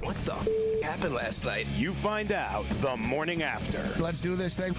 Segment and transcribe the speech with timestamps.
[0.00, 1.66] What the f- happened last night?
[1.76, 3.82] You find out the morning after.
[3.98, 4.74] Let's do this thing.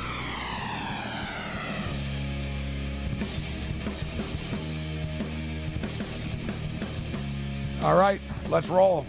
[7.84, 9.06] All right, let's roll.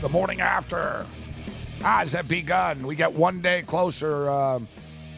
[0.00, 1.06] The morning after
[1.82, 2.86] has it begun.
[2.86, 4.68] We get one day closer um,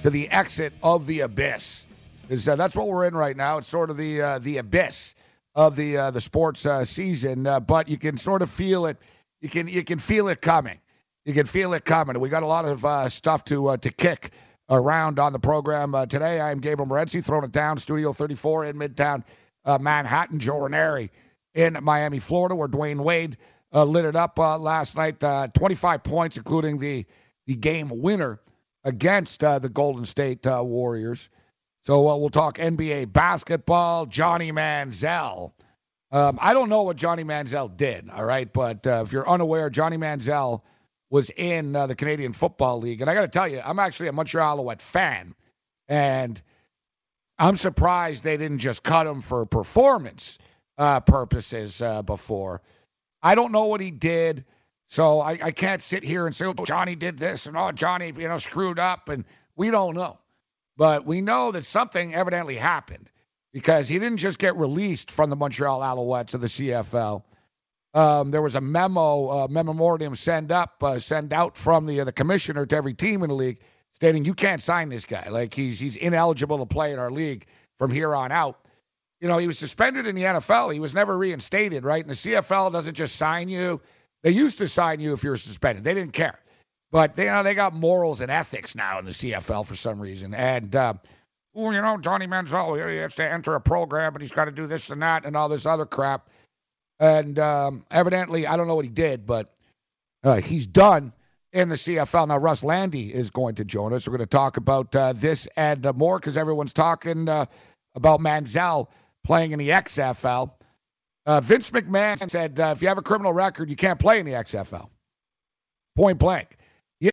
[0.02, 1.86] to the exit of the abyss.
[2.28, 3.58] Is uh, that's what we're in right now?
[3.58, 5.14] It's sort of the uh, the abyss
[5.54, 8.96] of the uh, the sports uh, season, uh, but you can sort of feel it.
[9.40, 10.80] You can you can feel it coming.
[11.24, 12.18] You can feel it coming.
[12.18, 14.30] We got a lot of uh, stuff to uh, to kick
[14.70, 16.40] around on the program uh, today.
[16.40, 19.24] I am Gabriel Morency, throwing it down, Studio 34 in Midtown
[19.80, 20.38] Manhattan.
[20.38, 21.10] Joe Ranieri
[21.54, 23.36] in Miami, Florida, where Dwyane Wade
[23.72, 25.22] lit it up last night.
[25.22, 27.04] Uh, 25 points, including the
[27.46, 28.40] the game winner
[28.84, 31.28] against the Golden State Warriors.
[31.84, 34.06] So uh, we'll talk NBA basketball.
[34.06, 35.52] Johnny Manziel.
[36.12, 39.70] Um, I don't know what Johnny Manziel did, all right, but uh, if you're unaware,
[39.70, 40.60] Johnny Manziel
[41.10, 44.08] was in uh, the Canadian Football League, and I got to tell you, I'm actually
[44.08, 45.34] a Montreal Alouette fan,
[45.88, 46.40] and
[47.38, 50.38] I'm surprised they didn't just cut him for performance
[50.76, 52.60] uh, purposes uh, before.
[53.22, 54.44] I don't know what he did,
[54.88, 58.12] so I, I can't sit here and say, oh, Johnny did this and oh, Johnny,
[58.14, 59.24] you know, screwed up, and
[59.56, 60.18] we don't know.
[60.76, 63.10] But we know that something evidently happened
[63.52, 67.22] because he didn't just get released from the Montreal Alouettes of the CFL.
[67.94, 72.04] Um, there was a memo, uh, memorandum send up, uh, send out from the uh,
[72.04, 73.58] the commissioner to every team in the league,
[73.92, 75.28] stating you can't sign this guy.
[75.30, 77.46] Like he's he's ineligible to play in our league
[77.78, 78.58] from here on out.
[79.20, 80.72] You know, he was suspended in the NFL.
[80.72, 82.02] He was never reinstated, right?
[82.02, 83.80] And the CFL doesn't just sign you.
[84.22, 85.84] They used to sign you if you were suspended.
[85.84, 86.38] They didn't care.
[86.92, 89.98] But they, you know, they got morals and ethics now in the CFL for some
[89.98, 90.34] reason.
[90.34, 90.94] And, uh,
[91.54, 94.52] well, you know, Johnny Manziel, he has to enter a program and he's got to
[94.52, 96.28] do this and that and all this other crap.
[97.00, 99.54] And um, evidently, I don't know what he did, but
[100.22, 101.14] uh, he's done
[101.52, 102.28] in the CFL.
[102.28, 104.06] Now, Russ Lande is going to join us.
[104.06, 107.46] We're going to talk about uh, this and uh, more because everyone's talking uh,
[107.94, 108.88] about Manziel
[109.24, 110.52] playing in the XFL.
[111.24, 114.26] Uh, Vince McMahon said uh, if you have a criminal record, you can't play in
[114.26, 114.88] the XFL.
[115.96, 116.58] Point blank.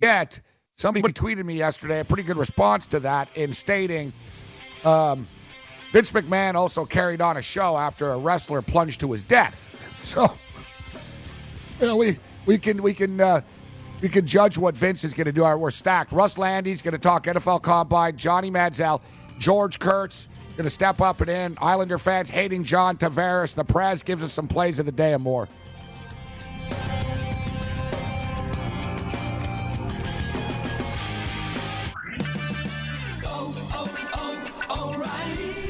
[0.02, 0.40] Yet,
[0.76, 4.14] somebody tweeted me yesterday a pretty good response to that in stating
[4.86, 5.28] um,
[5.92, 9.66] Vince McMahon also carried on a show after a wrestler plunged to his death.
[10.02, 10.32] So,
[11.80, 12.18] you know, we
[12.48, 13.42] we can we can uh,
[14.02, 15.44] we can judge what Vince is going to do.
[15.44, 16.14] Right, we're stacked.
[16.14, 18.18] Russ Lande's going to talk NFL Combine.
[18.18, 19.02] Johnny Manziel,
[19.38, 21.58] George Kurtz going to step up and in.
[21.62, 23.54] Islander fans hating John Tavares.
[23.54, 25.48] The press gives us some plays of the day and more.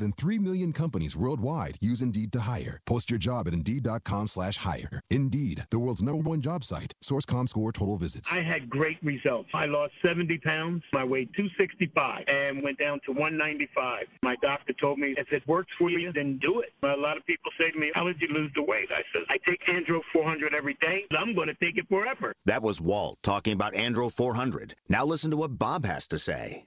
[0.00, 2.80] than 3 million companies worldwide use Indeed Indeed to hire.
[2.86, 5.00] Post your job at Indeed.com slash hire.
[5.10, 6.92] Indeed, the world's number one job site.
[7.00, 8.32] Source.com score total visits.
[8.32, 9.48] I had great results.
[9.54, 10.82] I lost 70 pounds.
[10.92, 14.06] I weighed 265 and went down to 195.
[14.22, 16.72] My doctor told me, if it works for you, then do it.
[16.82, 18.90] A lot of people say to me, how did you lose the weight?
[18.90, 21.06] I said, I take Andro 400 every day.
[21.12, 22.34] I'm going to take it forever.
[22.46, 24.74] That was Walt talking about Andro 400.
[24.88, 26.66] Now listen to what Bob has to say.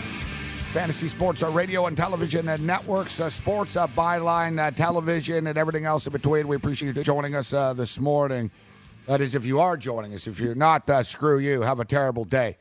[0.71, 5.57] Fantasy Sports, uh, radio and television and networks, uh, sports, uh, byline, uh, television, and
[5.57, 6.47] everything else in between.
[6.47, 8.49] We appreciate you joining us uh, this morning.
[9.05, 10.27] That is, if you are joining us.
[10.27, 11.59] If you're not, uh, screw you.
[11.59, 12.55] Have a terrible day.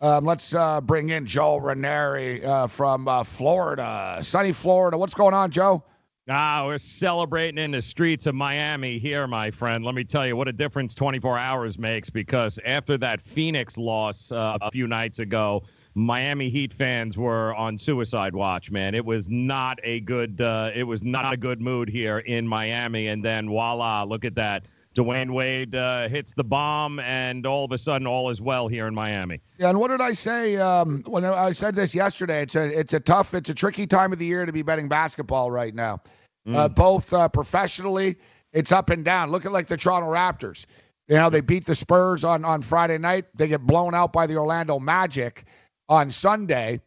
[0.00, 4.96] Um, let's uh, bring in Joe Ranieri uh, from uh, Florida, sunny Florida.
[4.96, 5.84] What's going on, Joe?
[6.30, 9.84] Ah, we're celebrating in the streets of Miami here, my friend.
[9.84, 14.32] Let me tell you what a difference 24 hours makes because after that Phoenix loss
[14.32, 18.94] uh, a few nights ago, Miami Heat fans were on suicide watch, man.
[18.94, 23.08] It was not a good uh, it was not a good mood here in Miami
[23.08, 24.64] and then voila, look at that.
[24.94, 28.86] Dwyane Wade uh, hits the bomb, and all of a sudden, all is well here
[28.86, 29.40] in Miami.
[29.58, 32.42] Yeah, and what did I say um, when I said this yesterday?
[32.42, 34.88] It's a it's a tough, it's a tricky time of the year to be betting
[34.88, 36.02] basketball right now.
[36.46, 36.56] Mm.
[36.56, 38.16] Uh, both uh, professionally,
[38.52, 39.30] it's up and down.
[39.30, 40.66] Look at like the Toronto Raptors.
[41.08, 43.24] You know, they beat the Spurs on on Friday night.
[43.34, 45.44] They get blown out by the Orlando Magic
[45.88, 46.80] on Sunday.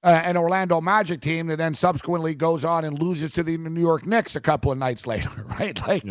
[0.00, 3.80] Uh, an Orlando Magic team that then subsequently goes on and loses to the New
[3.80, 5.76] York Knicks a couple of nights later, right?
[5.88, 6.04] Like,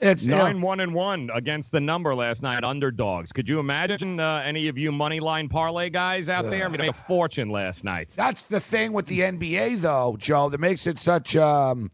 [0.00, 3.32] it's you know, nine one and one against the number last night, underdogs.
[3.32, 6.68] Could you imagine uh, any of you money line parlay guys out there?
[6.68, 8.14] Made a fortune last night.
[8.16, 11.90] That's the thing with the NBA, though, Joe, that makes it such, um,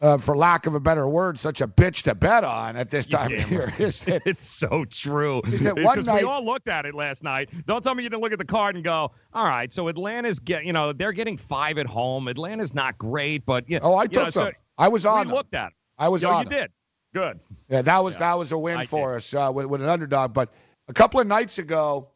[0.00, 3.06] uh, for lack of a better word, such a bitch to bet on at this
[3.06, 3.72] time of year.
[3.78, 5.40] Is that, it's so true.
[5.46, 7.48] Is that one Because night- we all looked at it last night.
[7.66, 10.38] Don't tell me you didn't look at the card and go, all right, so Atlanta's
[10.38, 12.28] get, you know, they're getting five at home.
[12.28, 13.78] Atlanta's not great, but yeah.
[13.82, 14.52] Oh, I you took know, so them.
[14.76, 15.34] I was on We them.
[15.34, 15.72] looked at it.
[15.98, 16.60] I was Yo, on you them.
[16.60, 16.70] did.
[17.14, 17.40] Good.
[17.70, 20.34] Yeah, that was that was a win for us uh, with, with an underdog.
[20.34, 20.52] But
[20.88, 22.08] a couple of nights ago,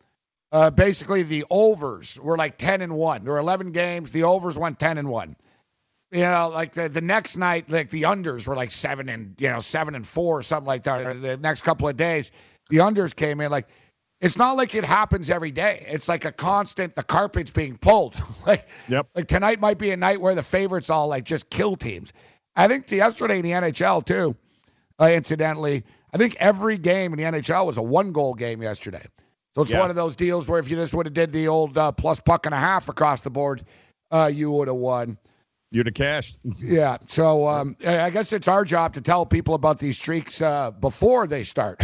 [0.52, 3.24] uh, basically the overs were like 10 and one.
[3.24, 4.10] There were 11 games.
[4.10, 5.36] The overs went 10 and one.
[6.12, 9.48] You know, like the, the next night, like the unders were like seven and you
[9.48, 11.20] know seven and four or something like that.
[11.22, 12.32] The next couple of days,
[12.68, 13.50] the unders came in.
[13.50, 13.68] Like
[14.20, 15.84] it's not like it happens every day.
[15.88, 16.96] It's like a constant.
[16.96, 18.16] The carpet's being pulled.
[18.46, 19.06] like Yep.
[19.14, 22.12] like tonight might be a night where the favorites all like just kill teams.
[22.56, 24.34] I think the yesterday in the NHL too.
[25.00, 29.02] Uh, incidentally, I think every game in the NHL was a one-goal game yesterday.
[29.54, 29.78] So it's Yeah.
[29.78, 32.18] one of those deals where if you just would have did the old uh, plus
[32.20, 33.64] puck and a half across the board,
[34.10, 35.16] uh, you would have won.
[35.70, 36.36] You'd have cashed.
[36.58, 36.96] Yeah.
[37.06, 41.26] So um, I guess it's our job to tell people about these streaks uh, before
[41.26, 41.80] they start.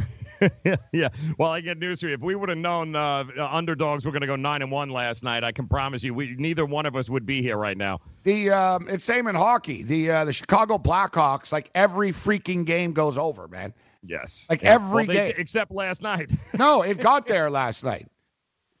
[0.92, 1.08] yeah.
[1.36, 2.14] Well, I get news for you.
[2.14, 5.22] If we would have known uh, underdogs were going to go nine and one last
[5.24, 8.00] night, I can promise you, we neither one of us would be here right now.
[8.22, 9.82] The um, it's same in hockey.
[9.82, 13.74] The uh, the Chicago Blackhawks, like every freaking game goes over, man.
[14.06, 14.46] Yes.
[14.48, 14.74] Like Yeah.
[14.74, 15.34] every Well, they- game.
[15.38, 16.30] except last night.
[16.58, 18.06] No, it got there last night.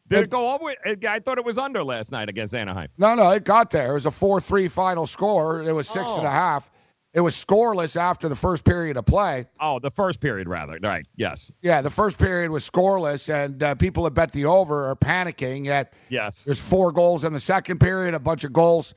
[0.08, 0.74] Did it go over?
[1.08, 2.88] I thought it was under last night against Anaheim.
[2.98, 3.90] No, no, it got there.
[3.90, 5.60] It was a 4-3 final score.
[5.62, 6.32] It was six and a Oh.
[6.32, 6.70] half.
[7.14, 9.46] It was scoreless after the first period of play.
[9.58, 10.78] Oh, the first period rather.
[10.80, 11.06] Right.
[11.16, 11.50] Yes.
[11.62, 15.64] Yeah, the first period was scoreless, and uh, people that bet the over are panicking.
[15.64, 16.42] Yet Yes.
[16.44, 18.94] there's four goals in the second period, a bunch of goals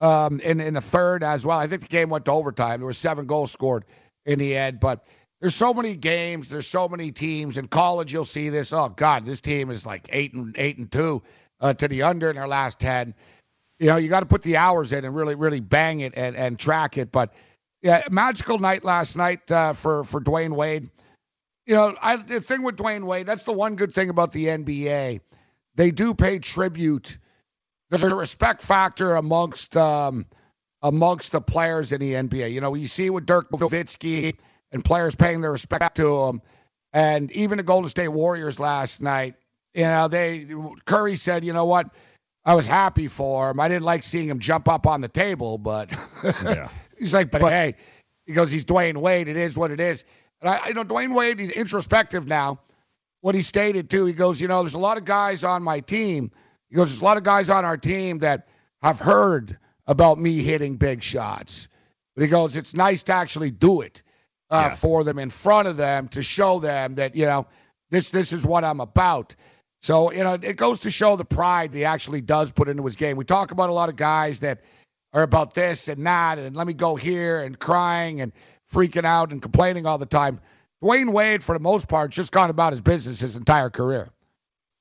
[0.00, 1.56] um, in in the third as well.
[1.58, 2.80] I think the game went to overtime.
[2.80, 3.84] There were seven goals scored
[4.26, 5.04] in the end, but
[5.42, 7.58] there's so many games, there's so many teams.
[7.58, 8.72] In college, you'll see this.
[8.72, 11.20] Oh God, this team is like eight and eight and two
[11.60, 13.12] uh, to the under in their last ten.
[13.80, 16.36] You know, you got to put the hours in and really, really bang it and,
[16.36, 17.10] and track it.
[17.10, 17.34] But
[17.82, 20.88] yeah, magical night last night uh, for for Dwyane Wade.
[21.66, 24.46] You know, I, the thing with Dwyane Wade, that's the one good thing about the
[24.46, 25.20] NBA.
[25.74, 27.18] They do pay tribute.
[27.90, 30.26] There's a respect factor amongst um,
[30.82, 32.52] amongst the players in the NBA.
[32.52, 34.36] You know, you see with Dirk Nowitzki
[34.72, 36.42] and players paying their respect to him.
[36.92, 39.34] And even the Golden State Warriors last night,
[39.74, 40.46] you know, they
[40.84, 41.88] Curry said, you know what,
[42.44, 43.60] I was happy for him.
[43.60, 45.90] I didn't like seeing him jump up on the table, but
[46.44, 46.68] Yeah.
[46.98, 47.76] he's like, but hey,
[48.26, 49.28] he goes, he's Dwyane Wade.
[49.28, 50.04] It is what it is.
[50.40, 52.60] And I, you know, Dwyane Wade, he's introspective now.
[53.20, 55.80] What he stated too, he goes, you know, there's a lot of guys on my
[55.80, 56.30] team.
[56.68, 58.48] He goes, there's a lot of guys on our team that
[58.82, 61.68] have heard about me hitting big shots.
[62.16, 64.02] But he goes, it's nice to actually do it
[64.52, 64.80] uh, Yes.
[64.80, 67.46] for them in front of them to show them that you know
[67.90, 69.34] this this is what I'm about.
[69.80, 72.96] So you know it goes to show the pride he actually does put into his
[72.96, 73.16] game.
[73.16, 74.60] We talk about a lot of guys that
[75.12, 78.32] are about this and that, and let me go here and crying and
[78.72, 80.40] freaking out and complaining all the time.
[80.82, 84.10] Dwyane Wade, for the most part, just gone about his business his entire career.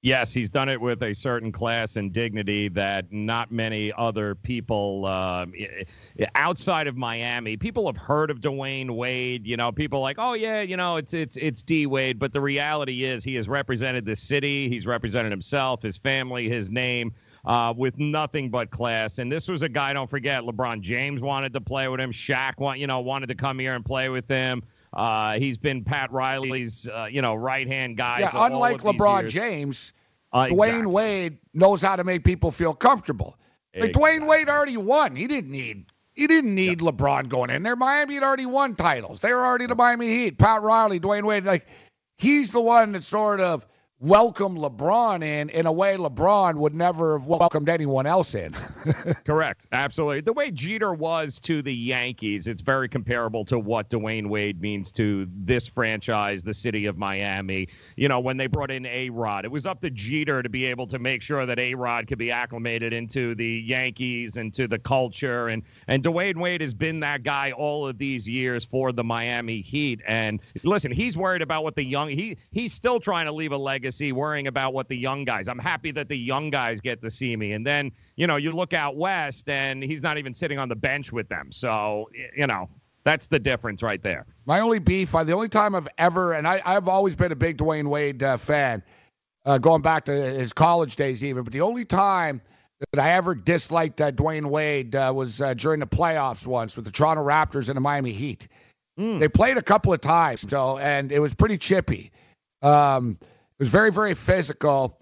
[0.04, 5.06] Yes, he's done it with a certain class and dignity that not many other people
[5.06, 5.86] i-
[6.34, 7.56] outside of Miami.
[7.56, 9.46] People have heard of Dwyane Wade.
[9.46, 12.18] You know, people like, oh yeah, you know, it's it's it's D Wade.
[12.18, 14.68] But the reality is, he has represented the city.
[14.70, 17.14] He's represented himself, his family, his name.
[17.44, 19.92] Uh, with nothing but class, and this was a guy.
[19.94, 22.12] Don't forget, LeBron James wanted to play with him.
[22.12, 24.62] Shaq, want, you know, wanted to come here and play with him.
[24.94, 28.20] Uh, he's been Pat Riley's, uh, you know, right hand guy.
[28.20, 29.30] yeah, unlike LeBron.
[29.30, 29.94] James,
[30.34, 30.86] Uh, Dwyane exactly.
[30.88, 33.38] Wade knows how to make people feel comfortable.
[33.76, 35.16] Like Dwyane Wade already won.
[35.16, 37.76] He didn't need he didn't need LeBron going in there.
[37.76, 39.22] Miami had already won titles.
[39.22, 40.38] They were already the Miami Heat.
[40.38, 41.66] Pat Riley, Dwyane Wade, like
[42.18, 43.66] he's the one that sort of
[44.02, 48.52] welcomed LeBron in in a way LeBron would never have welcomed anyone else in.
[49.26, 49.68] Correct.
[49.72, 50.22] Absolutely.
[50.22, 54.92] The way Jeter was to the Yankees, it's very comparable to what Dwyane Wade means
[54.94, 57.68] to this franchise, the city of Miami.
[57.96, 60.66] You know, when they brought in A Rod, it was up to Jeter to be
[60.66, 64.68] able to make sure that A Rod could be acclimated into the Yankees and to
[64.68, 65.50] the culture.
[65.50, 69.62] And, and Dwyane Wade has been that guy all of these years for the Miami
[69.62, 70.02] Heat.
[70.08, 73.58] And listen, he's worried about what the young, he, he's still trying to leave a
[73.58, 75.48] legacy, worrying about what the young guys.
[75.48, 77.54] I'm happy that the young guys get to see me.
[77.54, 80.76] And then, you know, you look out west and he's not even sitting on the
[80.76, 81.52] bench with them.
[81.52, 82.70] So, you know,
[83.04, 84.26] that's the difference right there.
[84.46, 87.58] My only beef, the only time I've ever, and I, I've always been a big
[87.58, 88.84] Dwyane Wade uh, fan,
[89.46, 92.42] uh, going back to his college days even, but the only time
[92.92, 96.86] that I ever disliked uh, Dwyane Wade uh, was uh, during the playoffs once with
[96.86, 98.48] the Toronto Raptors and the Miami Heat.
[99.20, 102.12] They played a couple of times, so and it was pretty chippy.
[102.62, 103.18] Um,
[103.62, 105.00] was very, very physical.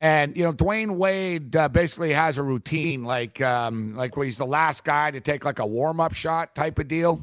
[0.00, 4.38] And you know, Dwyane Wade uh, basically has a routine, like um, like when he's
[4.38, 7.22] the last guy to take like a warm up shot type of deal.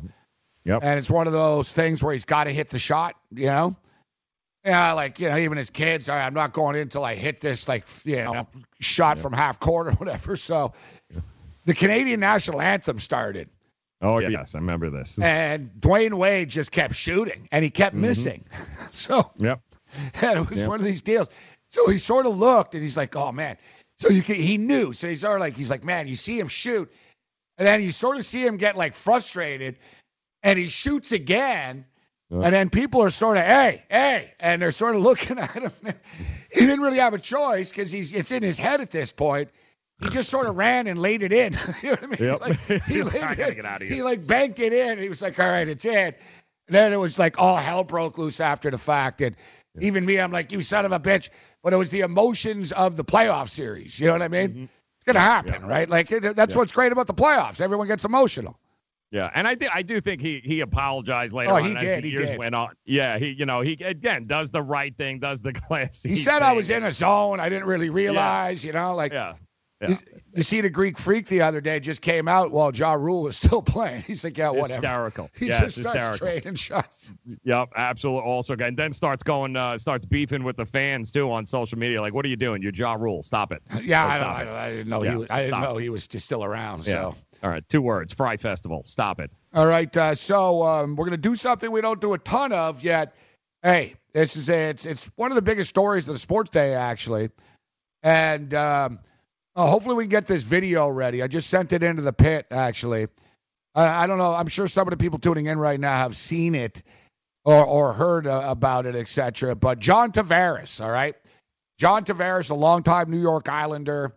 [0.65, 0.83] Yep.
[0.83, 3.75] And it's one of those things where he's got to hit the shot, you know.
[4.65, 7.15] Yeah, like you know, even his kids, "All right, I'm not going in until I
[7.15, 8.47] hit this like you know
[8.79, 10.35] shot from half court or whatever.
[10.35, 10.73] So
[11.65, 13.49] the Canadian national anthem started,
[14.01, 14.55] Oh, yes.
[14.55, 15.17] I remember this.
[15.21, 18.45] and Dwyane Wade just kept shooting, and he kept missing.
[18.91, 19.61] so Yep.
[20.21, 21.29] and it was one of these deals.
[21.69, 23.57] So he sort of looked, and he's like, "Oh man."
[23.99, 24.93] So you can, he knew.
[24.93, 26.91] So he's sort of like, he's like, "Man, you see him shoot,"
[27.57, 29.77] and then you sort of see him get like frustrated,
[30.43, 31.85] and he shoots again.
[32.31, 35.71] And then people are sort of, hey, hey, and they're sort of looking at him.
[36.51, 39.49] he didn't really have a choice because he's it's in his head at this point.
[40.01, 41.53] He just sort of ran and laid it in.
[41.81, 42.17] you know what I mean?
[42.19, 42.41] Yep.
[42.41, 43.55] Like, he laid like, it gotta in.
[43.55, 44.91] get outta He like banked it in.
[44.91, 45.95] And he was like, all right, it's in.
[45.95, 46.15] And
[46.67, 49.21] then it was like all hell broke loose after the fact.
[49.21, 49.35] And
[49.79, 51.29] even me, I'm like, you son of a bitch.
[51.63, 53.99] But it was the emotions of the playoff series.
[53.99, 54.49] You know what I mean?
[54.49, 54.63] Mm-hmm.
[54.63, 55.89] It's gonna happen, right?
[55.89, 57.59] Like it, that's what's great about the playoffs.
[57.61, 58.59] Everyone gets emotional.
[59.11, 61.81] Yeah, and I do, I do think he he apologized later Oh, on he as
[61.81, 62.37] did, the he years did.
[62.39, 62.69] went on.
[62.85, 66.09] Yeah, he you know he again does the right thing, does the classy.
[66.09, 67.39] He said I was in a zone.
[67.39, 69.33] I didn't really realize, you know, like Yeah,
[69.87, 69.97] You,
[70.35, 73.37] you see the Greek Freak the other day just came out while Ja Rule was
[73.37, 74.01] still playing.
[74.07, 74.73] He's like, yeah, whatever.
[74.81, 75.29] Hysterical.
[75.37, 76.27] He Yeah, just it's starts hysterical.
[76.41, 77.11] trading shots.
[77.45, 78.29] Yep, absolutely.
[78.29, 82.01] Also, and then starts going, uh, starts beefing with the fans too on social media.
[82.01, 82.61] Like, what are you doing?
[82.61, 83.23] You're Ja Rule.
[83.23, 83.61] Stop it.
[83.83, 84.49] Yeah, Or I, stop I, it.
[84.49, 85.81] I didn't know Yeah, he was, I didn't know it.
[85.83, 86.85] he was just still around.
[86.85, 86.93] Yeah.
[86.93, 87.15] So.
[87.41, 88.11] All right, two words.
[88.11, 88.83] Fyre Festival.
[88.85, 89.31] Stop it.
[89.53, 92.83] All right, uh, so um, we're gonna do something we don't do a ton of
[92.83, 93.15] yet.
[93.63, 96.73] Hey, this is a, it's it's one of the biggest stories of the sports day
[96.75, 97.29] actually,
[98.03, 98.99] and um,
[99.59, 101.21] uh, hopefully we can get this video ready.
[101.21, 103.07] I just sent it into the pit actually.
[103.75, 104.33] I, I don't know.
[104.33, 106.81] I'm sure some of the people tuning in right now have seen it
[107.45, 109.55] or or heard uh, about it, etc.
[109.55, 111.15] But John Tavares, all right,
[111.77, 114.13] John Tavares, a longtime New York Islander,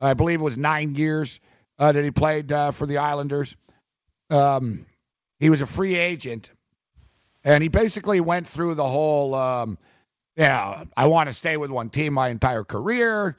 [0.00, 1.40] I believe it was nine years
[1.78, 3.56] uh, that he played uh, for the Islanders
[4.30, 4.86] um,
[5.38, 6.50] he was a free agent,
[7.44, 9.78] and he basically went through the whole, um,
[10.36, 13.36] yeah, I want to stay with one team my entire career.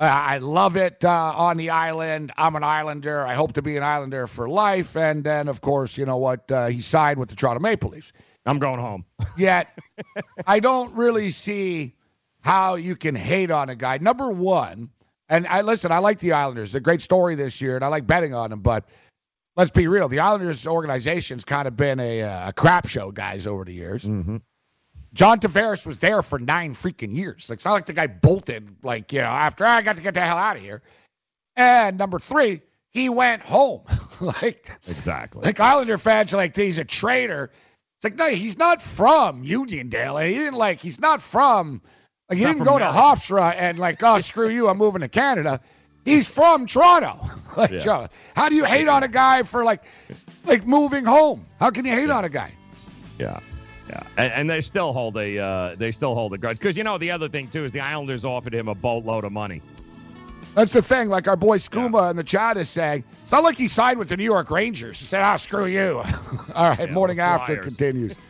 [0.00, 2.32] I love it uh, on the island.
[2.38, 3.26] I'm an Islander.
[3.26, 4.96] I hope to be an Islander for life.
[4.96, 6.50] And then, of course, you know what?
[6.50, 8.12] Uh, he signed with the Toronto Maple Leafs.
[8.46, 9.04] I'm going home.
[9.36, 9.68] Yet,
[10.46, 11.94] I don't really see
[12.40, 13.98] how you can hate on a guy.
[13.98, 14.88] Number one,
[15.28, 15.92] and I listen.
[15.92, 16.74] I like the Islanders.
[16.74, 18.60] a great story this year, and I like betting on them.
[18.60, 18.88] But
[19.56, 20.08] let's be real.
[20.08, 24.04] The Islanders organization's kind of been a, a crap show, guys, over the years.
[24.04, 24.38] Mm-hmm.
[25.12, 27.50] John Tavares was there for nine freaking years.
[27.50, 30.02] Like, it's not like the guy bolted, like, you know, after ah, I got to
[30.02, 30.82] get the hell out of here.
[31.56, 33.82] And number three, he went home.
[34.20, 35.42] like, exactly.
[35.42, 37.50] Like, Islander fans are like, he's a traitor.
[37.98, 40.26] It's like, no, he's not from Uniondale.
[40.28, 41.82] He didn't, like, he's not from,
[42.28, 45.08] like, he Not didn't go to Hofstra and, like, oh, screw you, I'm moving to
[45.08, 45.60] Canada.
[46.04, 47.18] He's from Toronto.
[47.56, 48.06] like, Yeah.
[48.34, 49.82] How do you hate on a guy for, like,
[50.46, 51.46] like moving home?
[51.58, 52.54] How can you hate on a guy?
[53.18, 53.40] Yeah.
[53.90, 56.84] Yeah, and, and they still hold a uh, they still hold a grudge because you
[56.84, 59.62] know the other thing too is the Islanders offered him a boatload of money.
[60.54, 61.08] That's the thing.
[61.08, 64.08] Like our boy Skooma in the chat is saying, it's not like he signed with
[64.08, 64.98] the New York Rangers.
[64.98, 65.98] He said, ah, screw you.
[66.54, 68.16] All right, Yeah, morning after continues.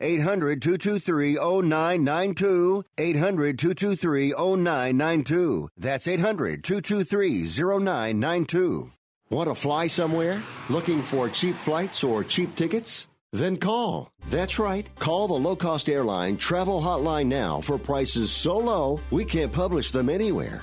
[0.00, 2.84] 800 223 0992.
[2.98, 5.68] 800 223 0992.
[5.76, 8.92] That's 800 223 0992.
[9.30, 10.42] Want to fly somewhere?
[10.68, 13.08] Looking for cheap flights or cheap tickets?
[13.32, 14.10] Then call.
[14.30, 14.88] That's right.
[14.98, 19.90] Call the low cost airline travel hotline now for prices so low we can't publish
[19.90, 20.62] them anywhere.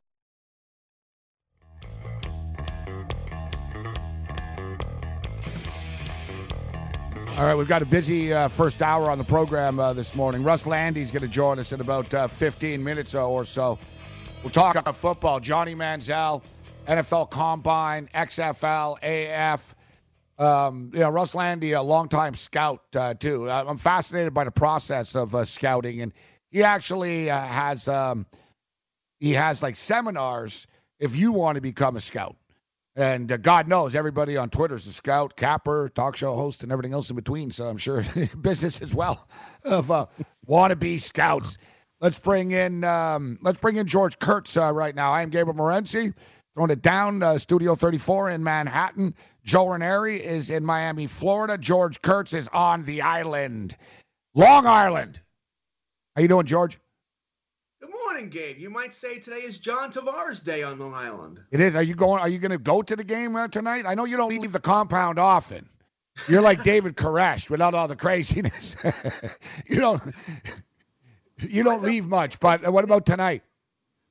[7.41, 10.43] All right, we've got a busy uh, first hour on the program uh, this morning.
[10.43, 13.79] Russ Lande's going to join us in about uh, 15 minutes or so.
[14.43, 15.39] We'll talk about football.
[15.39, 16.43] Johnny Manziel,
[16.87, 19.73] NFL Combine, XFL, AF.
[20.37, 23.49] Um, you know, Russ Lande, a longtime scout uh, too.
[23.49, 26.13] I'm fascinated by the process of uh, scouting, and
[26.51, 28.27] he actually uh, has um,
[29.19, 30.67] he has like seminars
[30.99, 32.35] if you want to become a scout.
[32.95, 36.71] And uh, God knows everybody on Twitter is a scout, capper, talk show host, and
[36.71, 37.51] everything else in between.
[37.51, 38.03] So I'm sure
[38.41, 39.27] business as well
[39.63, 40.07] of uh,
[40.47, 41.57] wannabe scouts.
[42.01, 45.11] Let's bring in um, let's bring in George Kurtz uh, right now.
[45.11, 46.13] I am Gabriel Morency,
[46.53, 49.13] throwing it down uh, Studio 34 in Manhattan.
[49.45, 51.57] Joe Ranieri is in Miami, Florida.
[51.57, 53.77] George Kurtz is on the island,
[54.35, 55.21] Long Island.
[56.15, 56.77] How you doing, George?
[58.21, 58.59] Morning, Gabe.
[58.59, 61.39] You might say today is John Tavares Day on Long Island.
[61.49, 61.75] It is.
[61.75, 62.21] Are you going?
[62.21, 63.85] Are you going to go to the game uh, tonight?
[63.87, 65.67] I know you don't leave the compound often.
[66.29, 68.75] You're like David Koresh without all the craziness.
[69.65, 70.03] you don't.
[71.39, 72.39] You don't leave much.
[72.39, 73.41] But what about tonight?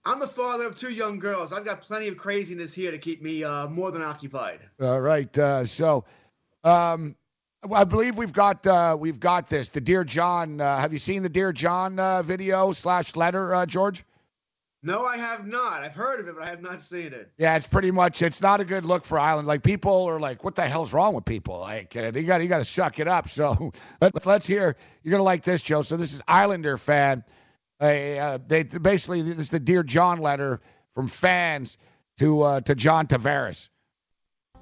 [0.04, 1.52] I'm the father of two young girls.
[1.52, 4.58] I've got plenty of craziness here to keep me uh, more than occupied.
[4.80, 5.38] All right.
[5.38, 6.04] Uh, so,
[6.64, 7.14] um,
[7.68, 9.68] I believe we've got uh, we've got this.
[9.68, 10.60] The Dear John.
[10.60, 14.04] Uh, have you seen the Dear John uh, video slash letter, uh, George?
[14.82, 15.82] No, I have not.
[15.82, 17.30] I've heard of it, but I have not seen it.
[17.36, 18.22] Yeah, it's pretty much.
[18.22, 19.46] It's not a good look for Ireland.
[19.46, 22.48] Like people are like, "What the hell's wrong with people?" Like uh, you got you
[22.48, 23.28] got to suck it up.
[23.28, 24.76] So let, let's hear.
[25.02, 25.82] You're gonna like this, Joe.
[25.82, 27.24] So this is Islander fan.
[27.78, 30.62] Uh, they basically this is the Dear John letter
[30.94, 31.76] from fans
[32.18, 33.68] to uh, to John Tavares.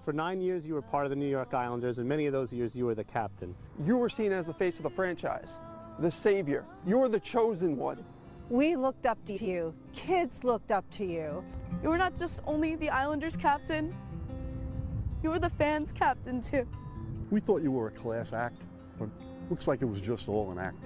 [0.09, 2.51] For nine years, you were part of the New York Islanders, and many of those
[2.51, 3.55] years, you were the captain.
[3.85, 5.51] You were seen as the face of the franchise,
[5.99, 6.65] the savior.
[6.87, 8.03] You were the chosen one.
[8.49, 9.75] We looked up to you.
[9.95, 11.45] Kids looked up to you.
[11.83, 13.95] You were not just only the Islanders captain,
[15.23, 16.67] you were the fans captain too.
[17.31, 18.63] We thought you were a class act,
[18.99, 19.11] but
[19.51, 20.83] looks like it was just all an act.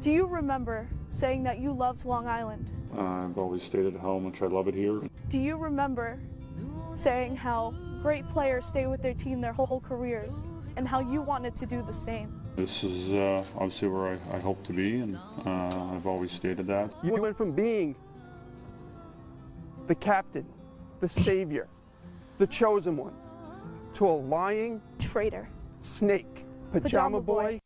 [0.00, 2.72] Do you remember saying that you loved Long Island?
[2.92, 5.00] Uh, I've always stayed at home, which I love it here.
[5.28, 6.18] Do you remember
[6.96, 10.44] saying how great players stay with their team their whole careers
[10.76, 12.38] and how you wanted to do the same?
[12.54, 16.66] This is uh, obviously where I, I, hope to be, and uh, I've always stated
[16.66, 16.92] that.
[17.02, 17.96] You went from being
[19.86, 20.44] the captain,
[21.00, 21.66] the savior,
[22.36, 23.14] the chosen one,
[23.94, 25.48] to a lying traitor,
[25.80, 27.42] snake, pajama, pajama boy.
[27.42, 27.60] boy.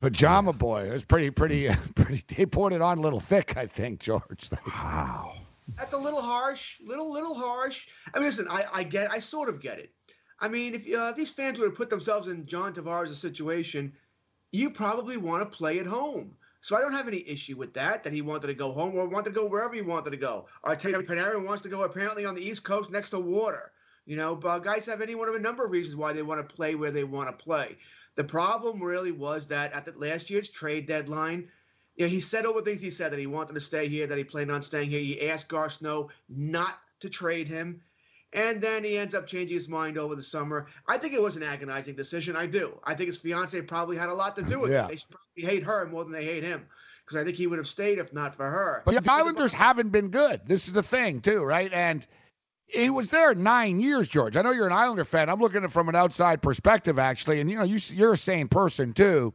[0.00, 0.88] Pajama boy.
[0.88, 2.22] It was pretty, pretty, pretty.
[2.34, 4.48] They poured it on a little thick, I think, George.
[4.66, 5.34] Wow.
[5.76, 7.88] That's a little harsh, little, little harsh.
[8.14, 9.92] I mean, listen, I, I get, I sort of get it.
[10.40, 13.92] I mean, if uh, these fans would have put themselves in John Tavares' situation,
[14.52, 16.36] you probably want to play at home.
[16.60, 19.08] So I don't have any issue with that, that he wanted to go home or
[19.08, 20.46] wanted to go wherever he wanted to go.
[20.64, 23.72] Artemi Panarin wants to go apparently on the East Coast next to water.
[24.06, 26.46] You know, but guys have any one of a number of reasons why they want
[26.46, 27.76] to play where they want to play.
[28.14, 31.50] The problem really was that at the last year's trade deadline,
[31.98, 34.06] you know, he said all the things he said that he wanted to stay here,
[34.06, 35.00] that he planned on staying here.
[35.00, 37.82] He asked Garth Snow not to trade him.
[38.32, 40.66] And then he ends up changing his mind over the summer.
[40.86, 42.36] I think it was an agonizing decision.
[42.36, 42.78] I do.
[42.84, 44.84] I think his fiance probably had a lot to do with yeah.
[44.84, 44.88] it.
[44.88, 46.66] They probably hate her more than they hate him
[47.04, 48.82] because I think he would have stayed if not for her.
[48.84, 50.42] But the Islanders haven't been good.
[50.46, 51.72] This is the thing, too, right?
[51.72, 52.06] And
[52.66, 54.36] he was there nine years, George.
[54.36, 55.30] I know you're an Islander fan.
[55.30, 57.40] I'm looking at it from an outside perspective, actually.
[57.40, 59.34] And, you know, you, you're a sane person, too.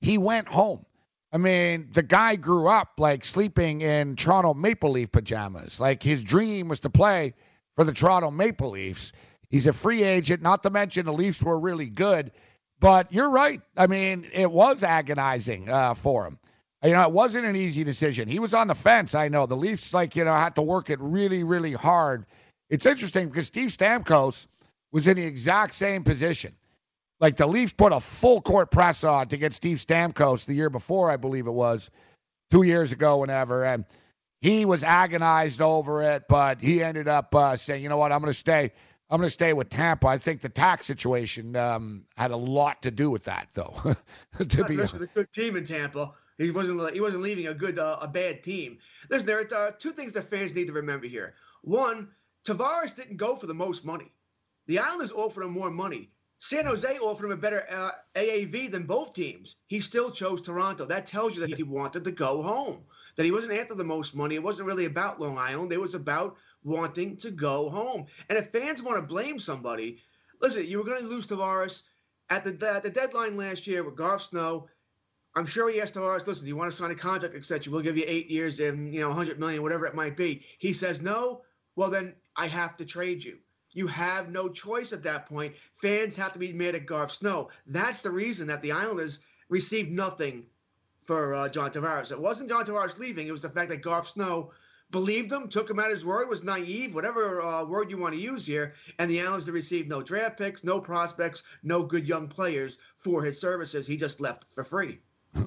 [0.00, 0.86] He went home.
[1.32, 5.80] I mean, the guy grew up like sleeping in Toronto Maple Leaf pajamas.
[5.80, 7.34] Like his dream was to play–
[7.78, 9.12] for the Toronto Maple Leafs.
[9.50, 12.32] He's a free agent, not to mention the Leafs were really good.
[12.80, 13.60] But you're right.
[13.76, 16.40] I mean, it was agonizing uh, for him.
[16.82, 18.28] You know, it wasn't an easy decision.
[18.28, 19.14] He was on the fence.
[19.14, 22.26] I know the Leafs, like you know, had to work it really, really hard.
[22.68, 24.48] It's interesting because Steve Stamkos
[24.90, 26.56] was in the exact same position.
[27.20, 30.70] Like the Leafs put a full court press on to get Steve Stamkos the year
[30.70, 31.90] before, I believe it was,
[32.50, 33.84] two years ago, whenever, and
[34.40, 38.20] he was agonized over it, but he ended up uh, saying, you know what, I'm
[38.20, 38.72] going to stay.
[39.10, 40.06] I'm going to stay with Tampa.
[40.06, 43.74] I think the tax situation um, had a lot to do with that, though.
[44.38, 46.12] to be honest, a good team in Tampa.
[46.36, 46.92] He wasn't.
[46.92, 48.78] He wasn't leaving a good, uh, a bad team.
[49.10, 51.34] Listen, there are two things that fans need to remember here.
[51.62, 52.10] One,
[52.46, 54.12] Tavares didn't go for the most money.
[54.66, 56.10] The Islanders offered him more money.
[56.38, 59.56] San Jose offered him a better uh, AAV than both teams.
[59.66, 60.86] He still chose Toronto.
[60.86, 62.84] That tells you that he wanted to go home
[63.18, 64.36] that he wasn't after the most money.
[64.36, 65.72] It wasn't really about Long Island.
[65.72, 68.06] It was about wanting to go home.
[68.28, 69.98] And if fans want to blame somebody,
[70.40, 71.82] listen, you were going to lose Tavares
[72.30, 74.68] at the, at the deadline last year with Garth Snow.
[75.34, 77.72] I'm sure he asked Tavares, listen, do you want to sign a contract extension?
[77.72, 80.46] We'll give you eight years and, you know, 100 million, whatever it might be.
[80.60, 81.42] He says no.
[81.74, 83.38] Well, then I have to trade you.
[83.78, 85.54] You have no choice at that point.
[85.72, 87.48] Fans have to be mad at Garth Snow.
[87.64, 90.46] That's the reason that the Islanders received nothing
[91.00, 92.10] for uh, John Tavares.
[92.10, 93.28] It wasn't John Tavares leaving.
[93.28, 94.50] It was the fact that Garth Snow
[94.90, 98.20] believed him, took him at his word, was naive, whatever uh, word you want to
[98.20, 98.72] use here.
[98.98, 103.40] And the Islanders received no draft picks, no prospects, no good young players for his
[103.40, 103.86] services.
[103.86, 104.98] He just left for free.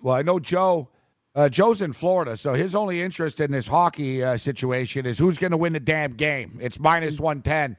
[0.01, 0.87] Well, I know Joe.
[1.35, 5.37] Uh, Joe's in Florida, so his only interest in this hockey uh, situation is who's
[5.37, 6.59] going to win the damn game.
[6.61, 7.77] It's minus 110.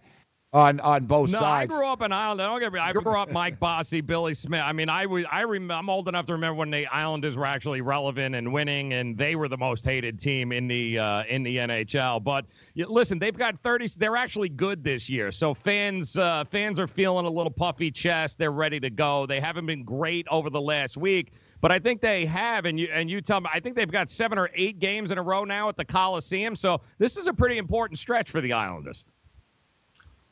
[0.53, 1.73] On on both no, sides.
[1.73, 2.39] I grew up in Ireland.
[2.39, 2.79] Don't get me.
[2.79, 4.63] I grew up Mike Bossy, Billy Smith.
[4.63, 5.25] I mean, I was.
[5.31, 8.93] I rem- I'm old enough to remember when the Islanders were actually relevant and winning,
[8.93, 12.23] and they were the most hated team in the uh, in the NHL.
[12.23, 12.45] But
[12.77, 13.93] listen, they've got 30.
[13.97, 18.39] They're actually good this year, so fans uh, fans are feeling a little puffy chest.
[18.39, 19.25] They're ready to go.
[19.27, 21.33] They haven't been great over the last week.
[21.63, 24.11] But I think they have, and you and you tell me, I think they've got
[24.11, 26.57] seven or eight games in a row now at the Coliseum.
[26.57, 29.05] So this is a pretty important stretch for the Islanders.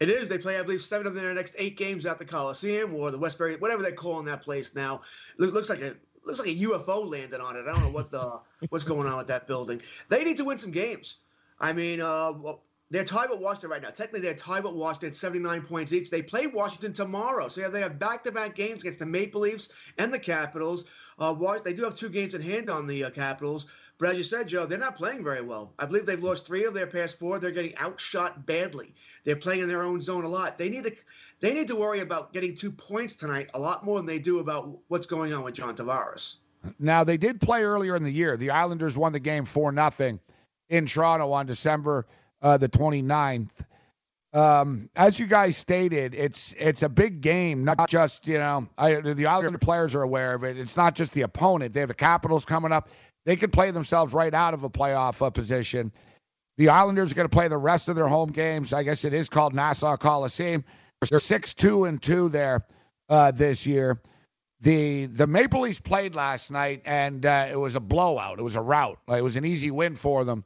[0.00, 0.30] It is.
[0.30, 3.18] They play, I believe, seven of their next eight games at the Coliseum or the
[3.18, 5.02] Westbury, whatever they're calling that place now.
[5.36, 7.66] Looks, looks like a looks like a UFO landed on it.
[7.68, 9.82] I don't know what the what's going on with that building.
[10.08, 11.18] They need to win some games.
[11.60, 12.32] I mean, uh,
[12.90, 13.90] they're tied with Washington right now.
[13.90, 16.10] Technically, they're tied with Washington at 79 points each.
[16.10, 20.12] They play Washington tomorrow, so yeah, they have back-to-back games against the Maple Leafs and
[20.12, 20.86] the Capitals.
[21.18, 23.66] Uh, they do have two games in hand on the uh, Capitals,
[23.98, 25.72] but as you said, Joe, they're not playing very well.
[25.78, 27.38] I believe they've lost three of their past four.
[27.38, 28.94] They're getting outshot badly.
[29.24, 30.58] They're playing in their own zone a lot.
[30.58, 30.92] They need to
[31.40, 34.40] they need to worry about getting two points tonight a lot more than they do
[34.40, 36.36] about what's going on with John Tavares.
[36.78, 38.36] Now they did play earlier in the year.
[38.36, 40.18] The Islanders won the game four nothing
[40.68, 42.06] in Toronto on December
[42.42, 43.50] uh, the 29th.
[44.32, 47.64] Um, as you guys stated, it's it's a big game.
[47.64, 50.56] Not just you know, I, the Islander players are aware of it.
[50.56, 51.74] It's not just the opponent.
[51.74, 52.88] They have the Capitals coming up.
[53.26, 55.92] They could play themselves right out of a playoff uh, position.
[56.58, 58.72] The Islanders are going to play the rest of their home games.
[58.72, 60.64] I guess it is called Nassau Coliseum.
[61.08, 62.64] They're six two and two there
[63.08, 64.00] uh, this year.
[64.60, 68.38] The the Maple Leafs played last night, and uh, it was a blowout.
[68.38, 69.00] It was a rout.
[69.08, 70.44] It was an easy win for them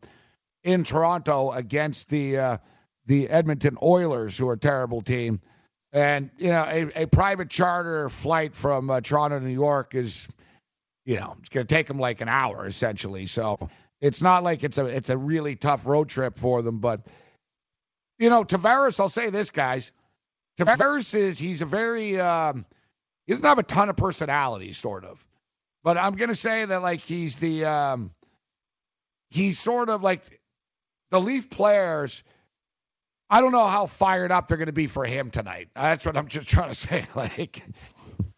[0.64, 2.56] in Toronto against the uh,
[3.06, 5.40] the Edmonton Oilers, who are a terrible team.
[5.92, 10.26] And you know, a, a private charter flight from uh, Toronto to New York is,
[11.04, 13.26] you know, it's going to take them like an hour essentially.
[13.26, 13.68] So
[14.00, 16.80] it's not like it's a it's a really tough road trip for them.
[16.80, 17.06] But
[18.18, 19.92] you know, Tavares, I'll say this, guys.
[20.58, 22.64] Tavares is he's a very um,
[23.26, 25.24] he doesn't have a ton of personality, sort of.
[25.84, 28.12] But I'm gonna say that like he's the um,
[29.30, 30.40] he's sort of like
[31.14, 32.24] the Leaf players
[33.30, 35.68] I don't know how fired up they're going to be for him tonight.
[35.74, 37.04] That's what I'm just trying to say.
[37.14, 37.64] Like,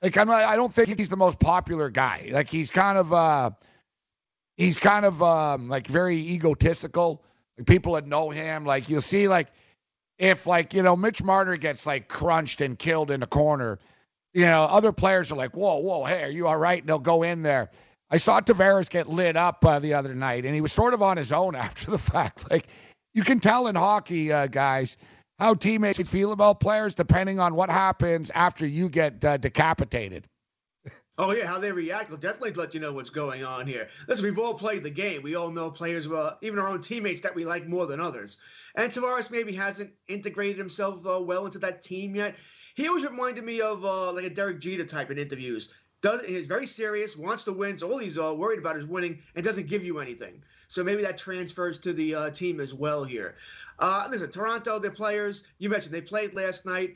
[0.03, 2.31] like I'm not, I don't think he's the most popular guy.
[2.33, 3.51] Like he's kind of uh,
[4.57, 7.23] he's kind of um, like very egotistical.
[7.59, 9.49] Like people that know him, like you'll see, like
[10.19, 13.79] if like you know Mitch Marner gets like crunched and killed in the corner,
[14.35, 16.81] you know other players are like, whoa, whoa, hey, are you all right?
[16.81, 17.71] And they'll go in there.
[18.11, 21.03] I saw Tavares get lit up uh, the other night, and he was sort of
[21.03, 22.51] on his own after the fact.
[22.51, 22.67] Like
[23.15, 24.97] you can tell in hockey, uh, guys,
[25.39, 30.27] how teammates feel about players depending on what happens after you get uh, decapitated.
[31.19, 33.89] Oh yeah, how they react will definitely let you know what's going on here.
[34.07, 35.23] Listen, we've all played the game.
[35.23, 38.37] We all know players, well, even our own teammates that we like more than others.
[38.75, 42.37] And Tavares maybe hasn't integrated himself uh, well into that team yet.
[42.75, 45.73] He always reminded me of uh, like a Derek Jeter type in interviews.
[46.07, 49.19] Does he's very serious, wants to win, so all he's uh, worried about is winning,
[49.35, 50.41] and doesn't give you anything.
[50.69, 53.35] So maybe that transfers to the uh, team as well here.
[53.81, 56.95] Uh, listen, Toronto, their players, you mentioned they played last night.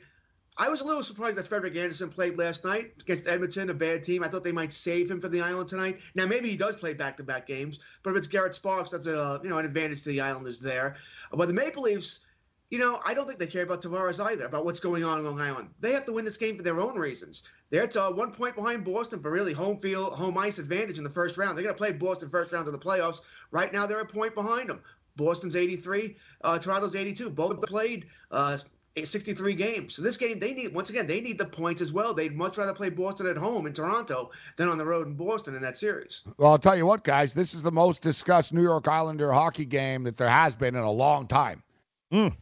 [0.57, 4.01] I was a little surprised that Frederik Andersen played last night against Edmonton, a bad
[4.01, 4.23] team.
[4.23, 5.99] I thought they might save him for the Island tonight.
[6.15, 9.49] Now maybe he does play back-to-back games, but if it's Garrett Sparks, that's a you
[9.49, 10.95] know an advantage to the Islanders there.
[11.33, 12.21] But the Maple Leafs,
[12.69, 15.25] you know, I don't think they care about Tavares either, about what's going on in
[15.25, 15.69] Long Island.
[15.81, 17.43] They have to win this game for their own reasons.
[17.71, 21.03] They're at uh, one point behind Boston for really home field, home ice advantage in
[21.03, 21.57] the first round.
[21.57, 23.21] They're going to play Boston first round of the playoffs.
[23.49, 24.81] Right now, they're a point behind them.
[25.15, 27.31] Boston's 83, uh, Toronto's 82.
[27.31, 28.57] Both played uh,
[29.01, 29.95] 63 games.
[29.95, 32.13] So this game, they need once again, they need the points as well.
[32.13, 35.55] They'd much rather play Boston at home in Toronto than on the road in Boston
[35.55, 36.23] in that series.
[36.37, 39.65] Well, I'll tell you what, guys, this is the most discussed New York Islander hockey
[39.65, 41.63] game that there has been in a long time.
[42.11, 42.35] Mm.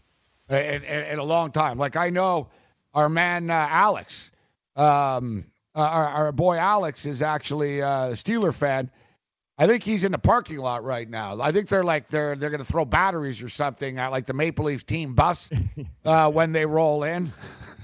[0.49, 1.77] In, in, in, a long time.
[1.77, 2.49] Like I know
[2.95, 4.31] our man uh, Alex,
[4.79, 8.89] um, uh, our, our, boy Alex is actually a Steeler fan.
[9.57, 11.41] I think he's in the parking lot right now.
[11.41, 14.33] I think they're like they're they're going to throw batteries or something at like the
[14.33, 15.49] Maple Leafs team bus
[16.05, 17.31] uh, when they roll in.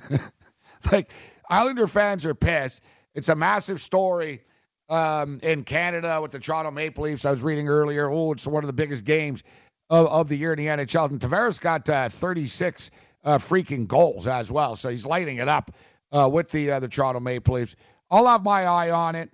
[0.91, 1.12] like
[1.49, 2.81] Islander fans are pissed.
[3.13, 4.43] It's a massive story
[4.88, 7.25] um, in Canada with the Toronto Maple Leafs.
[7.25, 8.10] I was reading earlier.
[8.10, 9.43] Oh, it's one of the biggest games
[9.89, 11.10] of, of the year in the NHL.
[11.10, 12.91] And Tavares got uh, 36
[13.25, 15.71] uh, freaking goals as well, so he's lighting it up
[16.12, 17.76] uh, with the uh, the Toronto Maple Leafs.
[18.10, 19.32] I'll have my eye on it.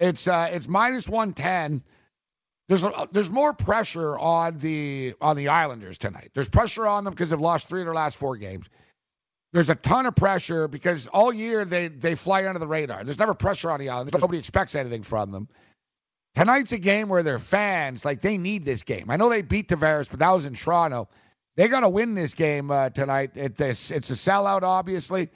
[0.00, 1.82] It's uh, it's minus 110.
[2.68, 6.30] There's a, there's more pressure on the on the Islanders tonight.
[6.34, 8.68] There's pressure on them because they've lost three of their last four games.
[9.52, 13.04] There's a ton of pressure because all year they they fly under the radar.
[13.04, 14.20] There's never pressure on the Islanders.
[14.20, 15.48] Nobody expects anything from them.
[16.34, 19.10] Tonight's a game where their fans like they need this game.
[19.10, 21.08] I know they beat Tavares, but that was in Toronto.
[21.56, 23.32] They got to win this game uh, tonight.
[23.34, 25.28] It, this, it's a sellout, obviously.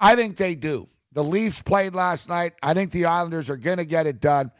[0.00, 0.88] I think they do.
[1.12, 2.54] The Leafs played last night.
[2.62, 4.50] I think the Islanders are going to get it done.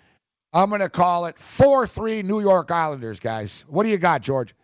[0.52, 3.64] I'm going to call it 4 3 New York Islanders, guys.
[3.68, 4.54] What do you got, George?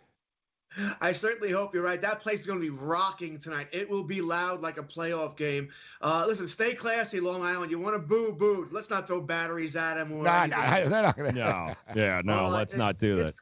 [1.01, 1.99] I certainly hope you're right.
[1.99, 3.67] That place is going to be rocking tonight.
[3.71, 5.69] It will be loud like a playoff game.
[6.01, 7.71] Uh, listen, stay classy, Long Island.
[7.71, 8.67] You want to boo, boo.
[8.69, 10.11] Let's not throw batteries at them.
[10.11, 11.39] Or nah, nah, they're not going to.
[11.39, 13.33] No, yeah, no, uh, let's it, not do that.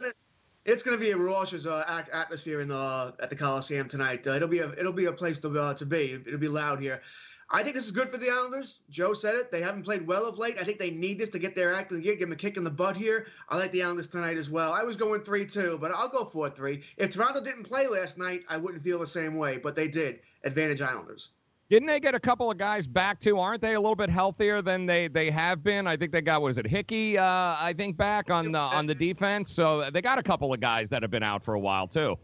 [0.65, 4.26] It's going to be a raucous uh, atmosphere in the at the Coliseum tonight.
[4.26, 6.13] Uh, it'll be a it'll be a place to uh, to be.
[6.26, 7.02] It'll be loud here.
[7.49, 8.79] I think this is good for the Islanders.
[8.89, 9.51] Joe said it.
[9.51, 10.55] They haven't played well of late.
[10.60, 12.58] I think they need this to get their act in gear, give them a kick
[12.58, 13.27] in the butt here.
[13.49, 14.73] I like the Islanders tonight as well.
[14.73, 16.81] I was going 3 2, but I'll go 4 3.
[16.97, 20.21] If Toronto didn't play last night, I wouldn't feel the same way, but they did.
[20.43, 21.29] Advantage Islanders.
[21.69, 23.39] Didn't they get a couple of guys back too?
[23.39, 25.88] Aren't they a little bit healthier than they, they have been?
[25.88, 27.17] I think they got was it Hickey?
[27.17, 29.51] Uh, I think back on the on the defense.
[29.51, 32.17] So they got a couple of guys that have been out for a while too.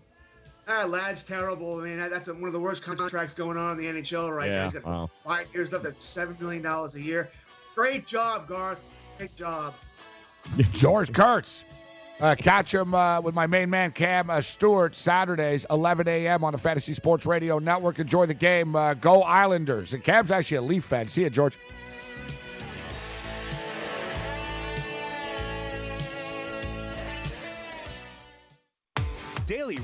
[0.67, 1.79] Ah, Ladd's terrible.
[1.79, 4.57] I mean, that's one of the worst contracts going on in the NHL right yeah,
[4.57, 4.63] now.
[4.63, 5.07] He's got wow.
[5.07, 7.29] five years left at seven million dollars a year.
[7.75, 8.83] Great job, Garth.
[9.17, 9.73] Great job.
[10.73, 11.65] George Kurtz.
[12.19, 16.43] Uh, catch him uh, with my main man Cam uh, Stewart Saturdays 11 a.m.
[16.43, 17.97] on the Fantasy Sports Radio Network.
[17.97, 18.75] Enjoy the game.
[18.75, 19.95] Uh, go Islanders.
[19.95, 21.07] And Cam's actually a Leaf fan.
[21.07, 21.57] See you, George.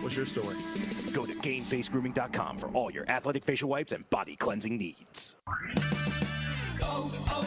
[0.00, 0.56] What's your story?
[1.12, 5.36] Go to GameFaceGrooming.com for all your athletic facial wipes and body cleansing needs.
[6.82, 7.46] Oh,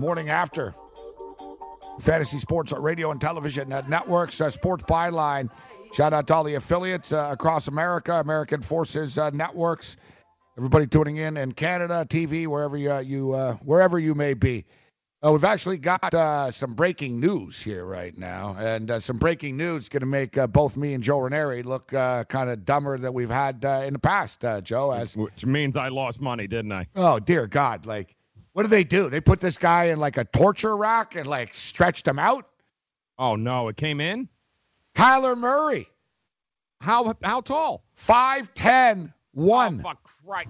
[0.00, 0.74] Morning after.
[2.00, 5.50] Fantasy Sports Radio and Television Networks, uh, Sports Byline.
[5.92, 9.96] Shout out to all the affiliates uh, across America, American Forces uh, Networks,
[10.56, 14.64] everybody tuning in in Canada, TV, wherever you, uh, you uh, wherever you may be.
[15.22, 19.54] Uh, we've actually got uh, some breaking news here right now, and uh, some breaking
[19.58, 22.96] news going to make uh, both me and Joe Ranieri look uh, kind of dumber
[22.96, 24.92] than we've had uh, in the past, uh, Joe.
[24.92, 26.86] As Which means I lost money, didn't I?
[26.96, 28.16] oh dear God, like
[28.52, 29.08] what do they do?
[29.08, 32.46] They put this guy in like a torture rack and like stretched him out.
[33.18, 34.28] Oh no, it came in.
[34.94, 35.86] Kyler Murray,
[36.80, 37.84] How how tall?
[37.94, 39.80] five ten one.
[39.80, 40.48] Oh, fuck right.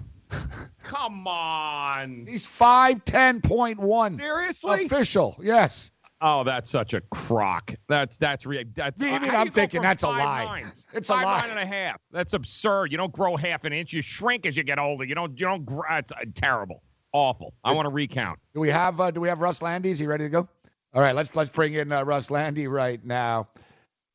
[0.83, 2.25] Come on.
[2.27, 4.15] He's five ten point one.
[4.17, 4.85] Seriously?
[4.85, 5.91] Official, yes.
[6.23, 7.73] Oh, that's such a crock.
[7.89, 9.01] That's that's re- that's.
[9.01, 10.45] Even I'm thinking that's a lie.
[10.45, 10.71] nine?
[10.93, 11.39] It's a Five lie.
[11.41, 11.99] nine and a half.
[12.11, 12.91] That's absurd.
[12.91, 13.91] You don't grow half an inch.
[13.91, 15.03] You shrink as you get older.
[15.03, 15.31] You don't.
[15.39, 15.65] You don't.
[15.65, 15.81] Grow.
[15.89, 16.83] It's uh, terrible.
[17.13, 17.53] Awful.
[17.63, 18.39] I want to recount.
[18.53, 19.87] Do we have uh, Do we have Russ Lande?
[19.87, 20.47] Is he ready to go?
[20.93, 23.49] All right, let's let's bring in uh, Russ Lande right now.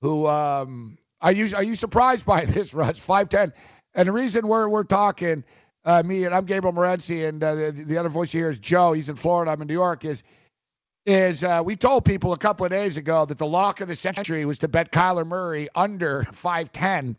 [0.03, 2.99] Who um are you are you surprised by this, Russ?
[2.99, 3.53] Five ten,
[3.95, 5.45] and the reason we're we're talking,
[5.85, 8.59] uh, me and I'm Gabriel Morency, and uh, the, the other voice you hear is
[8.59, 8.93] Joe.
[8.93, 9.51] He's in Florida.
[9.51, 10.05] I'm in New York.
[10.05, 10.23] Is
[11.07, 13.95] is uh, we told people a couple of days ago that the lock of the
[13.95, 17.15] century was to bet Kyler Murray under 5'10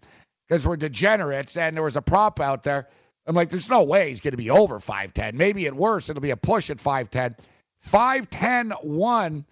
[0.48, 2.90] because we're degenerates and there was a prop out there.
[3.28, 5.34] I'm like, there's no way he's going to be over 5'10.
[5.34, 7.38] Maybe at worst, it'll be a push at 5'10.
[7.86, 9.46] 5'10 1.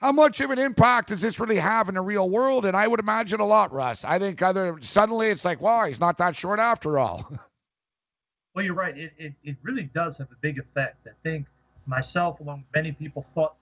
[0.00, 2.64] How much of an impact does this really have in the real world?
[2.64, 4.04] And I would imagine a lot, Russ.
[4.04, 7.30] I think either suddenly it's like, wow, he's not that short after all.
[8.54, 8.98] Well, you're right.
[8.98, 11.06] It, it, it really does have a big effect.
[11.06, 11.46] I think
[11.86, 13.54] myself, along with many people, thought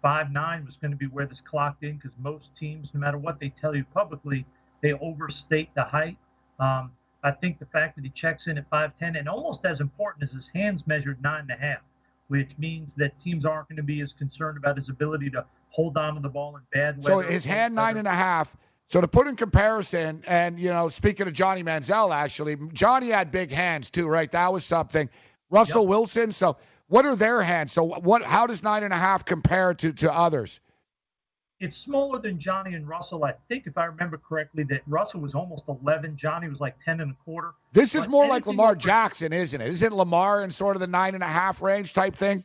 [0.00, 3.18] five nine was going to be where this clocked in because most teams, no matter
[3.18, 4.46] what they tell you publicly,
[4.80, 6.16] they overstate the height.
[6.58, 6.92] Um,
[7.22, 10.32] I think the fact that he checks in at 5'10 and almost as important as
[10.32, 11.80] his hands measured nine and a half,
[12.28, 15.96] which means that teams aren't going to be as concerned about his ability to hold
[15.96, 17.22] on to the ball in bad weather.
[17.22, 18.56] So his hand nine and a half.
[18.86, 23.30] So to put in comparison, and you know, speaking of Johnny Manziel, actually, Johnny had
[23.30, 24.30] big hands too, right?
[24.32, 25.10] That was something.
[25.50, 26.32] Russell Wilson.
[26.32, 26.56] So
[26.86, 27.72] what are their hands?
[27.72, 28.22] So what?
[28.22, 30.60] How does nine and a half compare to to others?
[31.60, 33.24] It's smaller than Johnny and Russell.
[33.24, 36.16] I think, if I remember correctly, that Russell was almost 11.
[36.16, 37.52] Johnny was like 10 and a quarter.
[37.72, 39.66] This is But more like Lamar over- Jackson, isn't it?
[39.68, 42.44] Isn't Lamar in sort of the nine and a half range type thing?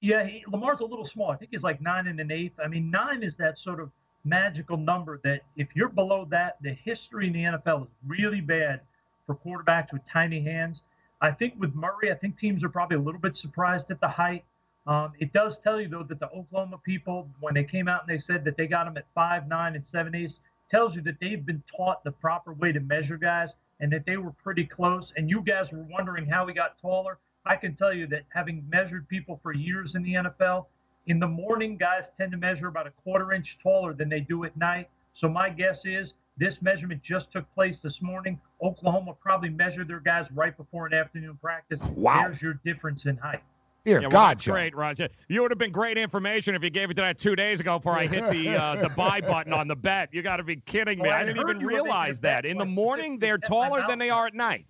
[0.00, 1.30] Yeah, he, Lamar's a little small.
[1.30, 2.58] I think he's like nine and an eighth.
[2.62, 3.90] I mean, nine is that sort of
[4.24, 8.80] magical number that if you're below that, the history in the NFL is really bad
[9.26, 10.82] for quarterbacks with tiny hands.
[11.20, 14.08] I think with Murray, I think teams are probably a little bit surprised at the
[14.08, 14.44] height.
[14.86, 18.14] Um, it does tell you though that the Oklahoma people, when they came out and
[18.14, 21.16] they said that they got him at five nine and seven eighths, tells you that
[21.20, 25.12] they've been taught the proper way to measure guys and that they were pretty close.
[25.16, 27.18] And you guys were wondering how he got taller.
[27.46, 30.66] I can tell you that having measured people for years in the NFL,
[31.06, 34.44] in the morning, guys tend to measure about a quarter inch taller than they do
[34.44, 34.88] at night.
[35.12, 38.40] So my guess is this measurement just took place this morning.
[38.62, 41.80] Oklahoma probably measured their guys right before an afternoon practice.
[41.96, 42.24] Wow.
[42.24, 43.42] There's your difference in height.
[43.84, 44.52] Dear yeah, God, that's Joe.
[44.52, 45.08] great, Roger.
[45.28, 47.78] You would have been great information if you gave it to that two days ago
[47.78, 50.08] before I hit the uh, the buy button on the bet.
[50.12, 51.10] You got to be kidding me.
[51.10, 52.46] Oh, I I didn't even you were making a realize that.
[52.46, 54.66] In the morning, they're specifically kept my taller than they are at night.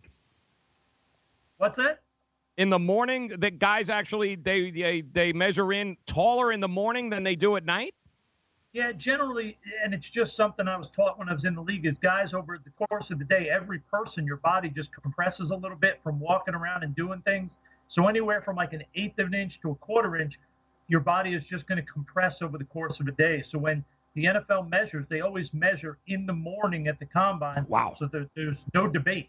[1.58, 2.00] What's that?
[2.56, 7.08] In the morning, the guys actually they they, they measure in taller in the morning
[7.08, 7.94] than they do at night.
[8.72, 11.86] Yeah, generally, and it's just something I was taught when I was in the league.
[11.86, 15.54] Is guys over the course of the day, every person, your body just compresses a
[15.54, 17.52] little bit from walking around and doing things.
[17.88, 20.38] So anywhere from like an eighth of an inch to a quarter inch,
[20.88, 23.42] your body is just going to compress over the course of a day.
[23.42, 27.66] So when the NFL measures, they always measure in the morning at the combine.
[27.68, 27.94] Wow.
[27.98, 29.28] So there, there's no debate.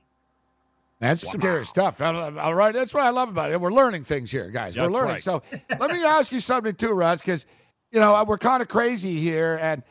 [0.99, 2.01] That's some serious stuff.
[2.01, 3.59] All all right, that's what I love about it.
[3.59, 4.75] We're learning things here, guys.
[4.75, 5.13] That's We're learning.
[5.13, 5.21] right.
[5.21, 5.43] So
[5.79, 7.45] let me ask you something too, Russ, because
[7.91, 9.83] you know we're kind of crazy here, and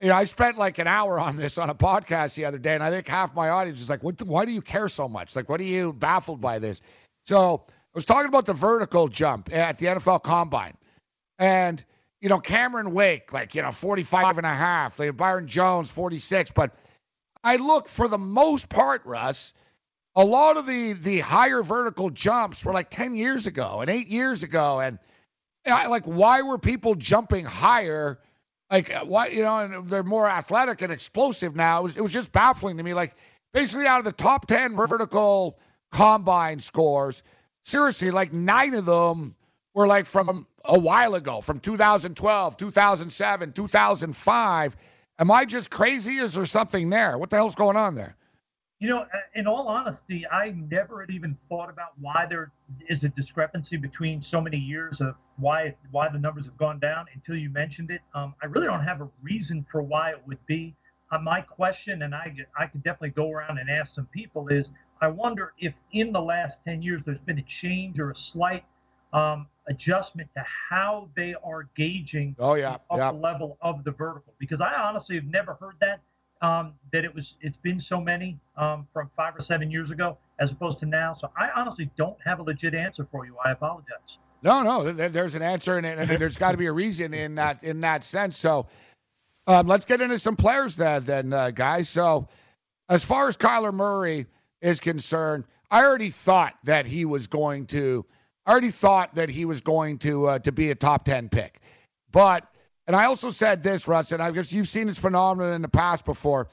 [0.00, 2.74] you know I spent like an hour on this on a podcast the other day,
[2.74, 4.22] and I think half my audience is like, "What?
[4.22, 5.34] Why do you care so much?
[5.34, 6.80] Like, what are you baffled by this?"
[7.24, 10.76] So I was talking about the vertical jump at the NFL Combine,
[11.38, 11.84] and
[12.20, 16.52] you know Cameron Wake, like you know 45 and a half, like Byron Jones 46,
[16.52, 16.74] but
[17.44, 19.54] I look for the most part, Russ
[20.14, 24.08] a lot of the the higher vertical jumps were like 10 years ago and 8
[24.08, 24.80] years ago.
[24.80, 24.98] And
[25.66, 28.18] I, like why were people jumping higher?
[28.70, 31.80] Like uh, why you know and they're more athletic and explosive now.
[31.80, 32.94] It was, it was just baffling to me.
[32.94, 33.14] Like
[33.52, 35.58] basically out of the top 10 vertical
[35.90, 37.22] combine scores
[37.64, 39.34] seriously like 9 of them
[39.74, 44.76] were like from a while ago from 2012 2007 2005
[45.18, 48.16] am i just crazy is there something there what the hell's going on there
[48.80, 49.06] You know,
[49.36, 52.50] in all honesty, I never had even thought about why there
[52.88, 57.06] is a discrepancy between so many years of why why the numbers have gone down
[57.14, 58.00] until you mentioned it.
[58.12, 60.74] Um, I really don't have a reason for why it would be.
[61.12, 64.70] Uh, my question, and I I could definitely go around and ask some people, is
[65.02, 68.64] I wonder if in the last 10 years there's been a change or a slight
[69.12, 73.10] um, adjustment to how they are gauging Oh yeah, the yeah.
[73.10, 76.00] level of the vertical because I honestly have never heard that
[76.40, 80.18] um, that it was it's been so many um, from five or seven years ago
[80.38, 81.14] as opposed to now.
[81.14, 83.36] So I honestly don't have a legit answer for you.
[83.44, 84.18] I apologize.
[84.44, 87.62] No, no, there's an answer, and, and there's got to be a reason in that
[87.62, 88.36] in that sense.
[88.36, 88.66] So,
[89.46, 91.88] um, let's get into some players then, then uh, guys.
[91.88, 92.26] So,
[92.88, 94.26] as far as Kyler Murray
[94.62, 98.06] is concerned, I already thought that he was going to.
[98.46, 101.60] I already thought that he was going to uh, to be a top ten pick,
[102.10, 102.46] but
[102.86, 105.68] and I also said this, Russ, and I guess you've seen this phenomenon in the
[105.68, 106.48] past before.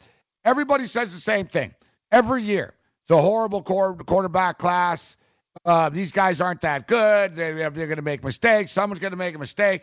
[0.45, 1.73] Everybody says the same thing
[2.11, 2.73] every year.
[3.03, 5.17] It's a horrible quarterback class.
[5.65, 7.35] Uh, these guys aren't that good.
[7.35, 8.71] They, they're going to make mistakes.
[8.71, 9.81] Someone's going to make a mistake.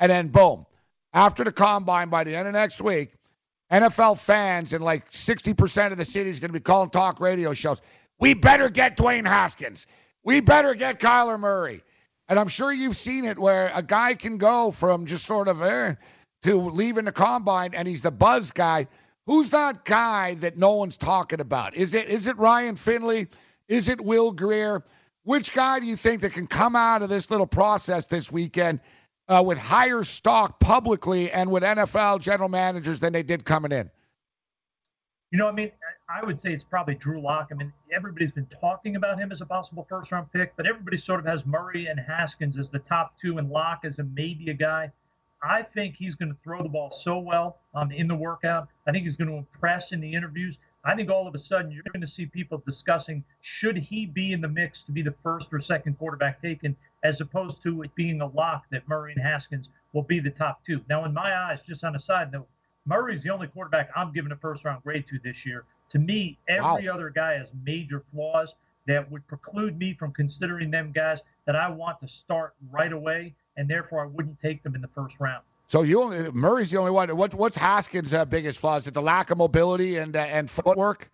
[0.00, 0.66] And then, boom,
[1.12, 3.12] after the combine, by the end of next week,
[3.72, 7.54] NFL fans and like 60% of the city is going to be calling talk radio
[7.54, 7.80] shows.
[8.20, 9.86] We better get Dwayne Haskins.
[10.22, 11.82] We better get Kyler Murray.
[12.28, 15.60] And I'm sure you've seen it where a guy can go from just sort of
[15.62, 15.94] eh,
[16.42, 18.86] to leaving the combine and he's the buzz guy.
[19.26, 21.74] Who's that guy that no one's talking about?
[21.74, 23.28] Is it is it Ryan Finley?
[23.68, 24.82] Is it Will Grier?
[25.24, 28.80] Which guy do you think that can come out of this little process this weekend
[29.28, 33.90] uh, with higher stock publicly and with NFL general managers than they did coming in?
[35.30, 35.72] You know, I mean,
[36.08, 37.48] I would say it's probably Drew Lock.
[37.50, 40.96] I mean, everybody's been talking about him as a possible first round pick, but everybody
[40.96, 44.50] sort of has Murray and Haskins as the top two and Lock as a maybe
[44.50, 44.92] a guy.
[45.42, 48.68] I think he's going to throw the ball so well um, in the workout.
[48.86, 50.56] I think he's going to impress in the interviews.
[50.86, 54.32] I think all of a sudden you're going to see people discussing should he be
[54.32, 57.94] in the mix to be the first or second quarterback taken, as opposed to it
[57.94, 60.82] being a lock that Murray and Haskins will be the top two.
[60.88, 62.48] Now, in my eyes, just on a side note,
[62.84, 65.64] Murray's the only quarterback I'm giving a first round grade to this year.
[65.90, 68.54] To me, every other guy has major flaws
[68.86, 73.34] that would preclude me from considering them guys that I want to start right away,
[73.56, 75.44] and therefore I wouldn't take them in the first round.
[75.66, 77.14] So you only Murray's the only one.
[77.16, 78.76] What what's Haskins' uh, biggest flaw?
[78.76, 81.10] Is it the lack of mobility and uh, and footwork?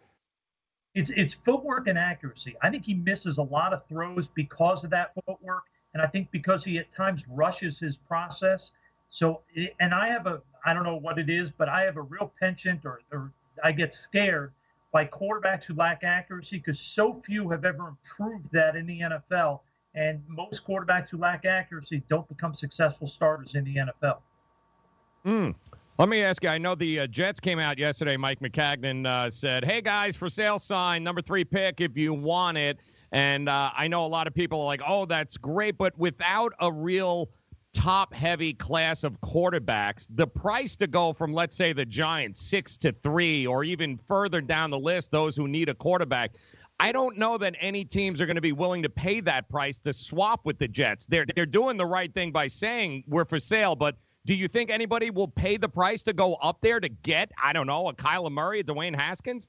[0.94, 2.56] It's it's footwork and accuracy.
[2.62, 6.30] I think he misses a lot of throws because of that footwork, and I think
[6.32, 8.72] because he at times rushes his process.
[9.08, 9.42] So,
[9.78, 12.32] and I have a I don't know what it is, but I have a real
[12.40, 13.32] penchant, or, or
[13.62, 14.52] I get scared
[14.92, 19.60] by quarterbacks who lack accuracy because so few have ever improved that in the NFL,
[19.94, 24.18] and most quarterbacks who lack accuracy don't become successful starters in the NFL.
[25.24, 25.50] Hmm.
[25.98, 26.48] Let me ask you.
[26.48, 28.16] I know the uh, Jets came out yesterday.
[28.16, 32.56] Mike Maccagnan uh, said, "Hey guys, for sale sign number three pick if you want
[32.56, 32.78] it."
[33.12, 36.54] And uh, I know a lot of people are like, "Oh, that's great," but without
[36.60, 37.28] a real
[37.74, 42.92] top-heavy class of quarterbacks, the price to go from, let's say, the Giants six to
[43.02, 46.32] three, or even further down the list, those who need a quarterback.
[46.80, 49.78] I don't know that any teams are going to be willing to pay that price
[49.80, 51.04] to swap with the Jets.
[51.04, 53.96] They're they're doing the right thing by saying we're for sale, but
[54.26, 57.52] do you think anybody will pay the price to go up there to get, I
[57.52, 59.48] don't know, a Kyler Murray, a Dwayne Haskins?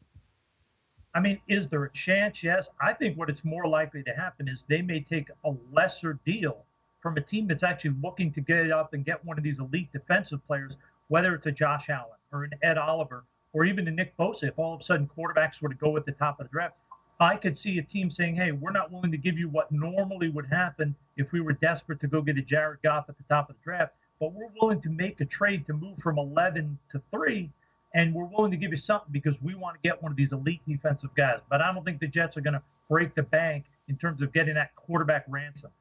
[1.14, 2.42] I mean, is there a chance?
[2.42, 2.70] Yes.
[2.82, 6.66] I think what it's more likely to happen is they may take a lesser deal
[7.02, 9.92] from a team that's actually looking to get up and get one of these elite
[9.92, 10.78] defensive players,
[11.10, 14.44] whether it's a Josh Allen or an Ed Oliver or even a Nick Bosa.
[14.44, 16.76] If all of a sudden quarterbacks were to go at the top of the draft,
[17.20, 20.30] I could see a team saying, hey, we're not willing to give you what normally
[20.30, 23.50] would happen if we were desperate to go get a Jared Goff at the top
[23.50, 27.02] of the draft but we're willing to make a trade to move from 11 to
[27.12, 27.50] 3
[27.94, 30.32] and we're willing to give you something because we want to get one of these
[30.32, 31.40] elite defensive guys.
[31.50, 34.32] But i don't think the jets are going to break the bank in terms of
[34.32, 35.72] getting that quarterback ransom.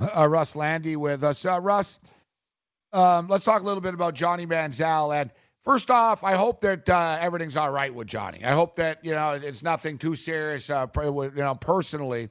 [0.00, 1.44] Uh, russ lande with us.
[1.44, 2.00] Uh, russ
[2.92, 5.14] um, let's talk a little bit about johnny manziel.
[5.14, 5.30] And
[5.62, 8.42] first off i hope that uh, everything's all right with johnny.
[8.42, 12.30] I hope that you know it's nothing too serious uh, you know personally.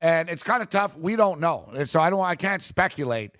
[0.00, 0.96] And it's kind of tough.
[0.96, 1.70] We don't know.
[1.84, 3.32] So i don't i can't speculate.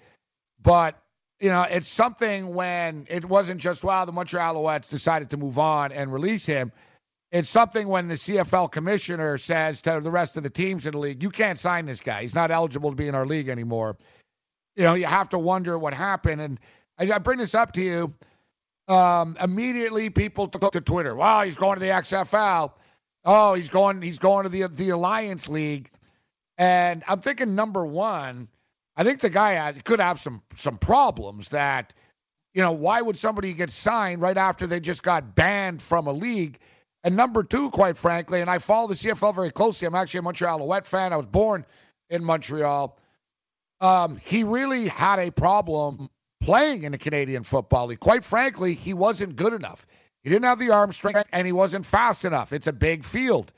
[0.60, 1.00] But
[1.40, 5.58] you know, it's something when it wasn't just, wow, the Montreal Alouettes decided to move
[5.58, 6.72] on and release him.
[7.30, 10.98] It's something when the CFL commissioner says to the rest of the teams in the
[10.98, 12.22] league, you can't sign this guy.
[12.22, 13.96] He's not eligible to be in our league anymore.
[14.76, 16.40] You know, you have to wonder what happened.
[16.40, 16.58] And
[16.98, 18.14] I, bring this up to you.
[18.88, 21.14] Um, immediately, people took to Twitter.
[21.14, 22.72] Wow, he's going to the XFL.
[23.24, 24.00] Oh, he's going.
[24.00, 25.90] He's going to the the Alliance League.
[26.56, 28.48] And I'm thinking, number one,
[28.98, 31.94] I think the guy had, could have some some problems that,
[32.52, 36.12] you know, why would somebody get signed right after they just got banned from a
[36.12, 36.58] league?
[37.04, 39.86] And number two, quite frankly, and I follow the CFL very closely.
[39.86, 41.12] I'm actually a Montreal Alouette fan.
[41.12, 41.64] I was born
[42.10, 42.98] in Montreal.
[43.80, 48.00] Um, he really had a problem playing in the Canadian Football League.
[48.00, 49.86] Quite frankly, he wasn't good enough.
[50.24, 52.52] He didn't have the arm strength and he wasn't fast enough.
[52.52, 53.52] It's a big field.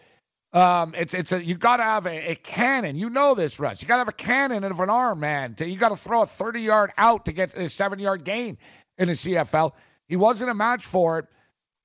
[0.52, 2.96] Um, it's it's a you got to have a, a cannon.
[2.96, 3.82] You know this, Russ.
[3.82, 5.54] You got to have a cannon of an arm, man.
[5.56, 8.58] To, you got to throw a 30 yard out to get a seven yard gain
[8.98, 9.72] in the CFL.
[10.08, 11.26] He wasn't a match for it.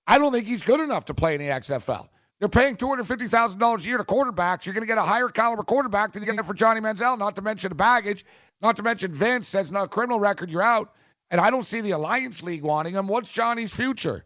[0.08, 2.08] I don't think he's good enough to play in the XFL.
[2.40, 4.66] They're paying two hundred fifty thousand dollars a year to quarterbacks.
[4.66, 7.20] You're going to get a higher caliber quarterback than you get for Johnny Manziel.
[7.20, 8.26] Not to mention the baggage.
[8.62, 10.50] Not to mention Vince says no criminal record.
[10.50, 10.94] You're out.
[11.30, 13.08] And I don't see the Alliance League wanting him.
[13.08, 14.26] What's Johnny's future?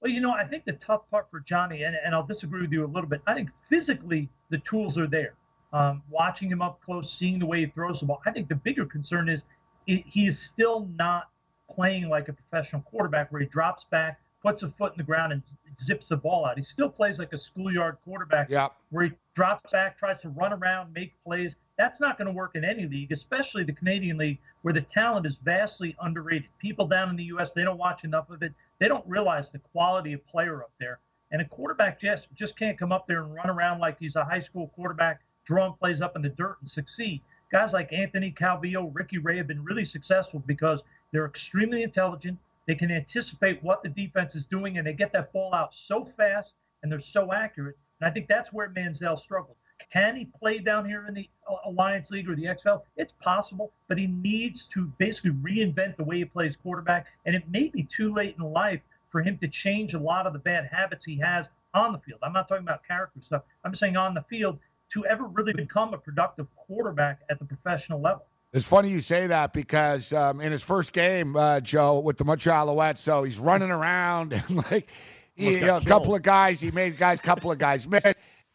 [0.00, 2.72] Well, you know, I think the tough part for Johnny, and, and I'll disagree with
[2.72, 3.20] you a little bit.
[3.26, 5.34] I think physically the tools are there.
[5.72, 8.20] Um, watching him up close, seeing the way he throws the ball.
[8.26, 9.42] I think the bigger concern is
[9.86, 11.28] it, he is still not
[11.72, 15.32] playing like a professional quarterback where he drops back, puts a foot in the ground,
[15.32, 15.42] and
[15.80, 16.56] zips the ball out.
[16.56, 18.72] He still plays like a schoolyard quarterback yep.
[18.90, 21.56] where he drops back, tries to run around, make plays.
[21.78, 25.26] That's not going to work in any league, especially the Canadian League, where the talent
[25.26, 26.48] is vastly underrated.
[26.58, 28.52] People down in the U.S., they don't watch enough of it.
[28.80, 30.98] They don't realize the quality of player up there.
[31.30, 34.24] And a quarterback just, just can't come up there and run around like he's a
[34.24, 37.20] high school quarterback, drawing plays up in the dirt and succeed.
[37.52, 42.38] Guys like Anthony Calvillo, Ricky Ray have been really successful because they're extremely intelligent.
[42.66, 46.08] They can anticipate what the defense is doing, and they get that ball out so
[46.16, 46.52] fast
[46.82, 47.76] and they're so accurate.
[48.00, 49.56] And I think that's where Manziel struggled.
[49.92, 51.28] Can he play down here in the
[51.64, 52.82] Alliance League or the XFL?
[52.96, 57.06] It's possible, but he needs to basically reinvent the way he plays quarterback.
[57.26, 60.32] And it may be too late in life for him to change a lot of
[60.32, 62.20] the bad habits he has on the field.
[62.22, 63.42] I'm not talking about character stuff.
[63.64, 64.58] I'm saying on the field
[64.92, 68.26] to ever really become a productive quarterback at the professional level.
[68.52, 72.24] It's funny you say that because um, in his first game, uh, Joe, with the
[72.24, 74.88] Montreal Alouettes, so he's running around and like
[75.34, 78.04] he, you know, a couple of guys, he made guys, couple of guys miss.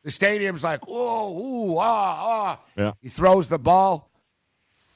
[0.06, 2.60] The stadium's like, oh, ooh, ah, ah.
[2.78, 2.92] Yeah.
[3.02, 4.12] He throws the ball,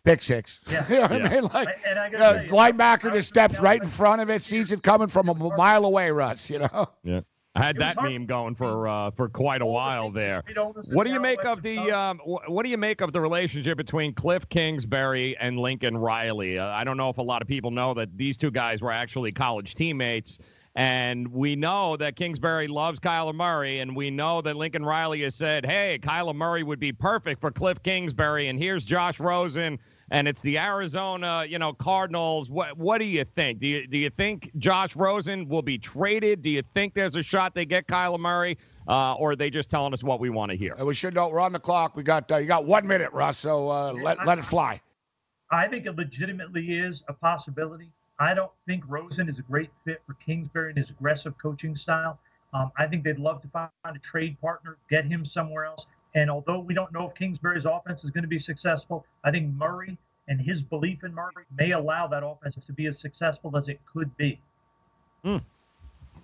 [0.03, 0.61] pick six.
[0.69, 0.85] Yeah.
[0.89, 1.27] you know what yeah.
[1.27, 1.43] I mean?
[1.51, 5.07] Like, and I uh, linebacker just steps right in front of it, sees it coming
[5.07, 6.51] from a mile away, Russ.
[6.51, 6.89] You know?
[7.03, 7.21] Yeah.
[7.55, 10.43] I had that meme going for uh, for quite a while there.
[10.91, 14.13] What do you make of the um, what do you make of the relationship between
[14.13, 16.59] Cliff Kingsbury and Lincoln Riley?
[16.59, 18.91] Uh, I don't know if a lot of people know that these two guys were
[18.91, 20.37] actually college teammates.
[20.75, 25.35] And we know that Kingsbury loves Kyler Murray, and we know that Lincoln Riley has
[25.35, 29.79] said, "Hey, Kyler Murray would be perfect for Cliff Kingsbury." And here's Josh Rosen,
[30.11, 32.49] and it's the Arizona, you know, Cardinals.
[32.51, 33.59] What what do you think?
[33.59, 36.43] Do you do you think Josh Rosen will be traded?
[36.43, 38.57] Do you think there's a shot they get Kyler Murray,
[38.87, 40.75] uh, or are they just telling us what we want to hear?
[40.83, 41.29] We should know.
[41.29, 41.95] We're on the clock.
[41.95, 43.39] We got uh, you got one minute, Russ.
[43.39, 44.81] So uh, let let it fly.
[45.51, 47.91] I think it legitimately is a possibility.
[48.19, 52.19] I don't think Rosen is a great fit for Kingsbury and his aggressive coaching style.
[52.53, 55.85] Um, I think they'd love to find a trade partner, get him somewhere else.
[56.15, 59.53] And although we don't know if Kingsbury's offense is going to be successful, I think
[59.53, 59.97] Murray
[60.27, 63.79] and his belief in Murray may allow that offense to be as successful as it
[63.85, 64.39] could be.
[65.23, 65.41] Mm.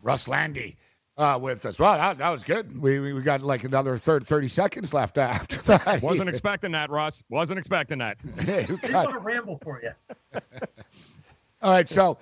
[0.02, 0.76] Russ Lande
[1.18, 1.80] uh, with us.
[1.80, 2.80] Well, that, that was good.
[2.82, 6.02] We, we got like another third 30 seconds left after that.
[6.02, 7.24] Wasn't expecting that, Russ.
[7.30, 8.18] Wasn't expecting that.
[8.40, 10.42] hey, He's going to ramble for you.
[11.66, 12.20] All right, so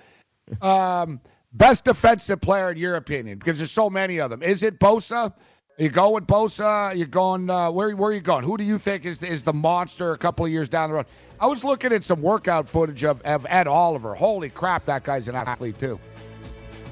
[0.62, 1.20] um,
[1.52, 4.42] best defensive player in your opinion, because there's so many of them.
[4.42, 5.34] Is it Bosa?
[5.78, 6.96] You go with Bosa?
[6.96, 7.94] You're going uh, where?
[7.94, 8.42] Where are you going?
[8.42, 11.06] Who do you think is is the monster a couple of years down the road?
[11.38, 14.14] I was looking at some workout footage of, of Ed Oliver.
[14.14, 16.00] Holy crap, that guy's an athlete too.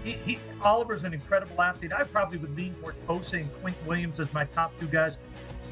[0.04, 1.92] He, he, Oliver's an incredible athlete.
[1.94, 5.14] I probably would lean toward Bosa and Quinnen Williams as my top two guys.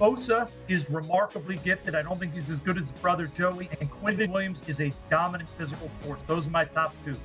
[0.00, 1.94] Bosa is remarkably gifted.
[1.94, 3.68] I don't think he's as good as his brother Joey.
[3.80, 6.20] And Quinnen Williams is a dominant physical force.
[6.26, 7.16] Those are my top two.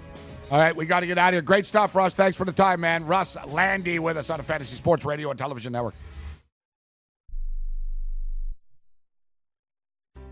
[0.51, 1.41] All right, we got to get out of here.
[1.41, 2.13] Great stuff, Russ.
[2.13, 3.05] Thanks for the time, man.
[3.07, 5.95] Russ Lande with us on the Fantasy Sports Radio and Television Network.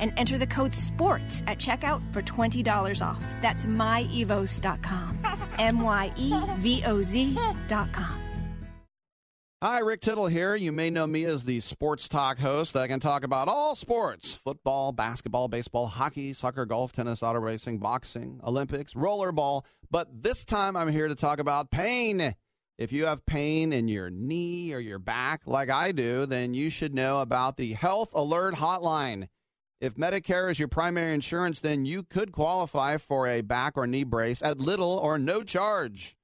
[0.00, 3.24] and enter the code SPORTS at checkout for $20 off.
[3.42, 5.18] That's myevoz.com.
[5.58, 8.28] M Y E V O Z.com.
[9.60, 10.54] Hi, Rick Tittle here.
[10.54, 14.32] You may know me as the sports talk host that can talk about all sports
[14.32, 19.64] football, basketball, baseball, hockey, soccer, golf, tennis, auto racing, boxing, Olympics, rollerball.
[19.90, 22.36] But this time I'm here to talk about pain.
[22.78, 26.70] If you have pain in your knee or your back, like I do, then you
[26.70, 29.26] should know about the Health Alert Hotline.
[29.80, 34.02] If Medicare is your primary insurance, then you could qualify for a back or knee
[34.02, 36.16] brace at little or no charge.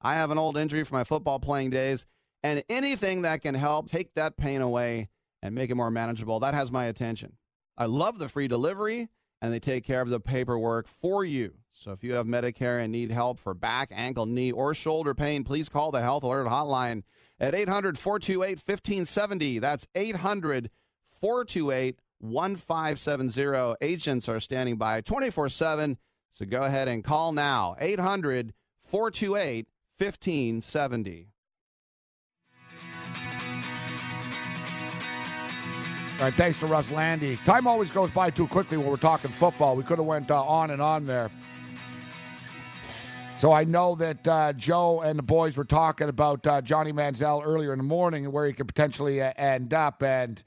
[0.00, 2.06] I have an old injury from my football playing days,
[2.44, 5.08] and anything that can help take that pain away
[5.42, 7.32] and make it more manageable, that has my attention.
[7.76, 9.08] I love the free delivery,
[9.42, 11.54] and they take care of the paperwork for you.
[11.72, 15.42] So if you have Medicare and need help for back, ankle, knee, or shoulder pain,
[15.42, 17.02] please call the Health Alert Hotline
[17.40, 19.58] at 800 428 1570.
[19.58, 20.70] That's 800
[21.20, 23.74] 428 1570.
[23.80, 25.98] Agents are standing by 24 7.
[26.32, 28.54] So go ahead and call now 800
[28.84, 29.66] 428
[29.98, 31.28] 1570.
[36.20, 37.38] All right, thanks to Russ Lande.
[37.46, 39.74] Time always goes by too quickly when we're talking football.
[39.74, 41.30] We could have went uh, on and on there.
[43.38, 47.42] So I know that uh, Joe and the boys were talking about uh, Johnny Manziel
[47.42, 50.42] earlier in the morning and where he could potentially uh, end up, and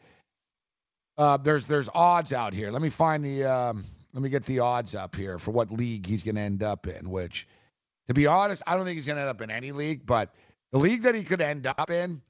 [1.18, 2.72] uh, there's there's odds out here.
[2.72, 6.06] Let me find the um, let me get the odds up here for what league
[6.06, 7.10] he's going to end up in.
[7.10, 7.48] Which,
[8.08, 10.34] to be honest, I don't think he's going to end up in any league, but
[10.72, 12.22] the league that he could end up in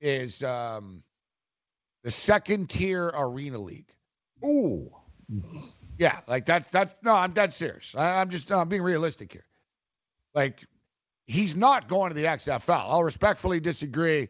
[0.00, 1.02] is um,
[2.02, 3.88] the second tier arena league.
[4.44, 4.90] Ooh.
[5.98, 7.94] Yeah, like that's that's no, I'm dead serious.
[7.96, 9.44] I, I'm just no, I'm being realistic here.
[10.34, 10.64] Like
[11.26, 12.84] he's not going to the XFL.
[12.88, 14.28] I'll respectfully disagree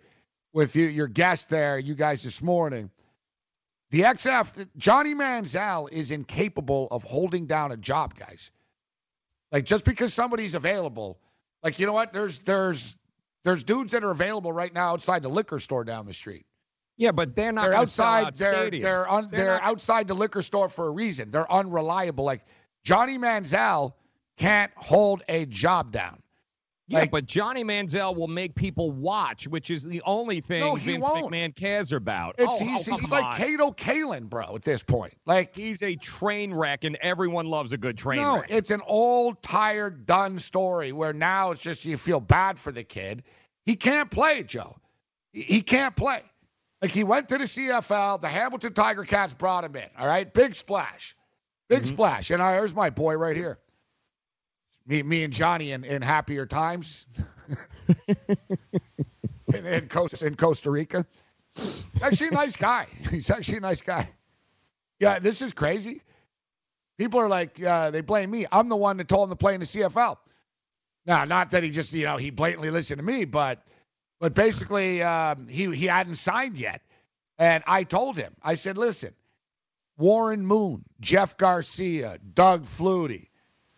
[0.52, 2.90] with you, your guest there, you guys this morning.
[3.90, 8.50] The XF Johnny Manziel is incapable of holding down a job, guys.
[9.52, 11.18] Like just because somebody's available,
[11.62, 12.12] like you know what?
[12.12, 12.98] There's there's
[13.44, 16.44] there's dudes that are available right now outside the liquor store down the street.
[16.96, 18.24] Yeah, but they're not They're outside.
[18.26, 18.82] out they're stadiums.
[18.82, 21.30] they're un, They're they're, not- outside the liquor store for a reason.
[21.30, 22.24] They're unreliable.
[22.24, 22.44] Like
[22.84, 23.94] Johnny Manziel
[24.38, 26.18] can't hold a job down.
[26.86, 30.74] Yeah, Like- but Johnny Manziel will make people watch, which is the only thing No,
[30.76, 31.32] Vince won't.
[31.32, 32.34] McMahon cares about.
[32.38, 33.36] It's oh, he's, oh, he's like.
[33.38, 35.14] Kato Kaelin, bro, at this point.
[35.24, 38.50] Like He's a train wreck, and everyone loves a good train no, wreck.
[38.50, 42.84] it's an old, tired, done story where now it's just you feel bad for the
[42.84, 43.22] kid.
[43.64, 44.76] He can't play, Joe.
[45.32, 46.20] He, can't play.
[46.82, 48.20] Like he went to the CFL.
[48.20, 49.88] The Hamilton Tiger Cats brought him in.
[49.98, 51.16] All right, big splash,
[51.70, 51.86] big Mm-hmm.
[51.94, 52.30] splash.
[52.30, 53.58] And uh, here's my boy right here.
[54.86, 57.06] Me, me and Johnny in, in happier times.
[59.54, 61.06] in, in, Costa, in Costa Rica.
[62.02, 62.86] Actually, a nice guy.
[63.10, 64.08] He's actually a nice guy.
[65.00, 66.02] Yeah, this is crazy.
[66.98, 68.46] People are like, uh, they blame me.
[68.50, 70.16] I'm the one that told him to play in the CFL.
[71.06, 73.62] Now, not that he just, you know, he blatantly listened to me, but,
[74.20, 76.80] but basically, um, he he hadn't signed yet,
[77.38, 78.34] and I told him.
[78.42, 79.12] I said, listen,
[79.98, 83.28] Warren Moon, Jeff Garcia, Doug Flutie.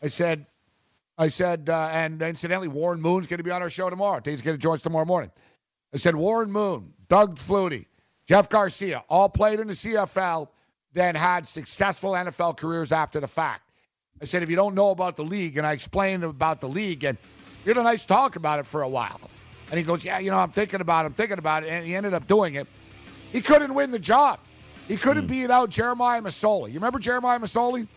[0.01, 0.47] I said,
[1.19, 4.21] I said, uh, and incidentally, Warren Moon's going to be on our show tomorrow.
[4.25, 5.31] He's going to join us tomorrow morning.
[5.95, 7.87] I said, Warren Moon, Doug Flutie,
[8.27, 10.49] Jeff Garcia, all played in the CFL,
[10.93, 13.62] then had successful NFL careers after the fact.
[14.21, 17.05] I said, if you don't know about the league, and I explained about the league,
[17.05, 17.17] and
[17.64, 19.21] we had a nice talk about it for a while.
[19.71, 21.87] And he goes, yeah, you know, I'm thinking about it, I'm thinking about it, and
[21.87, 22.67] he ended up doing it.
[23.33, 24.39] He couldn't win the job.
[24.89, 26.69] He couldn't beat out Jeremiah Masoli.
[26.69, 27.89] You remember Jeremiah Masoli?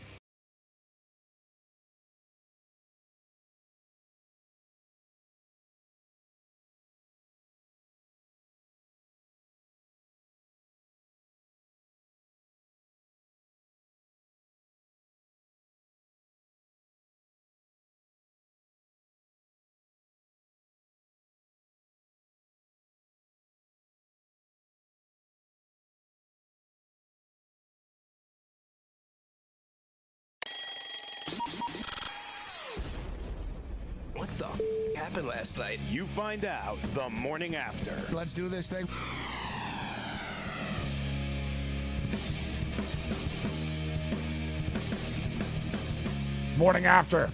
[35.40, 35.80] Last night?
[35.90, 37.94] You find out the morning after.
[38.12, 38.90] Let's do this thing.
[46.58, 47.30] Morning after.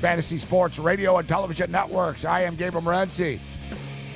[0.00, 2.24] Fantasy Sports Radio and Television Networks.
[2.24, 3.38] I am Gabriel Morency.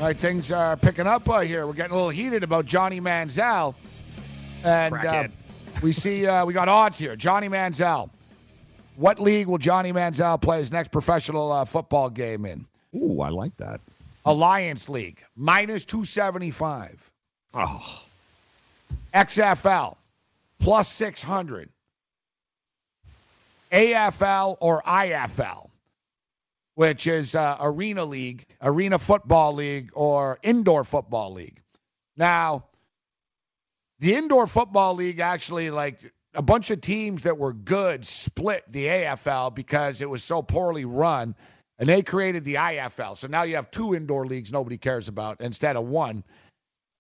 [0.00, 1.68] All right, things are picking up uh, here.
[1.68, 3.76] We're getting a little heated about Johnny Manziel.
[4.64, 5.28] And uh,
[5.82, 7.14] we see uh, we got odds here.
[7.14, 8.10] Johnny Manziel.
[8.96, 12.66] What league will Johnny Manziel play his next professional uh, football game in?
[12.94, 13.80] Ooh, I like that.
[14.24, 17.10] Alliance League, minus 275.
[17.54, 18.02] Oh.
[19.14, 19.96] XFL,
[20.58, 21.68] plus 600.
[23.72, 25.68] AFL or IFL,
[26.74, 31.60] which is uh, Arena League, Arena Football League, or Indoor Football League.
[32.16, 32.64] Now,
[33.98, 36.00] the Indoor Football League actually, like
[36.34, 40.84] a bunch of teams that were good, split the AFL because it was so poorly
[40.84, 41.34] run,
[41.78, 43.16] and they created the IFL.
[43.16, 46.24] So now you have two indoor leagues nobody cares about instead of one.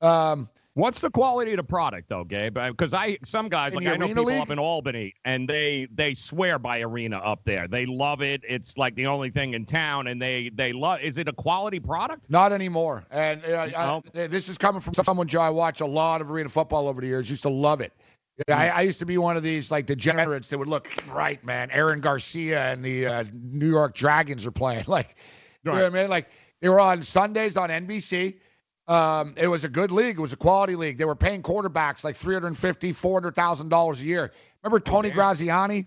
[0.00, 0.48] Um,
[0.78, 2.54] What's the quality of the product though, Gabe?
[2.54, 4.40] Because I some guys like I know people League?
[4.40, 7.66] up in Albany and they they swear by Arena up there.
[7.66, 8.42] They love it.
[8.48, 11.00] It's like the only thing in town, and they they love.
[11.00, 12.30] Is it a quality product?
[12.30, 13.04] Not anymore.
[13.10, 14.02] And uh, No.
[14.14, 15.40] I, this is coming from someone, Joe.
[15.40, 17.28] I watch a lot of arena football over the years.
[17.28, 17.92] Used to love it.
[18.48, 21.70] I, I used to be one of these like degenerates that would look right, man.
[21.70, 24.84] Aaron Garcia and the uh, New York Dragons are playing.
[24.88, 25.16] Like,
[25.64, 26.08] you know what I mean?
[26.08, 26.28] Like
[26.60, 28.36] they were on Sundays on NBC.
[28.86, 30.16] Um, it was a good league.
[30.16, 30.98] It was a quality league.
[30.98, 34.32] They were paying quarterbacks like three hundred fifty, four hundred thousand dollars a year.
[34.62, 35.86] Remember Tony Graziani?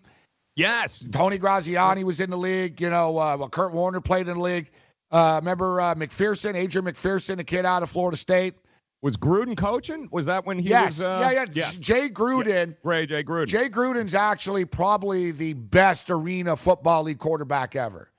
[0.56, 1.04] Yes.
[1.12, 2.80] Tony Graziani was in the league.
[2.82, 4.70] You know, uh, well, Kurt Warner played in the league.
[5.10, 8.56] Uh, remember uh, McPherson, Adrian McPherson, the kid out of Florida State.
[9.02, 10.08] Was Gruden coaching?
[10.12, 11.02] Was that when he yes, was?
[11.02, 12.76] Uh, yeah, yeah, Jay Gruden.
[12.84, 13.48] Ray Jay Gruden.
[13.48, 18.12] Jay Gruden's actually probably the best arena football league quarterback ever.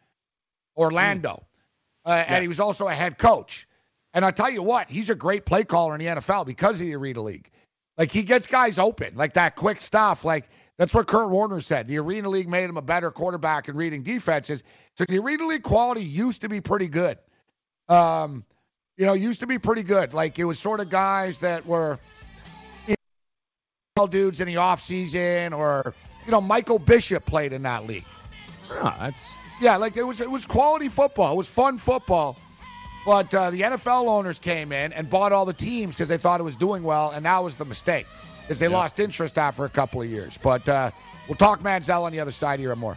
[0.77, 1.45] Orlando.
[2.05, 3.69] Uh, And he was also a head coach.
[4.15, 6.87] And I'll tell you what, he's a great play caller in the NFL because of
[6.87, 7.51] the Arena League.
[7.97, 10.25] Like he gets guys open, like that quick stuff.
[10.25, 11.87] Like that's what Kurt Warner said.
[11.87, 14.65] The Arena League made him a better quarterback in reading defenses.
[14.97, 17.19] So the Arena League quality used to be pretty good.
[17.89, 18.45] Um,
[18.97, 20.13] you know, used to be pretty good.
[20.15, 21.99] Like it was sort of guys that were
[22.87, 22.95] you
[23.97, 25.95] know, dudes in the off season, or
[26.27, 28.05] you know, Michael Bishop played in that league.
[28.71, 29.29] Ah, that's
[29.61, 31.33] Yeah, like it was it was quality football.
[31.33, 32.39] It was fun football.
[33.05, 36.39] But uh, the NFL owners came in and bought all the teams because they thought
[36.39, 38.07] it was doing well, and that was the mistake
[38.49, 38.73] is they Yeah.
[38.77, 40.39] lost interest after a couple of years.
[40.41, 40.91] But uh,
[41.29, 42.97] we'll talk Manziel on the other side here and more.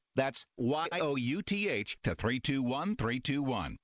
[0.15, 3.77] That's Y-O-U-T-H to 321321.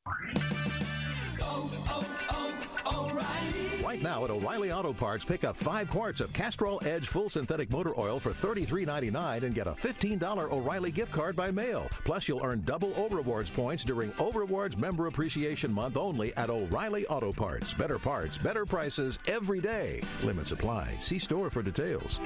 [3.87, 7.71] Right now at O'Reilly Auto Parts, pick up five quarts of Castrol Edge Full Synthetic
[7.71, 11.87] Motor Oil for $33.99 and get a $15 O'Reilly gift card by mail.
[12.03, 17.31] Plus, you'll earn double O-Rewards points during O-Rewards Member Appreciation Month only at O'Reilly Auto
[17.31, 17.73] Parts.
[17.73, 20.01] Better parts, better prices every day.
[20.21, 20.97] Limits apply.
[21.01, 22.19] See store for details.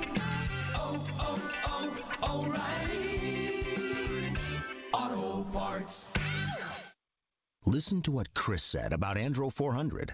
[0.76, 2.52] Auto
[5.52, 6.10] Parts.
[7.66, 10.14] Listen to what Chris said about Andro 400.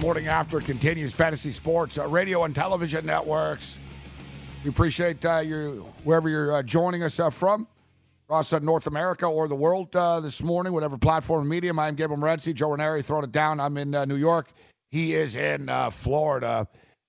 [0.00, 3.78] Morning after continues fantasy sports, uh, radio and television networks.
[4.64, 7.68] We appreciate uh, you wherever you're uh, joining us uh, from,
[8.26, 11.78] across uh, North America or the world uh, this morning, whatever platform medium.
[11.78, 13.60] I'm Gabriel Morency, Joe Ranieri throwing it down.
[13.60, 14.46] I'm in New York.
[14.90, 16.66] He is in Florida,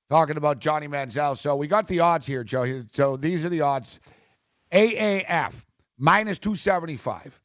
[0.10, 1.38] talking about Johnny Manziel.
[1.38, 2.84] So we got the odds here, Joe.
[2.92, 4.02] So these are the odds:
[4.74, 5.54] AAF
[5.98, 7.42] minus 275,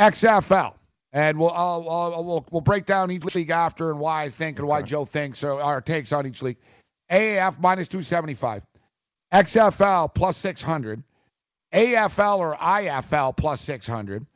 [0.00, 0.74] XFL
[1.12, 4.58] and we'll I'll, I'll, we'll we'll break down each league after and why I think
[4.58, 6.56] and why Joe thinks or our takes on each league.
[7.10, 8.62] AAF minus 275,
[9.32, 11.02] XFL plus 600,
[11.74, 14.26] AFL or IFL plus 600,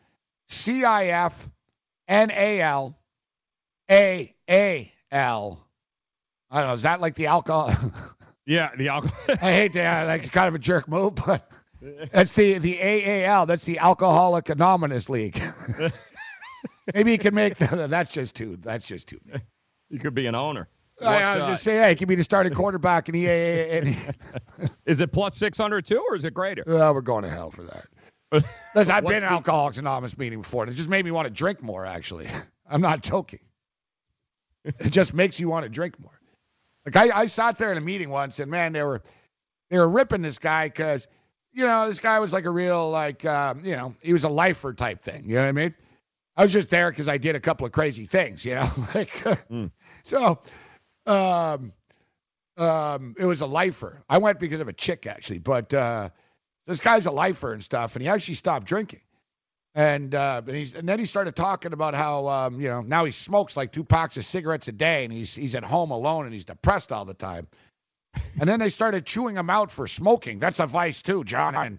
[0.51, 1.51] CIF,
[2.09, 2.99] NAL,
[3.91, 5.67] AAL.
[6.49, 6.75] I don't know.
[6.75, 7.73] Is that like the alcohol?
[8.47, 9.17] yeah, the alcohol.
[9.29, 10.05] I hate that.
[10.05, 11.51] Uh, like it's kind of a jerk move, but
[12.13, 13.47] that's the the AAL.
[13.47, 15.41] That's the Alcoholic Anonymous League.
[16.95, 19.21] Maybe he can make the, that's just too that's just too.
[19.89, 20.69] You could be an owner.
[21.01, 23.29] I, I was uh, just saying, hey, he could be the starting quarterback in the
[23.29, 24.69] AA.
[24.87, 26.65] is it plus 600 too, or is it greater?
[26.67, 28.45] Well, we're going to hell for that.
[28.75, 31.33] Listen, I've been in Alcoholics Anonymous meeting before, and it just made me want to
[31.33, 31.87] drink more.
[31.87, 32.27] Actually,
[32.69, 33.41] I'm not joking.
[34.65, 36.19] It just makes you want to drink more.
[36.85, 39.03] Like I, I sat there in a meeting once, and man, they were
[39.71, 41.07] they were ripping this guy because
[41.53, 44.29] you know this guy was like a real like um, you know he was a
[44.29, 45.25] lifer type thing.
[45.27, 45.75] You know what I mean?
[46.37, 48.69] I was just there because I did a couple of crazy things, you know.
[48.95, 49.11] like,
[49.51, 49.71] mm.
[50.03, 50.41] so,
[51.07, 51.73] um,
[52.59, 54.03] um, it was a lifer.
[54.09, 56.11] I went because of a chick actually, but uh,
[56.67, 59.01] this guy's a lifer and stuff, and he actually stopped drinking.
[59.75, 63.05] And uh, and, he's, and then he started talking about how um, you know now
[63.05, 66.25] he smokes like two packs of cigarettes a day, and he's he's at home alone
[66.25, 67.47] and he's depressed all the time.
[68.41, 70.39] And then they started chewing him out for smoking.
[70.39, 71.55] That's a vice too, John.
[71.55, 71.79] And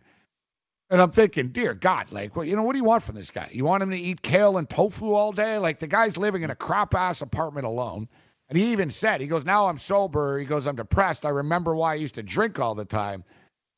[0.89, 3.31] and I'm thinking, dear God, like, well, you know, what do you want from this
[3.31, 3.49] guy?
[3.51, 5.57] You want him to eat kale and tofu all day?
[5.57, 8.07] Like, the guy's living in a crap ass apartment alone.
[8.49, 10.39] And he even said, he goes, now I'm sober.
[10.39, 11.25] He goes, I'm depressed.
[11.25, 13.25] I remember why I used to drink all the time.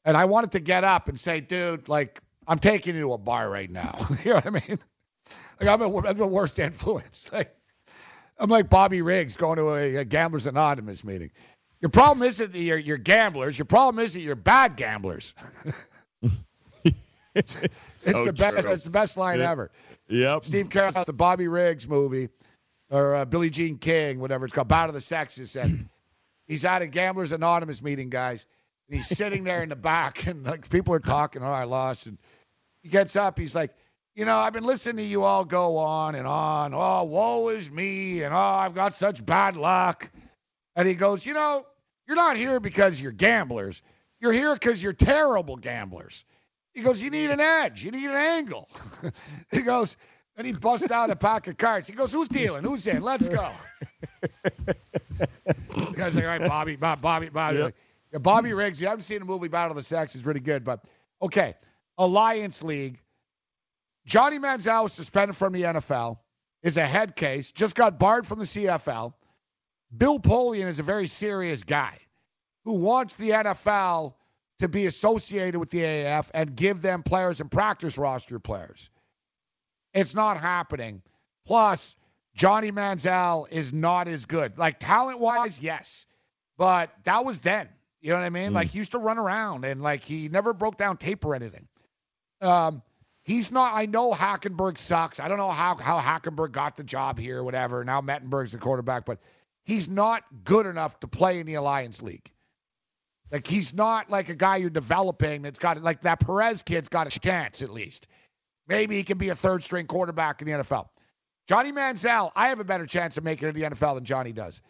[0.05, 3.17] And I wanted to get up and say, dude, like, I'm taking you to a
[3.17, 4.07] bar right now.
[4.23, 4.79] you know what I mean?
[5.59, 7.29] Like, I'm, a, I'm the worst influence.
[7.39, 7.55] Like,
[8.41, 11.29] I'm like Bobby Riggs going to a, a Gamblers Anonymous meeting.
[11.81, 13.57] Your problem isn't that you're, you're gamblers.
[13.57, 15.33] Your problem is that you're bad gamblers.
[17.35, 17.57] it's
[17.91, 18.61] so the best.
[18.61, 18.71] True.
[18.71, 19.51] It's the best line yeah.
[19.51, 19.71] ever.
[20.09, 20.43] Yep.
[20.43, 22.29] Steve Carell's the Bobby Riggs movie,
[22.89, 25.89] or uh, Billie Jean King, whatever it's called, Battle of the Sexes, and
[26.47, 28.45] he's at a Gamblers Anonymous meeting, guys.
[28.87, 31.43] And he's sitting there in the back, and like people are talking.
[31.43, 32.07] Oh, I lost.
[32.07, 32.17] And
[32.81, 33.37] he gets up.
[33.37, 33.73] He's like,
[34.15, 36.73] you know, I've been listening to you all go on and on.
[36.73, 40.09] Oh, woe is me, and oh, I've got such bad luck.
[40.75, 41.65] And he goes, you know,
[42.07, 43.81] you're not here because you're gamblers.
[44.19, 46.25] You're here because you're terrible gamblers.
[46.79, 47.83] He goes, You need an edge.
[47.83, 48.69] You need an angle.
[49.51, 49.97] he goes,
[50.37, 51.89] and he busts out a pack of cards.
[51.89, 52.63] He goes, Who's dealing?
[52.63, 53.03] Who's in?
[53.03, 53.51] Let's go.
[54.21, 54.77] the
[55.93, 57.57] guy's like, All right, Bobby, Bob, Bobby, Bobby.
[57.57, 57.75] Yep.
[58.13, 58.79] Yeah, Bobby Riggs.
[58.79, 60.15] You haven't seen the movie Battle of the Sexes.
[60.15, 60.63] It's pretty good.
[60.63, 60.85] But,
[61.21, 61.55] okay,
[61.97, 63.01] Alliance League.
[64.05, 66.19] Johnny Manziel was suspended from the NFL.
[66.63, 67.51] Is a head case.
[67.51, 69.13] Just got barred from the CFL.
[69.95, 71.97] Bill Polian is a very serious guy
[72.63, 74.13] who wants the NFL
[74.59, 78.89] to be associated with the AAF and give them players and practice roster players.
[79.93, 81.01] It's not happening.
[81.45, 81.95] Plus,
[82.35, 84.57] Johnny Manziel is not as good.
[84.57, 86.05] Like talent wise, yes.
[86.57, 87.69] But that was then.
[88.01, 88.51] You know what I mean?
[88.51, 88.55] Mm.
[88.55, 91.67] Like he used to run around and like he never broke down tape or anything.
[92.41, 92.81] Um,
[93.23, 93.73] he's not.
[93.75, 95.19] I know Hackenberg sucks.
[95.19, 97.83] I don't know how how Hackenberg got the job here, whatever.
[97.83, 99.19] Now Mettenberg's the quarterback, but
[99.63, 102.31] he's not good enough to play in the Alliance League.
[103.31, 107.07] Like he's not like a guy you're developing that's got like that Perez kid's got
[107.07, 108.07] a chance at least.
[108.67, 110.89] Maybe he can be a third string quarterback in the NFL.
[111.47, 114.31] Johnny Manziel, I have a better chance of making it to the NFL than Johnny
[114.31, 114.61] does.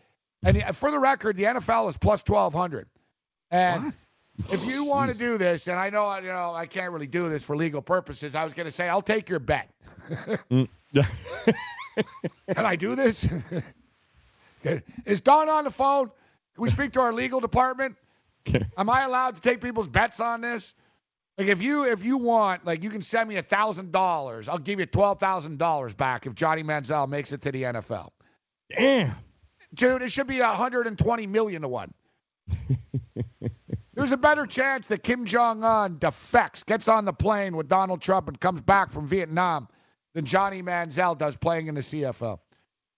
[0.44, 2.88] And for the record, the NFL is plus 1200.
[3.52, 3.84] And
[4.46, 4.54] what?
[4.54, 7.28] if you want to do this, and I know you know I can't really do
[7.28, 9.70] this for legal purposes, I was going to say I'll take your bet.
[10.50, 10.70] Mm.
[12.56, 13.28] Can I do this?
[15.06, 16.08] Is Don on the phone?
[16.56, 17.96] Can we speak to our legal department?
[18.78, 20.74] Am I allowed to take people's bets on this?
[21.38, 24.50] Like if you if you want, like you can send me a thousand dollars.
[24.50, 28.10] I'll give you twelve thousand dollars back if Johnny Manziel makes it to the NFL.
[28.78, 29.16] Damn.
[29.74, 31.94] Dude, it should be 120 million to one.
[33.94, 38.02] There's a better chance that Kim Jong Un defects, gets on the plane with Donald
[38.02, 39.68] Trump, and comes back from Vietnam
[40.14, 42.40] than Johnny Manziel does playing in the CFL.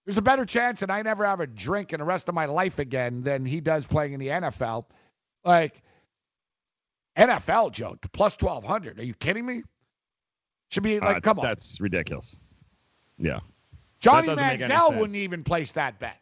[0.04, 2.46] There's a better chance that I never have a drink in the rest of my
[2.46, 4.86] life again than he does playing in the NFL.
[5.44, 5.82] Like
[7.16, 8.98] NFL, Joe, plus 1200.
[8.98, 9.62] Are you kidding me?
[10.70, 11.44] Should be like, uh, come on.
[11.44, 12.36] That's ridiculous.
[13.18, 13.40] Yeah.
[14.00, 16.18] Johnny Manziel wouldn't even place that bet.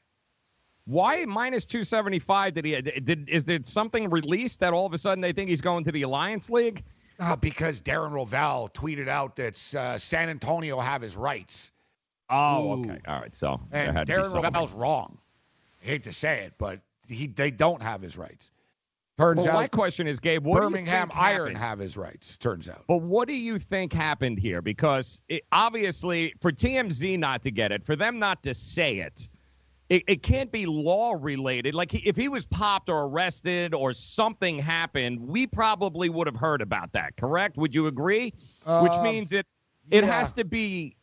[0.87, 5.21] Why minus 275 did he did is there something released that all of a sudden
[5.21, 6.83] they think he's going to the Alliance League?
[7.19, 11.71] Uh, because Darren Rovell tweeted out that uh, San Antonio have his rights.
[12.29, 12.85] Oh, Ooh.
[12.85, 12.99] okay.
[13.07, 13.35] All right.
[13.37, 15.19] So and Darren Rovell's wrong.
[15.83, 18.51] I hate to say it, but he they don't have his rights.
[19.21, 22.39] Turns well, out my question is, Gabe, what Birmingham Iron have his rights.
[22.39, 22.85] Turns out.
[22.87, 24.63] But what do you think happened here?
[24.63, 29.29] Because it, obviously, for TMZ not to get it, for them not to say it,
[29.91, 31.75] it, it can't be law related.
[31.75, 36.63] Like if he was popped or arrested or something happened, we probably would have heard
[36.63, 37.19] about that.
[37.19, 37.59] Correct?
[37.59, 38.33] Would you agree?
[38.65, 39.47] Um, Which means it
[39.91, 40.19] it yeah.
[40.19, 40.97] has to be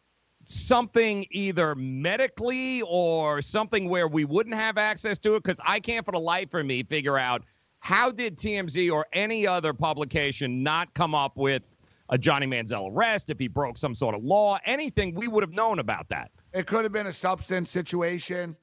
[0.43, 6.03] something either medically or something where we wouldn't have access to it because I can't
[6.03, 7.43] for the life of me figure out
[7.87, 11.63] how did TMZ or any other publication not come up with
[12.09, 15.53] a Johnny Manziel arrest if he broke some sort of law, anything we would have
[15.53, 16.31] known about that.
[16.51, 18.57] It could have been a substance situation.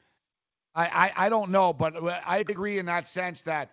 [0.75, 0.85] I,
[1.17, 1.95] I, I don't know, but
[2.27, 3.71] I agree in that sense that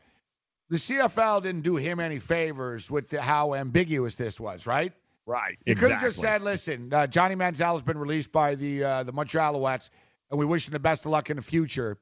[0.70, 4.94] the CFL didn't do him any favors with the, how ambiguous this was, right?
[5.26, 5.58] Right.
[5.66, 5.76] You exactly.
[5.76, 9.12] could have just said, "Listen, uh, Johnny Manziel has been released by the uh, the
[9.12, 9.90] Montreal Alouettes,
[10.30, 11.98] and we wish him the best of luck in the future."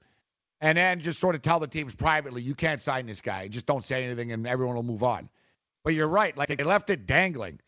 [0.62, 3.48] And then just sort of tell the teams privately, "You can't sign this guy.
[3.48, 5.30] Just don't say anything, and everyone will move on."
[5.84, 6.36] But you're right.
[6.36, 7.60] Like they left it dangling.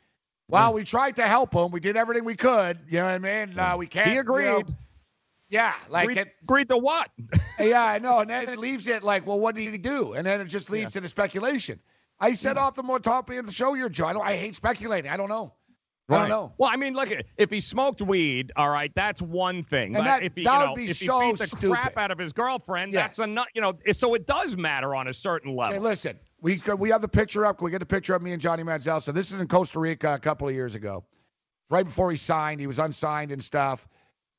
[0.50, 0.76] Well, mm.
[0.76, 1.72] we tried to help him.
[1.72, 2.80] We did everything we could.
[2.90, 3.58] You know what I mean?
[3.58, 4.12] Uh, we can't.
[4.12, 4.44] He agreed.
[4.44, 4.64] You know,
[5.52, 6.36] yeah, like agreed, it.
[6.44, 7.10] Agreed to what?
[7.60, 8.20] yeah, I know.
[8.20, 10.14] And then it leaves it like, well, what did he do?
[10.14, 10.90] And then it just leads yeah.
[10.90, 11.80] to the speculation.
[12.20, 12.64] I said yeah.
[12.64, 14.06] off the more top of the show here, Joe.
[14.06, 15.12] I, don't, I hate speculating.
[15.12, 15.54] I don't know.
[16.12, 16.18] Right.
[16.18, 16.54] I don't know.
[16.58, 19.96] Well, I mean, look, if he smoked weed, all right, that's one thing.
[19.96, 21.72] And that, if he, that you know, would be if so he beat the stupid.
[21.72, 23.16] crap out of his girlfriend, yes.
[23.16, 23.74] that's a you know.
[23.94, 25.74] So it does matter on a certain level.
[25.74, 27.60] Hey, listen, we we have the picture up.
[27.60, 29.02] Can we get the picture of me and Johnny Manziel?
[29.02, 31.06] So this is in Costa Rica a couple of years ago,
[31.70, 32.60] right before he signed.
[32.60, 33.88] He was unsigned and stuff,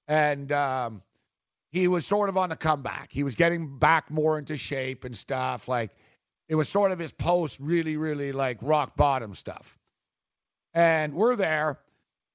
[0.09, 1.03] and um,
[1.71, 3.11] he was sort of on the comeback.
[3.11, 5.69] He was getting back more into shape and stuff.
[5.69, 5.93] Like
[6.49, 9.79] it was sort of his post, really, really like rock bottom stuff.
[10.75, 11.79] And we're there,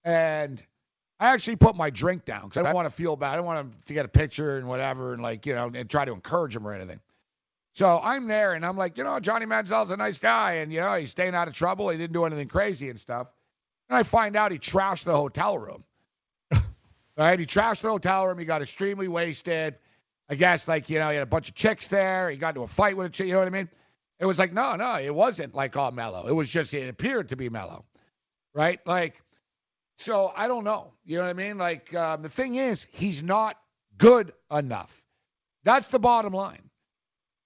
[0.03, 0.63] and
[1.19, 3.33] I actually put my drink down because I don't want to feel bad.
[3.33, 5.89] I don't want him to get a picture and whatever, and like you know, and
[5.89, 6.99] try to encourage him or anything.
[7.73, 10.79] So I'm there, and I'm like, you know, Johnny Manziel's a nice guy, and you
[10.79, 11.89] know, he's staying out of trouble.
[11.89, 13.27] He didn't do anything crazy and stuff.
[13.89, 15.83] And I find out he trashed the hotel room.
[17.17, 17.39] Right?
[17.39, 18.37] He trashed the hotel room.
[18.37, 19.73] He got extremely wasted.
[20.29, 22.29] I guess like you know he had a bunch of chicks there.
[22.29, 23.27] He got into a fight with a chick.
[23.27, 23.69] You know what I mean?
[24.19, 26.27] It was like no, no, it wasn't like all mellow.
[26.27, 27.85] It was just it appeared to be mellow,
[28.57, 28.79] right?
[28.85, 29.21] Like
[29.97, 30.93] so I don't know.
[31.05, 31.57] You know what I mean?
[31.57, 33.57] Like um, the thing is he's not
[33.97, 35.03] good enough.
[35.63, 36.69] That's the bottom line.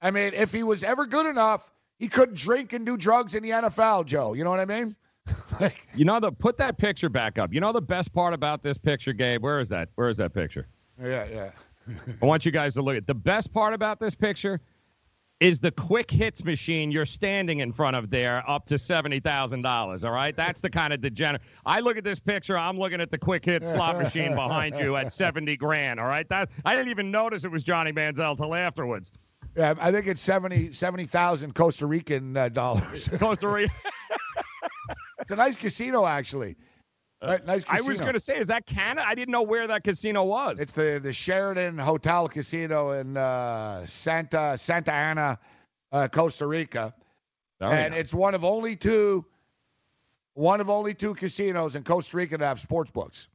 [0.01, 3.43] I mean, if he was ever good enough, he couldn't drink and do drugs in
[3.43, 4.33] the NFL, Joe.
[4.33, 4.95] You know what I mean?
[5.59, 7.53] like, you know the put that picture back up.
[7.53, 9.43] You know the best part about this picture, Gabe.
[9.43, 9.89] Where is that?
[9.95, 10.67] Where is that picture?
[11.01, 11.51] Yeah, yeah.
[12.21, 14.61] I want you guys to look at the best part about this picture
[15.41, 20.03] is the quick hits machine you're standing in front of there up to $70,000.
[20.05, 20.35] All right.
[20.35, 21.41] That's the kind of degenerate.
[21.65, 22.57] I look at this picture.
[22.57, 25.99] I'm looking at the quick hit slot machine behind you at 70 grand.
[25.99, 26.29] All right.
[26.29, 29.11] That I didn't even notice it was Johnny Manziel till afterwards.
[29.57, 29.73] Yeah.
[29.79, 33.09] I think it's 70, 70,000 Costa Rican uh, dollars.
[33.19, 33.73] Costa Rica.
[35.19, 36.55] It's a nice casino, actually.
[37.21, 37.85] Uh, nice casino.
[37.85, 39.05] I was going to say, is that Canada?
[39.07, 40.59] I didn't know where that casino was.
[40.59, 45.39] It's the the Sheraton Hotel Casino in uh, Santa Santa Ana,
[45.91, 46.93] uh, Costa Rica,
[47.59, 48.01] Very and nice.
[48.01, 49.25] it's one of only two,
[50.33, 53.27] one of only two casinos in Costa Rica that have sports books.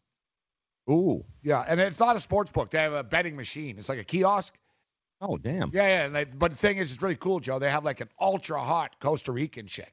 [0.91, 1.25] Ooh.
[1.43, 2.71] Yeah, and it's not a sports book.
[2.71, 3.77] They have a betting machine.
[3.79, 4.57] It's like a kiosk,
[5.21, 5.71] Oh damn.
[5.73, 6.09] Yeah, yeah.
[6.09, 7.59] They, but the thing is, it's really cool, Joe.
[7.59, 9.93] They have like an ultra hot Costa Rican chick.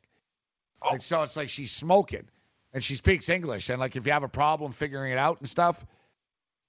[0.84, 2.28] Like, so it's like she's smoking,
[2.74, 5.50] and she speaks English, and like if you have a problem figuring it out and
[5.50, 5.86] stuff,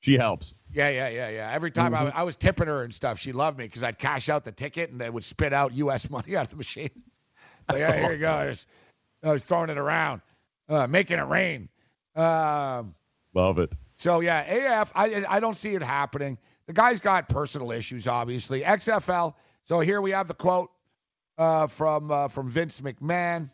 [0.00, 0.54] She helps.
[0.72, 1.50] yeah, yeah, yeah, yeah.
[1.52, 4.28] Every time I, I was tipping her and stuff, she loved me because I'd cash
[4.28, 6.10] out the ticket and they would spit out U.S.
[6.16, 6.90] money out of the machine.
[7.70, 8.30] Like, That's "Hey, here you go.
[8.30, 8.66] I was,
[9.22, 10.20] I was throwing it around,
[10.68, 11.70] uh, making it rain.
[12.14, 12.94] Um,
[13.32, 13.72] Love it.
[13.96, 14.42] so yeah,
[14.82, 16.36] AF, I I don't see it happening.
[16.66, 18.60] The guy's got personal issues, obviously.
[18.60, 19.32] XFL.
[19.64, 20.70] So here we have the quote
[21.38, 23.50] uh, from uh, from Vince McMahon.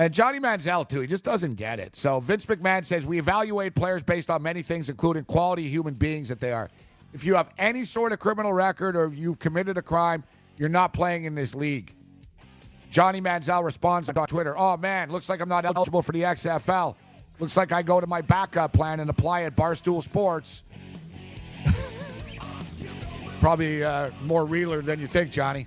[0.00, 1.02] And Johnny Manziel too.
[1.02, 1.94] He just doesn't get it.
[1.94, 6.30] So Vince McMahon says we evaluate players based on many things, including quality human beings
[6.30, 6.70] that they are.
[7.12, 10.24] If you have any sort of criminal record or you've committed a crime,
[10.56, 11.94] you're not playing in this league.
[12.90, 16.96] Johnny Manziel responds on Twitter, "Oh man, looks like I'm not eligible for the XFL.
[17.38, 20.64] Looks like I go to my backup plan and apply at Barstool Sports."
[23.40, 25.66] Probably uh, more realer than you think, Johnny.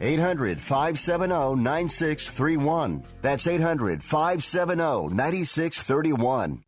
[0.00, 3.04] 800 570 9631.
[3.22, 6.64] That's 800 570 9631.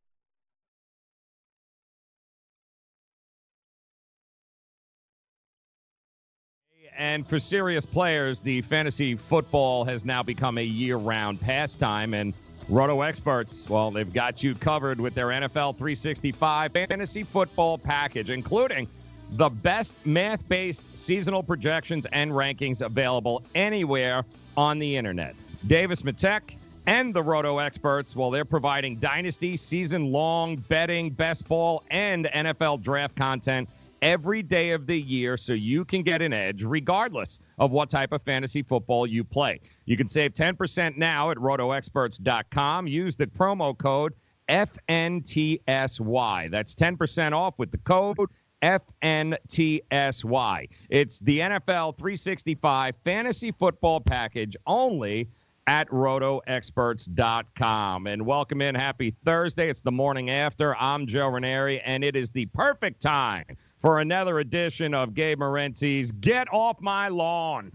[6.96, 12.14] And for serious players, the fantasy football has now become a year round pastime.
[12.14, 12.34] And
[12.68, 18.86] Roto experts, well, they've got you covered with their NFL 365 fantasy football package, including
[19.32, 24.24] the best math based seasonal projections and rankings available anywhere
[24.56, 25.34] on the internet.
[25.66, 26.56] Davis Mattek
[26.86, 32.82] and the Roto experts, well, they're providing dynasty season long betting, best ball, and NFL
[32.82, 33.68] draft content
[34.02, 38.12] every day of the year so you can get an edge regardless of what type
[38.12, 39.60] of fantasy football you play.
[39.84, 42.88] You can save 10% now at rotoexperts.com.
[42.88, 44.14] Use the promo code
[44.48, 46.50] FNTSY.
[46.50, 48.18] That's 10% off with the code
[48.62, 50.68] FNTSY.
[50.88, 55.28] It's the NFL 365 fantasy football package only
[55.66, 58.06] at rotoexperts.com.
[58.06, 58.74] And welcome in.
[58.74, 59.70] Happy Thursday.
[59.70, 60.74] It's the morning after.
[60.76, 63.44] I'm Joe Ranieri, and it is the perfect time
[63.80, 67.70] for another edition of Gabe Morency's Get Off My Lawn.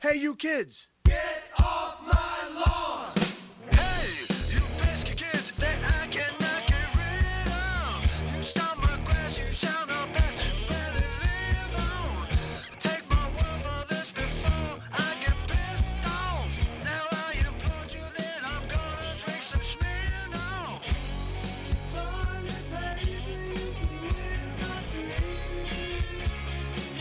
[0.00, 0.90] Hey, you kids.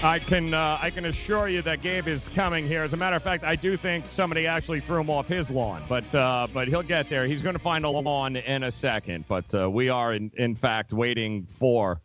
[0.04, 2.84] I can uh, I can assure you that Gabe is coming here.
[2.84, 5.82] As a matter of fact, I do think somebody actually threw him off his lawn,
[5.88, 7.26] but uh, but he'll get there.
[7.26, 9.24] He's going to find a lawn in a second.
[9.30, 12.02] But uh, we are in, in fact waiting for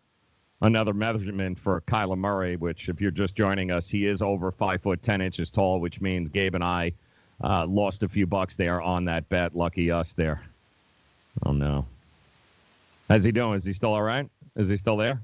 [0.61, 2.55] another measurement for Kyler Murray.
[2.55, 6.01] Which, if you're just joining us, he is over five foot ten inches tall, which
[6.01, 6.93] means Gabe and I
[7.43, 9.57] uh, lost a few bucks there on that bet.
[9.57, 10.41] Lucky us there.
[11.45, 11.85] Oh no.
[13.09, 13.57] How's he doing?
[13.57, 14.31] Is he still all right?
[14.55, 15.20] Is he still there?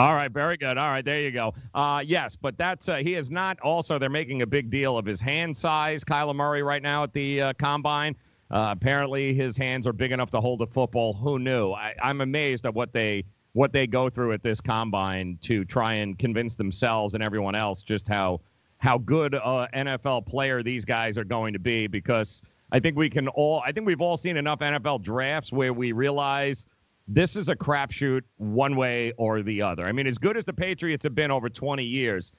[0.00, 0.78] All right, very good.
[0.78, 1.52] All right, there you go.
[1.74, 3.60] Uh, yes, but that's uh, he is not.
[3.60, 6.02] Also, they're making a big deal of his hand size.
[6.02, 8.16] Kyler Murray right now at the uh, combine.
[8.50, 11.12] Uh, apparently, his hands are big enough to hold a football.
[11.12, 11.72] Who knew?
[11.72, 15.92] I, I'm amazed at what they what they go through at this combine to try
[15.92, 18.40] and convince themselves and everyone else just how
[18.78, 21.86] how good a NFL player these guys are going to be.
[21.86, 22.40] Because
[22.72, 23.62] I think we can all.
[23.66, 26.64] I think we've all seen enough NFL drafts where we realize
[27.12, 29.84] this is a crapshoot one way or the other.
[29.84, 32.32] I mean, as good as the Patriots have been over 20 years,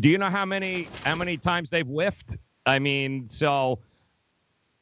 [0.00, 2.36] do you know how many how many times they've whiffed?
[2.66, 3.78] I mean, so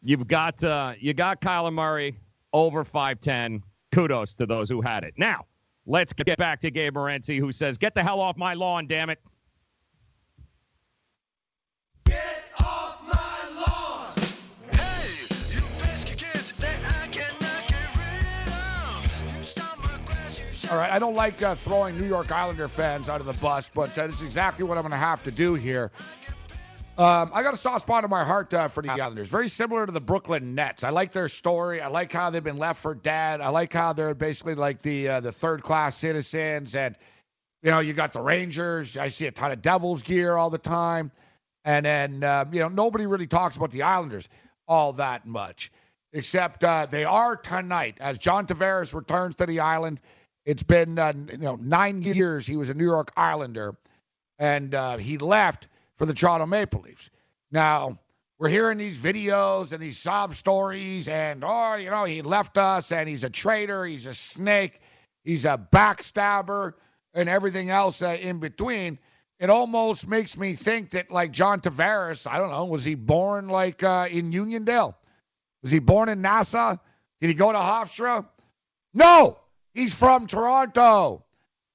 [0.02, 2.18] you've got uh, you got Kyler Murray
[2.52, 3.62] over 5'10.
[3.92, 5.14] Kudos to those who had it.
[5.16, 5.44] Now,
[5.86, 9.10] let's get back to Gabe Morency, who says, "Get the hell off my lawn, damn
[9.10, 9.20] it."
[20.68, 23.70] All right, I don't like uh, throwing New York Islander fans out of the bus,
[23.72, 25.92] but uh, this is exactly what I'm going to have to do here.
[26.98, 29.28] Um, I got a soft spot in my heart uh, for the Islanders.
[29.28, 30.82] Very similar to the Brooklyn Nets.
[30.82, 31.80] I like their story.
[31.80, 33.40] I like how they've been left for dead.
[33.40, 36.74] I like how they're basically like the uh, the third class citizens.
[36.74, 36.96] And
[37.62, 38.96] you know, you got the Rangers.
[38.96, 41.12] I see a ton of Devils gear all the time.
[41.64, 44.28] And then uh, you know, nobody really talks about the Islanders
[44.66, 45.70] all that much,
[46.12, 50.00] except uh, they are tonight as John Tavares returns to the island.
[50.46, 53.76] It's been uh, you know nine years he was a New York Islander,
[54.38, 55.66] and uh, he left
[55.96, 57.10] for the Toronto Maple Leafs.
[57.50, 57.98] Now
[58.38, 62.92] we're hearing these videos and these sob stories, and oh, you know he left us,
[62.92, 64.78] and he's a traitor, he's a snake,
[65.24, 66.74] he's a backstabber,
[67.12, 69.00] and everything else uh, in between.
[69.40, 73.48] It almost makes me think that like John Tavares, I don't know, was he born
[73.48, 74.94] like uh, in Uniondale?
[75.62, 76.76] Was he born in Nassau?
[77.20, 78.26] Did he go to Hofstra?
[78.94, 79.38] No,
[79.76, 81.22] He's from Toronto.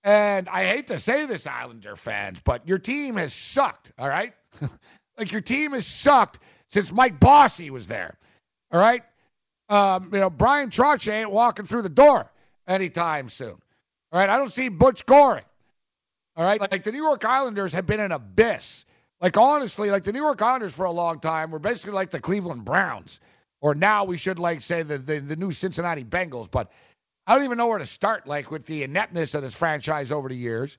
[0.04, 4.34] And I hate to say this, Islander fans, but your team has sucked, all right?
[5.20, 8.18] like your team has sucked since Mike Bossy was there,
[8.72, 9.04] all right?
[9.70, 12.30] Um, you know, Bryan Trottier ain't walking through the door
[12.68, 13.62] anytime soon,
[14.12, 14.30] all right?
[14.30, 15.46] I don't see Butch Goring,
[16.36, 16.60] all right?
[16.60, 18.84] Like the New York Islanders have been an abyss.
[19.20, 22.20] Like honestly, like the New York Islanders for a long time were basically like the
[22.20, 23.20] Cleveland Browns,
[23.62, 26.72] or now we should like say the the, the new Cincinnati Bengals, but
[27.28, 30.30] I don't even know where to start, like with the ineptness of this franchise over
[30.30, 30.78] the years.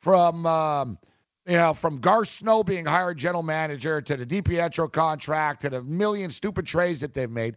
[0.00, 0.98] From um,
[1.46, 5.82] you know, from Garth Snow being hired general manager to the DiPietro contract to the
[5.82, 7.56] million stupid trades that they've made.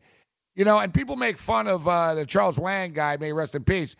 [0.56, 3.64] You know, and people make fun of uh, the Charles Wang guy, may rest in
[3.64, 3.95] peace,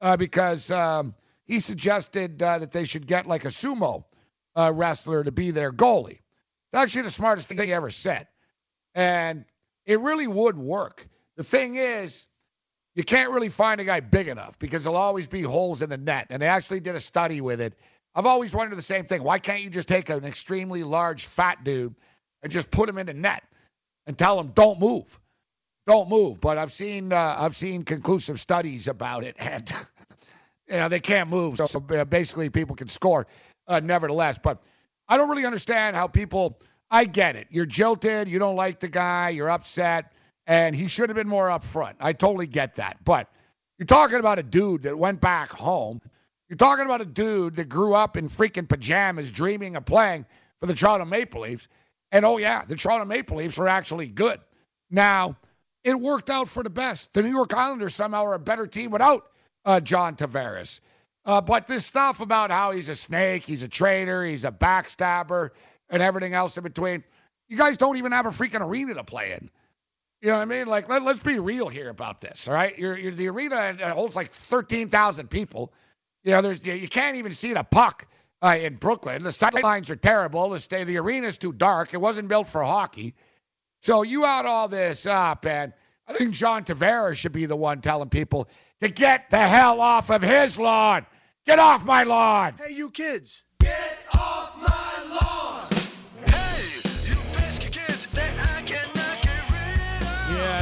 [0.00, 1.14] uh, because um,
[1.44, 4.04] he suggested uh, that they should get like a sumo
[4.56, 6.20] uh, wrestler to be their goalie.
[6.72, 8.26] It's actually the smartest thing he ever said.
[8.94, 9.44] And
[9.84, 11.06] it really would work.
[11.36, 12.26] The thing is,
[12.96, 15.98] you can't really find a guy big enough because there'll always be holes in the
[15.98, 16.28] net.
[16.30, 17.74] And they actually did a study with it.
[18.14, 19.22] I've always wondered the same thing.
[19.22, 21.94] Why can't you just take an extremely large fat dude
[22.42, 23.42] and just put him in the net
[24.06, 25.20] and tell him don't move,
[25.86, 26.40] don't move?
[26.40, 29.70] But I've seen uh, I've seen conclusive studies about it, and
[30.66, 31.58] you know they can't move.
[31.58, 33.26] So basically, people can score
[33.68, 34.38] uh, nevertheless.
[34.38, 34.62] But
[35.06, 36.58] I don't really understand how people.
[36.90, 37.48] I get it.
[37.50, 38.28] You're jilted.
[38.28, 39.30] You don't like the guy.
[39.30, 40.12] You're upset
[40.46, 41.94] and he should have been more upfront.
[42.00, 43.04] I totally get that.
[43.04, 43.28] But
[43.78, 46.00] you're talking about a dude that went back home.
[46.48, 50.26] You're talking about a dude that grew up in freaking pajamas dreaming of playing
[50.60, 51.68] for the Toronto Maple Leafs.
[52.12, 54.40] And oh, yeah, the Toronto Maple Leafs are actually good.
[54.90, 55.36] Now,
[55.82, 57.12] it worked out for the best.
[57.12, 59.26] The New York Islanders somehow are a better team without
[59.64, 60.80] uh, John Tavares.
[61.24, 65.50] Uh, but this stuff about how he's a snake, he's a traitor, he's a backstabber,
[65.90, 67.02] and everything else in between,
[67.48, 69.50] you guys don't even have a freaking arena to play in.
[70.22, 70.66] You know what I mean?
[70.66, 72.76] Like, let, us be real here about this, all right?
[72.78, 75.72] You're, you're the arena holds like 13,000 people.
[76.24, 78.06] You know, there's you can't even see the puck
[78.42, 79.22] uh, in Brooklyn.
[79.22, 80.48] The sidelines are terrible.
[80.48, 81.94] The stay, the arena's too dark.
[81.94, 83.14] It wasn't built for hockey.
[83.82, 85.72] So you add all this up, and
[86.08, 88.48] I think John Tavares should be the one telling people
[88.80, 91.06] to get the hell off of his lawn.
[91.46, 92.54] Get off my lawn.
[92.58, 93.44] Hey, you kids.
[93.60, 95.35] Get off my lawn.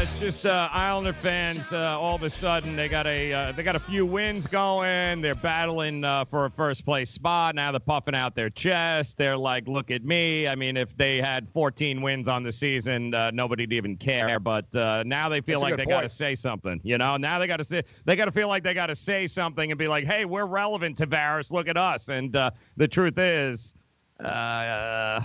[0.04, 1.72] It's just uh, Islander fans.
[1.72, 5.22] Uh, all of a sudden, they got a uh, they got a few wins going.
[5.22, 7.54] They're battling uh, for a first place spot.
[7.54, 9.16] Now they're puffing out their chest.
[9.16, 13.14] They're like, "Look at me." I mean, if they had 14 wins on the season,
[13.14, 14.38] uh, nobody'd even care.
[14.38, 16.82] But uh, now they feel That's like they got to say something.
[16.84, 18.96] You know, now they got to say they got to feel like they got to
[18.96, 21.50] say something and be like, "Hey, we're relevant, Tavares.
[21.50, 23.74] Look at us." And uh, the truth is.
[24.20, 25.20] Uh,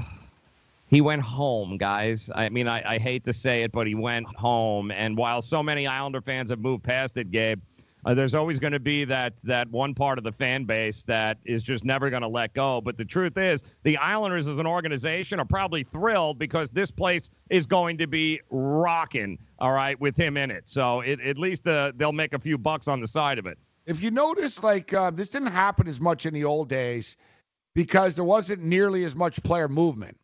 [0.90, 2.32] he went home, guys.
[2.34, 4.90] I mean, I, I hate to say it, but he went home.
[4.90, 7.62] And while so many Islander fans have moved past it, Gabe,
[8.06, 11.38] uh, there's always going to be that that one part of the fan base that
[11.46, 12.82] is just never going to let go.
[12.82, 17.30] But the truth is, the Islanders as an organization are probably thrilled because this place
[17.50, 19.38] is going to be rocking.
[19.60, 20.68] All right, with him in it.
[20.68, 23.60] So it, at least uh, they'll make a few bucks on the side of it.
[23.86, 27.18] If you notice, like uh, this didn't happen as much in the old days
[27.76, 30.18] because there wasn't nearly as much player movement.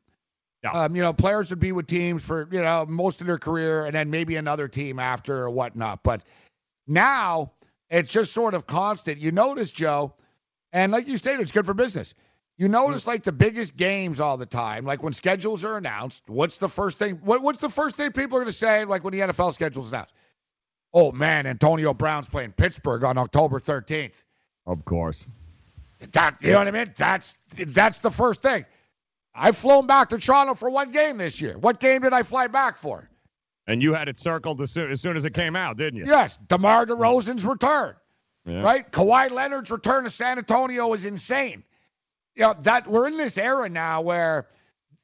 [0.74, 3.86] Um, you know, players would be with teams for you know most of their career,
[3.86, 6.04] and then maybe another team after or whatnot.
[6.04, 6.24] But
[6.88, 7.52] now
[7.90, 9.20] it's just sort of constant.
[9.20, 10.14] You notice, Joe,
[10.74, 12.16] and like you stated, it's good for business.
[12.58, 16.24] You notice like the biggest games all the time, like when schedules are announced.
[16.28, 17.16] What's the first thing?
[17.16, 18.86] What, what's the first thing people are going to say?
[18.86, 20.14] Like when the NFL schedule's announced.
[20.94, 24.24] Oh man, Antonio Brown's playing Pittsburgh on October 13th.
[24.66, 25.28] Of course.
[26.14, 26.94] That you know what I mean?
[26.96, 28.66] That's that's the first thing.
[29.36, 31.58] I've flown back to Toronto for one game this year.
[31.58, 33.10] What game did I fly back for?
[33.68, 36.06] And you had it circled as soon as, soon as it came out, didn't you?
[36.06, 37.96] Yes, DeMar DeRozan's return.
[38.46, 38.62] Yeah.
[38.62, 38.90] Right?
[38.90, 41.64] Kawhi Leonard's return to San Antonio is insane.
[42.36, 44.48] You know, that we're in this era now where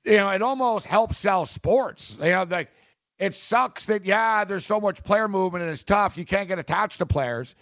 [0.05, 2.17] you know, it almost helps sell sports.
[2.21, 2.71] You know, like
[3.19, 6.17] it sucks that yeah, there's so much player movement and it's tough.
[6.17, 7.55] You can't get attached to players.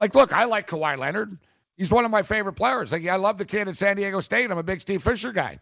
[0.00, 1.38] Like, look, I like Kawhi Leonard.
[1.76, 2.92] He's one of my favorite players.
[2.92, 4.50] Like, I love the kid at San Diego State.
[4.50, 5.58] I'm a big Steve Fisher guy.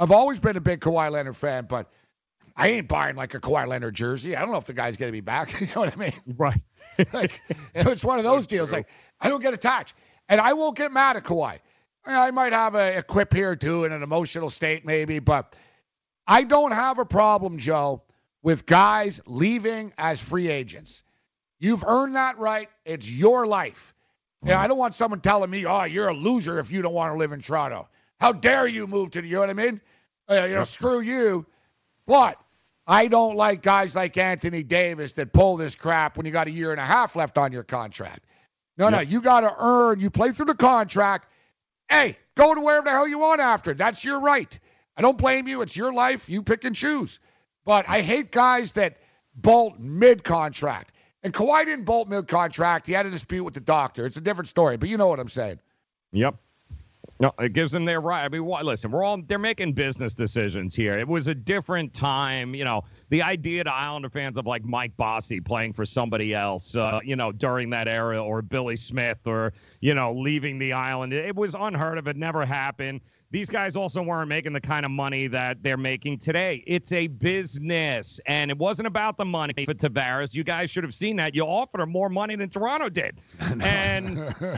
[0.00, 1.92] I've always been a big Kawhi Leonard fan, but
[2.56, 4.34] I ain't buying like a Kawhi Leonard jersey.
[4.34, 5.60] I don't know if the guy's gonna be back.
[5.60, 6.12] you know what I mean?
[6.38, 6.60] Right.
[7.12, 7.40] like,
[7.74, 8.72] so it's one of those deals.
[8.72, 8.88] Like,
[9.20, 9.94] I don't get attached,
[10.28, 11.58] and I won't get mad at Kawhi.
[12.06, 15.54] I might have a, a quip here too in an emotional state, maybe, but
[16.26, 18.02] I don't have a problem, Joe,
[18.42, 21.02] with guys leaving as free agents.
[21.58, 22.70] You've earned that right.
[22.86, 23.94] It's your life.
[24.42, 27.12] Yeah, I don't want someone telling me, "Oh, you're a loser if you don't want
[27.12, 27.86] to live in Toronto."
[28.20, 29.28] How dare you move to the?
[29.28, 29.80] You know what I mean?
[30.30, 30.66] Uh, you know, Yep.
[30.66, 31.46] screw you.
[32.06, 32.38] But
[32.86, 36.50] I don't like guys like Anthony Davis that pull this crap when you got a
[36.50, 38.26] year and a half left on your contract.
[38.76, 40.00] No, no, you got to earn.
[40.00, 41.28] You play through the contract.
[41.88, 43.74] Hey, go to wherever the hell you want after.
[43.74, 44.58] That's your right.
[44.96, 45.62] I don't blame you.
[45.62, 46.28] It's your life.
[46.28, 47.20] You pick and choose.
[47.64, 48.98] But I hate guys that
[49.34, 50.92] bolt mid contract.
[51.22, 52.86] And Kawhi didn't bolt mid contract.
[52.86, 54.06] He had a dispute with the doctor.
[54.06, 55.58] It's a different story, but you know what I'm saying.
[56.12, 56.36] Yep.
[57.20, 58.24] No, it gives them their right.
[58.24, 60.98] I mean, what, listen, we're all they're making business decisions here.
[60.98, 62.82] It was a different time, you know.
[63.10, 67.16] The idea to Islander fans of like Mike Bossy playing for somebody else, uh, you
[67.16, 71.54] know, during that era, or Billy Smith, or you know, leaving the island, it was
[71.54, 72.08] unheard of.
[72.08, 73.02] It never happened.
[73.32, 76.64] These guys also weren't making the kind of money that they're making today.
[76.66, 80.34] It's a business, and it wasn't about the money for Tavares.
[80.34, 81.34] You guys should have seen that.
[81.34, 83.20] You offered him more money than Toronto did,
[83.62, 84.08] and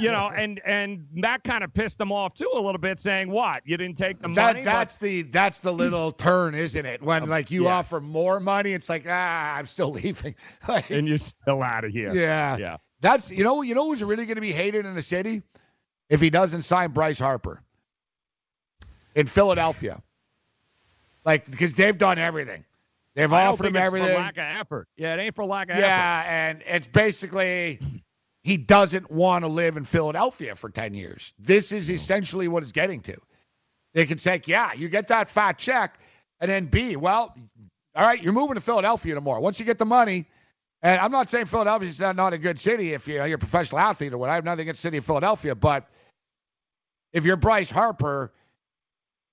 [0.01, 3.31] you know, and and that kind of pissed them off too a little bit, saying
[3.31, 4.65] what you didn't take the That money.
[4.65, 7.03] that's the that's the little turn, isn't it?
[7.03, 7.73] When like you yes.
[7.73, 10.35] offer more money, it's like ah, I'm still leaving.
[10.67, 12.15] Like, and you're still out of here.
[12.15, 12.77] yeah, yeah.
[13.03, 15.43] That's you know you know who's really going to be hated in the city
[16.09, 17.61] if he doesn't sign Bryce Harper
[19.15, 20.01] in Philadelphia.
[21.25, 22.65] Like because they've done everything.
[23.15, 24.09] They've I offered him everything.
[24.09, 24.89] For lack of effort.
[24.97, 25.87] Yeah, it ain't for lack of effort.
[25.87, 27.79] Yeah, and it's basically
[28.43, 31.33] he doesn't want to live in Philadelphia for 10 years.
[31.39, 33.17] This is essentially what it's getting to.
[33.95, 35.99] They can say, yeah, you get that fat check,
[36.41, 37.37] and then B, well,
[37.95, 39.41] all right, you're moving to Philadelphia tomorrow.
[39.41, 40.27] Once you get the money,
[40.81, 43.79] and I'm not saying Philadelphia's not, not a good city if you're, you're a professional
[43.79, 44.31] athlete or what.
[44.31, 45.87] I have nothing against the city of Philadelphia, but
[47.13, 48.33] if you're Bryce Harper,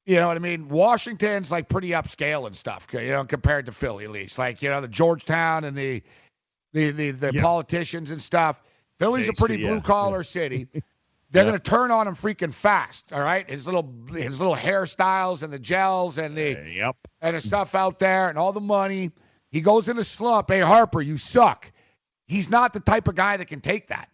[0.06, 0.68] you know what I mean?
[0.70, 4.38] Washington's like pretty upscale and stuff, you know, compared to Philly at least.
[4.40, 6.02] Like, you know, the Georgetown and the
[6.74, 7.42] the the, the Yeah.
[7.42, 8.62] politicians and stuff.
[9.00, 9.68] Philly's a pretty yeah.
[9.68, 10.68] blue collar city.
[11.32, 11.50] They're Yeah.
[11.52, 13.14] gonna turn on him freaking fast.
[13.14, 16.96] All right, his little his little hairstyles and the gels and the yep.
[17.22, 19.12] and the stuff out there and all the money.
[19.52, 20.50] He goes in a slump.
[20.50, 21.72] Hey Harper, you suck.
[22.28, 24.10] He's not the type of guy that can take that.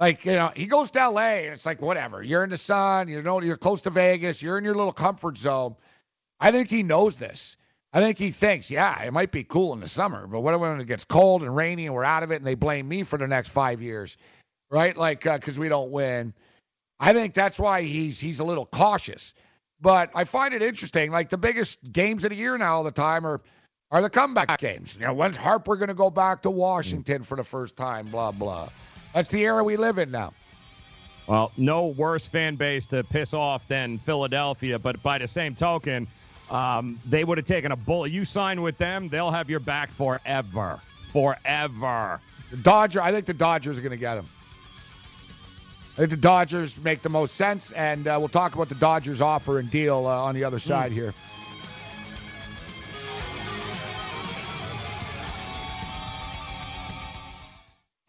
[0.00, 1.44] Like you know, he goes to L.A.
[1.44, 2.22] and it's like whatever.
[2.22, 3.08] You're in the sun.
[3.08, 4.40] You know, you're close to Vegas.
[4.40, 5.76] You're in your little comfort zone.
[6.40, 7.56] I think he knows this.
[7.92, 10.78] I think he thinks, yeah, it might be cool in the summer, but what when
[10.78, 13.18] it gets cold and rainy and we're out of it and they blame me for
[13.18, 14.16] the next five years,
[14.70, 14.96] right?
[14.96, 16.34] Like uh, because we don't win.
[17.00, 19.34] I think that's why he's he's a little cautious.
[19.80, 21.10] But I find it interesting.
[21.10, 23.40] Like the biggest games of the year now all the time are
[23.90, 24.96] are the comeback games.
[25.00, 26.54] You know, when's Harper going to go back to mm.
[26.54, 28.08] Washington for the first time?
[28.08, 28.68] Blah blah.
[29.12, 30.32] That's the era we live in now.
[31.26, 36.06] Well, no worse fan base to piss off than Philadelphia, but by the same token,
[36.50, 38.10] um, they would have taken a bullet.
[38.10, 40.80] You sign with them, they'll have your back forever.
[41.12, 42.20] Forever.
[42.50, 43.02] The Dodger.
[43.02, 44.26] I think the Dodgers are going to get him.
[45.94, 49.20] I think the Dodgers make the most sense, and uh, we'll talk about the Dodgers
[49.20, 51.12] offer and deal uh, on the other side here.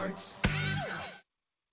[0.00, 0.49] Parts.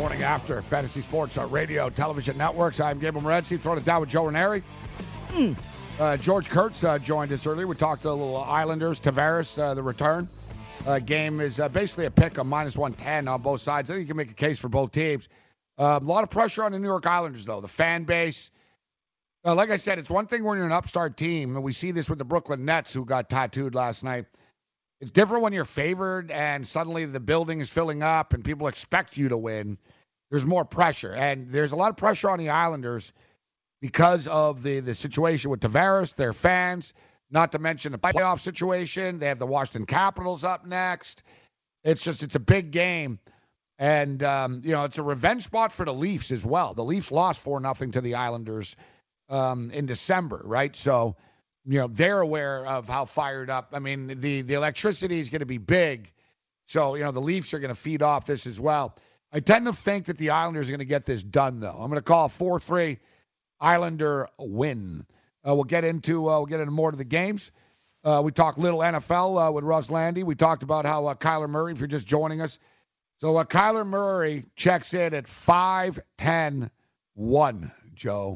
[0.00, 2.80] Morning after Fantasy Sports uh, Radio, television networks.
[2.80, 4.62] I'm Gabriel Morency, throwing it down with Joe Ranieri.
[5.98, 7.66] Uh, George Kurtz uh, joined us earlier.
[7.66, 10.26] We talked a little Islanders, Tavares, uh, the return.
[10.86, 13.90] Uh, game is uh, basically a pick of minus 110 on both sides.
[13.90, 15.28] I think you can make a case for both teams.
[15.76, 17.60] A lot of pressure on the New York Islanders, though.
[17.60, 18.50] The fan base.
[19.44, 22.10] Like I said, it's one thing when you're an upstart team, and we see this
[22.10, 24.26] with the Brooklyn Nets, who got tattooed last night.
[25.00, 29.16] It's different when you're favored and suddenly the building is filling up and people expect
[29.16, 29.78] you to win.
[30.30, 33.12] There's more pressure, and there's a lot of pressure on the Islanders
[33.80, 36.92] because of the the situation with Tavares, their fans,
[37.30, 39.18] Not to mention the playoff situation.
[39.18, 41.22] They have the Washington Capitals up next.
[41.82, 43.18] It's just it's a big game,
[43.78, 46.74] and um, you know it's a revenge spot for the Leafs as well.
[46.74, 48.76] The Leafs lost four nothing to the Islanders
[49.30, 50.74] um, in December, right?
[50.76, 51.16] So
[51.64, 53.70] you know they're aware of how fired up.
[53.72, 56.12] I mean the the electricity is going to be big,
[56.66, 58.96] so you know the Leafs are going to feed off this as well.
[59.32, 61.70] I tend to think that the Islanders are going to get this done though.
[61.70, 62.98] I'm going to call four three
[63.60, 65.06] Islander win.
[65.46, 67.52] Uh, we'll get into uh, we'll get into more to the games.
[68.02, 70.22] Uh, we talked little NFL uh, with Russ Lande.
[70.22, 72.58] We talked about how uh, Kyler Murray, if you're just joining us.
[73.18, 76.70] So uh, Kyler Murray checks in at 5'10
[77.14, 78.34] 1, Joe.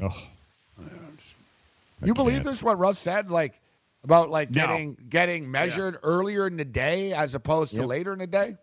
[2.03, 3.29] You believe this, what Russ said?
[3.29, 3.59] Like,
[4.03, 4.67] about like No.
[4.67, 7.87] getting getting measured earlier in the day as opposed to Yep.
[7.87, 8.55] later in the day?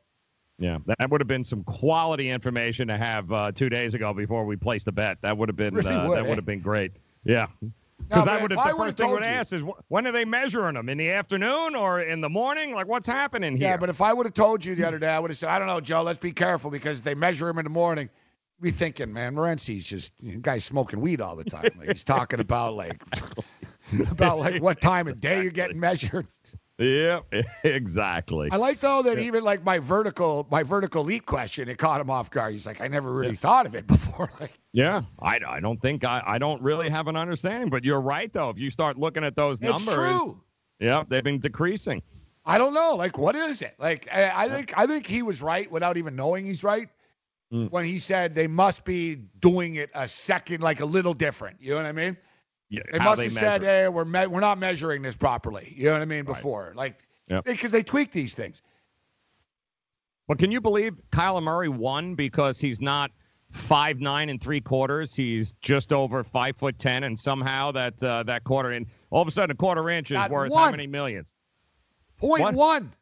[0.58, 4.44] Yeah, that would have been some quality information to have uh, two days ago before
[4.44, 5.18] we placed the bet.
[5.22, 6.28] That would have been Really uh, would, that eh?
[6.28, 6.92] would have been great.
[7.24, 7.46] Yeah.
[8.08, 10.24] Because I would have the first thing I would you- ask is when are they
[10.24, 12.74] measuring them in the afternoon or in the morning?
[12.74, 13.70] Like what's happening here?
[13.70, 15.48] Yeah, but if I would have told you the other day, I would have said,
[15.48, 18.08] I don't know, Joe, let's be careful because they measure him in the morning.
[18.62, 21.70] You'd be thinking, man, Morency's just guy's smoking weed all the time.
[21.76, 23.02] Like, he's talking about like
[24.10, 26.28] about like what time of day you're getting measured.
[26.78, 27.20] yeah,
[27.64, 28.50] exactly.
[28.52, 32.08] I like though that even like my vertical my vertical leap question, it caught him
[32.08, 32.52] off guard.
[32.52, 34.30] He's like, I never really thought of it before.
[34.40, 38.00] Like, Yeah, I, I don't think I, I don't really have an understanding, but you're
[38.00, 38.50] right though.
[38.50, 40.40] If you start looking at those It's numbers, true.
[40.78, 42.00] yeah, they've been decreasing.
[42.46, 42.94] I don't know.
[42.94, 43.74] Like, what is it?
[43.78, 46.88] Like, I, I think I think he was right without even knowing he's right
[47.52, 47.70] Mm.
[47.70, 51.58] when he said they must be doing it a second, like a little different.
[51.60, 52.16] You know what I mean?
[52.70, 55.86] Yeah, They must they have said, "Hey, we're me- we're not measuring this properly." You
[55.86, 56.24] know what I mean?
[56.24, 57.44] Before, like, Yep.
[57.44, 58.62] because they tweak these things.
[60.28, 63.10] But can you believe Kyler Murray won because he's not
[63.50, 65.14] five nine and three quarters?
[65.14, 69.28] He's just over five foot ten, and somehow that uh, that quarter in all of
[69.28, 71.34] a sudden a quarter inch is Got worth how many millions?
[72.16, 72.54] Point What?
[72.54, 72.92] one.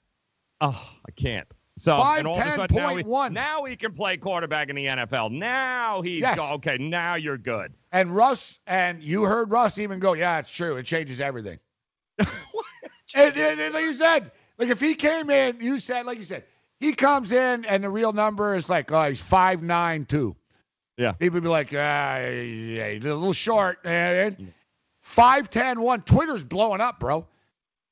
[0.60, 1.46] Oh, I can't.
[1.80, 3.32] So and all of a 5'10", sudden now he, one.
[3.32, 5.30] now he can play quarterback in the NFL.
[5.32, 6.36] Now he's Yes.
[6.36, 6.76] go- okay.
[6.78, 7.72] Now you're good.
[7.90, 10.76] And Russ, and you heard Russ even go, "Yeah, it's true.
[10.76, 11.58] It changes everything."
[12.18, 12.28] and,
[13.14, 16.44] and, and like you said, like if he came in, you said, like you said,
[16.80, 20.36] he comes in and the real number is like, oh, he's five nine two.
[20.98, 21.12] Yeah.
[21.12, 23.78] People would be like, ah, yeah, he's a little short.
[23.84, 24.52] And
[25.00, 26.02] five ten one.
[26.02, 27.26] Twitter's blowing up, bro.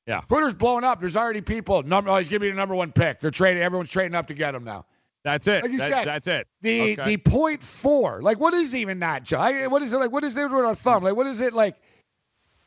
[0.09, 0.21] Yeah.
[0.27, 0.99] Twitter's blowing up.
[0.99, 1.83] There's already people.
[1.83, 3.19] Number, oh, he's gonna be the number one pick.
[3.19, 3.61] They're trading.
[3.61, 4.85] Everyone's trading up to get him now.
[5.23, 5.61] That's it.
[5.61, 6.47] Like you That- said, that's it.
[6.61, 7.03] The Okay.
[7.05, 8.19] the point four.
[8.23, 9.37] Like what is even that, Joe?
[9.39, 10.11] I- What is it like?
[10.11, 11.03] What is it with our thumb?
[11.03, 11.75] Like what is it like?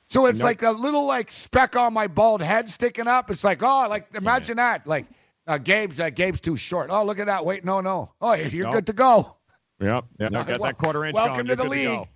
[0.08, 0.44] So it's Nope.
[0.46, 3.28] like a little like speck on my bald head sticking up.
[3.30, 4.86] It's like oh, like imagine that.
[4.86, 5.06] Like
[5.48, 6.90] uh, Gabe's uh, Gabe's too short.
[6.92, 7.44] Oh look at that.
[7.44, 8.12] Wait no no.
[8.20, 8.74] Oh you're Nope.
[8.74, 9.36] good to go.
[9.80, 10.04] Yep.
[10.20, 10.28] Yeah.
[10.30, 11.14] Got Well, that quarter inch.
[11.14, 11.86] welcome going, to you're the league.
[11.88, 12.08] go.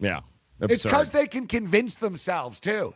[0.00, 0.20] Yeah.
[0.60, 2.94] It's because they can convince themselves too.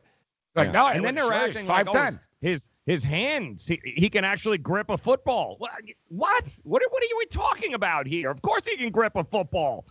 [0.55, 0.73] Like Yeah.
[0.73, 2.21] no, and then they're acting five like oh, ten.
[2.41, 3.67] his his hands.
[3.67, 5.57] He, he can actually grip a football.
[5.59, 5.73] What?
[6.09, 6.45] What?
[6.65, 8.31] What are, what are you talking about here?
[8.31, 9.87] Of course he can grip a football.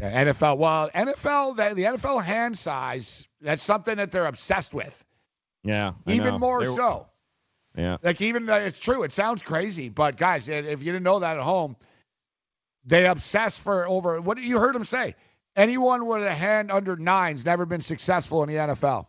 [0.00, 0.58] Yeah, NFL.
[0.58, 5.04] Well, NFL, the, the NFL hand size, that's something that they're obsessed with.
[5.64, 5.92] Yeah.
[6.06, 6.38] I Even know.
[6.38, 7.08] more They- so.
[7.76, 7.96] Yeah.
[8.02, 9.02] Like even uh, it's true.
[9.02, 11.76] It sounds crazy, but guys, if you didn't know that at home,
[12.84, 14.20] they obsess for over.
[14.20, 15.14] What you heard him say?
[15.56, 19.06] Anyone with a hand under nine's never been successful in the NFL.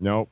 [0.00, 0.30] Nope.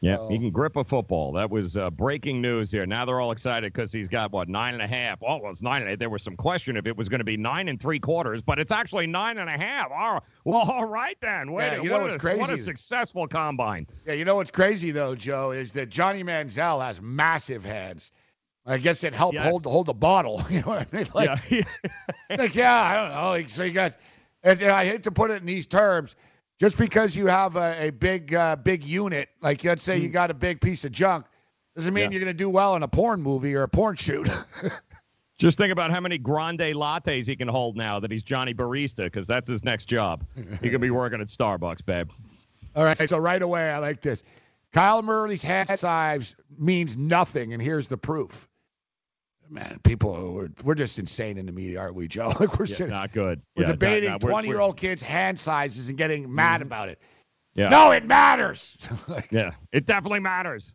[0.00, 1.30] Yeah, he can grip a football.
[1.30, 2.84] That was uh, breaking news here.
[2.86, 5.22] Now they're all excited because he's got what nine and a half.
[5.22, 6.00] Oh, well, it's nine and eight.
[6.00, 8.58] There was some question if it was going to be nine and three quarters, but
[8.58, 9.92] it's actually nine and a half.
[9.92, 10.22] All right.
[10.44, 11.52] Well, all right then.
[11.52, 13.86] Wait, Yeah, you know what, what's a, what a successful combine.
[14.04, 18.10] Yeah, you know what's crazy though, Joe, is that Johnny Manziel has massive hands.
[18.66, 19.44] I guess it helped Yes.
[19.46, 20.42] hold hold the bottle.
[20.50, 21.06] You know what I mean?
[21.14, 21.62] Like, yeah.
[22.28, 23.28] It's like, yeah, I don't know.
[23.30, 23.94] Like, so you got,
[24.42, 26.16] and, and I hate to put it in these terms,
[26.62, 30.30] just because you have a, a big, uh, big unit, like let's say you got
[30.30, 31.26] a big piece of junk,
[31.74, 32.12] doesn't mean Hmm.
[32.12, 32.18] Yeah.
[32.18, 34.28] you're going to do well in a porn movie or a porn shoot.
[35.38, 39.02] Just think about how many grande lattes he can hold now that he's Johnny Barista,
[39.04, 40.24] because that's his next job.
[40.60, 42.10] He could be working at Starbucks, babe.
[42.76, 44.22] All right, so right away, I like this.
[44.72, 48.48] Kyle Murray's hand size means nothing, and here's the proof.
[49.52, 52.32] Man, people, are, we're, just insane in the media, aren't we, Joe?
[52.40, 53.42] Like we're Yeah, sitting, not good.
[53.54, 56.88] we're Yeah, debating not- we're- 20 year old kids' hand sizes and getting mad about
[56.88, 56.98] it.
[57.54, 57.68] Yeah.
[57.68, 58.76] No, it matters.
[59.08, 60.72] Like, Yeah, it definitely matters.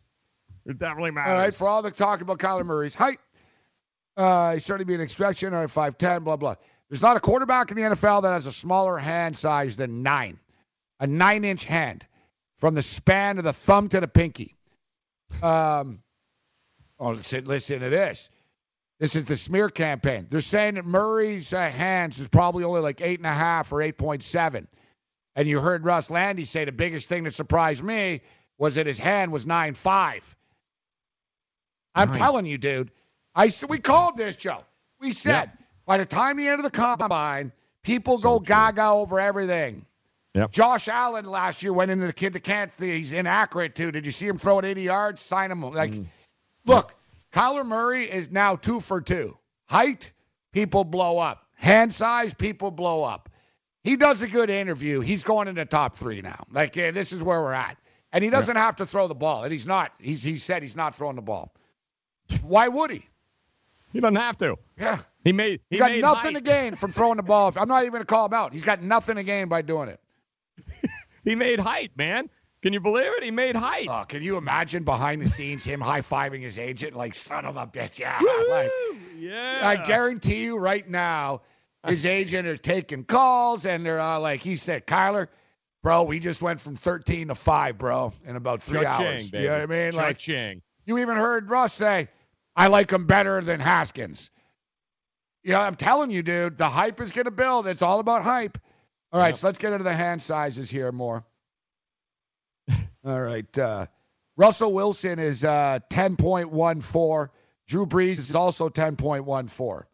[0.64, 1.32] It definitely matters.
[1.32, 3.18] All right, for all the talk about Kyler Murray's height,
[4.16, 5.54] uh, he's starting to be an exception.
[5.54, 6.54] All right, 5'10", blah, blah.
[6.88, 10.38] There's not a quarterback in the NFL that has a smaller hand size than nine.
[11.00, 12.06] A nine-inch hand
[12.58, 14.56] from the span of the thumb to the pinky.
[15.42, 16.00] Um,
[16.98, 18.30] oh, listen, listen to this.
[19.00, 20.26] This is the smear campaign.
[20.28, 23.80] They're saying that Murray's uh, hands is probably only like eight and a half or
[23.80, 24.66] eight point seven,
[25.36, 28.22] And you heard Russ Lande say the biggest thing that surprised me
[28.58, 30.34] was that his hand was nine five.
[31.94, 32.18] I'm Nice.
[32.18, 32.90] telling you, dude.
[33.34, 34.64] I s- we called this, Joe.
[35.00, 35.50] We said
[35.86, 37.52] by the time the end of the combine,
[37.84, 39.86] people go gaga over everything.
[40.34, 40.50] Yep.
[40.50, 42.72] Josh Allen last year went into the kid that can't.
[42.72, 42.98] See.
[42.98, 43.90] He's inaccurate too.
[43.92, 45.22] Did you see him throw it 80 yards?
[45.22, 45.62] Sign him.
[45.62, 45.94] Like,
[46.66, 46.94] look,
[47.32, 49.36] Kyler Murray is now two for two.
[49.66, 50.12] Height,
[50.52, 51.44] people blow up.
[51.54, 53.28] Hand size, people blow up.
[53.82, 55.00] He does a good interview.
[55.00, 56.44] He's going in the top three now.
[56.52, 57.76] Like, yeah, this is where we're at.
[58.12, 59.44] And he doesn't have to throw the ball.
[59.44, 59.92] And he's not.
[59.98, 61.52] He's he said he's not throwing the ball.
[62.42, 63.06] Why would he?
[63.92, 64.56] He doesn't have to.
[64.78, 64.98] Yeah.
[65.24, 65.60] He made.
[65.70, 67.52] He, He, got made nothing to gain from throwing the ball.
[67.56, 68.52] I'm not even going to call him out.
[68.52, 70.00] He's got nothing to gain by doing it.
[71.24, 72.30] He made height, man.
[72.68, 73.24] Can you believe it?
[73.24, 73.88] He made height.
[73.90, 77.56] Oh, can you imagine behind the scenes him high fiving his agent like son of
[77.56, 77.98] a bitch?
[77.98, 78.18] Yeah.
[78.50, 78.70] Like,
[79.16, 79.60] yeah.
[79.62, 81.40] I guarantee you right now,
[81.86, 85.28] his agent are taking calls and they're uh, like, he said, Kyler,
[85.82, 89.30] bro, we just went from 13 to five, bro, in about three Cha-ching, hours.
[89.30, 89.44] baby.
[89.44, 89.94] You know what I mean?
[89.94, 90.60] Like, Cha-ching.
[90.84, 92.08] you even heard Russ say,
[92.54, 94.30] I like him better than Haskins.
[95.42, 97.66] You know, I'm telling you, dude, the hype is going to build.
[97.66, 98.58] It's all about hype.
[99.10, 101.24] All right, so let's get into the hand sizes here more.
[103.04, 103.58] All right.
[103.58, 103.86] Uh,
[104.36, 107.30] Russell Wilson is uh, 10.14.
[107.66, 109.84] Drew Brees is also 10.14.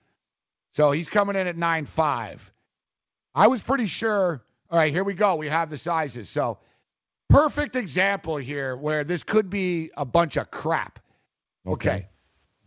[0.72, 2.38] So he's coming in at 9.5.
[3.34, 4.42] I was pretty sure.
[4.70, 5.36] All right, here we go.
[5.36, 6.28] We have the sizes.
[6.28, 6.58] So
[7.28, 11.00] perfect example here where this could be a bunch of crap.
[11.66, 12.08] Okay.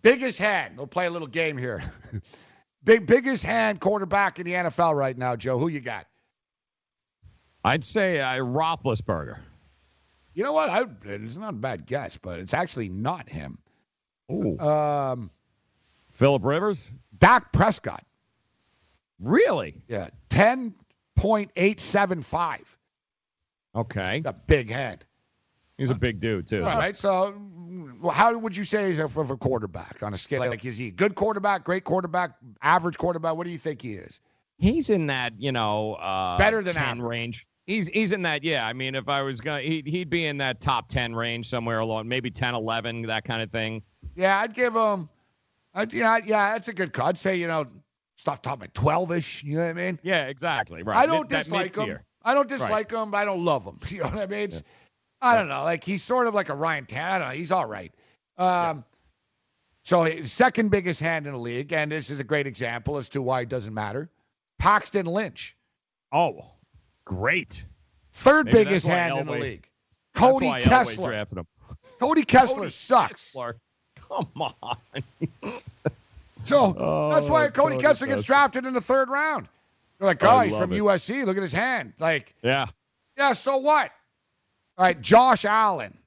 [0.01, 0.77] Biggest hand.
[0.77, 1.83] We'll play a little game here.
[2.83, 5.59] Big biggest hand quarterback in the NFL right now, Joe.
[5.59, 6.05] Who you got?
[7.63, 9.39] I'd say uh, Roethlisberger.
[10.37, 10.69] You know what?
[10.69, 13.57] I, it's not a bad guess, but it's actually not him.
[14.31, 14.55] Ooh.
[14.59, 15.31] Um,
[16.11, 16.91] Philip Rivers.
[17.17, 18.03] Dak Prescott.
[19.19, 19.81] Really?
[19.87, 20.75] Yeah, ten
[21.15, 22.77] point eight seven five.
[23.73, 24.21] Okay.
[24.25, 25.05] A big head.
[25.75, 26.63] He's a big dude too.
[26.63, 26.95] All right.
[26.95, 27.33] So,
[28.11, 30.41] how would you say he's a, of a quarterback on a scale?
[30.41, 33.35] Like, is he a good quarterback, great quarterback, average quarterback?
[33.35, 34.21] What do you think he is?
[34.59, 37.01] He's in that, you know, uh, Better than 10 average.
[37.07, 37.47] range.
[37.67, 38.65] He's he's in that, yeah.
[38.65, 41.79] I mean, if I was gonna, he'd, he'd be in that top 10 range somewhere
[41.79, 43.83] along, maybe 10, 11, that kind of thing.
[44.15, 45.09] Yeah, I'd give him.
[45.73, 47.07] I'd, yeah, yeah, that's a good call.
[47.07, 47.65] I'd say you know,
[48.15, 49.43] stuff top like twelve-ish.
[49.43, 49.99] You know what I mean?
[50.01, 50.81] Yeah, exactly.
[50.81, 50.97] Right.
[50.97, 51.99] I don't that dislike him.
[52.23, 53.79] I don't dislike him, but I don't love him.
[53.89, 54.39] You know what I mean?
[54.45, 54.63] It's,
[55.21, 55.63] I don't know.
[55.63, 57.05] Like he's sort of like a Ryan Tan.
[57.05, 57.33] I don't know.
[57.35, 57.93] He's all right.
[58.37, 58.85] Um,
[59.83, 63.21] so second biggest hand in the league, and this is a great example as to
[63.21, 64.09] why it doesn't matter.
[64.59, 65.55] Paxton Lynch,
[66.11, 66.45] Oh,
[67.07, 67.65] great.
[68.11, 69.67] third Maybe biggest hand in the league.
[70.13, 71.13] Cody Kessler.
[71.13, 71.47] him.
[71.99, 73.31] Cody Kessler Cody sucks.
[73.31, 73.57] Kessler.
[74.07, 74.77] Come on.
[76.43, 79.47] So Oh, that's why Cody, Cody Kessler gets drafted in the third round.
[79.99, 80.79] They're like, oh, he's from it.
[80.79, 81.25] USC.
[81.25, 81.93] Look at his hand.
[81.99, 82.67] Like, yeah.
[83.17, 83.91] yeah, so what?
[84.77, 85.97] All right, Josh Allen,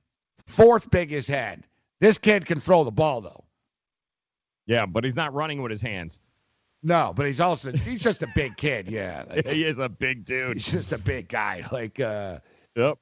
[0.47, 1.65] fourth biggest hand.
[1.99, 3.45] This kid can throw the ball though.
[4.67, 6.21] Yeah, but he's not running with his hands.
[6.83, 8.89] No, but he's also he's just a big kid.
[8.89, 10.55] Yeah, like, he is a big dude.
[10.55, 11.65] he's just a big guy.
[11.71, 12.39] Like, uh,
[12.77, 12.99] Yep.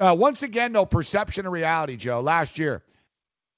[0.00, 2.20] uh, once again, though, perception of reality, Joe.
[2.20, 2.82] Last year,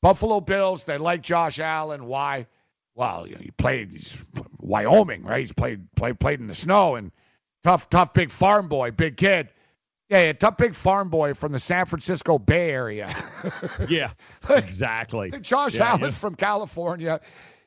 [0.03, 2.05] Buffalo Bills they like Josh Allen.
[2.07, 2.47] Why?
[2.95, 4.23] Well, you know, he played he's
[4.59, 5.41] Wyoming, right?
[5.41, 7.11] He's played played played in the snow and
[7.63, 9.49] tough tough big farm boy, big kid.
[10.11, 13.15] Yeah, yeah, tough big farm boy from the San Francisco Bay Area.
[13.89, 14.11] Yeah.
[14.51, 15.31] exactly.
[15.41, 16.11] Josh Yeah, Allen yeah.
[16.11, 17.21] from California.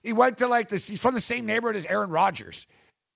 [0.05, 0.87] He went to like this.
[0.87, 2.67] He's from the same neighborhood as Aaron Rodgers.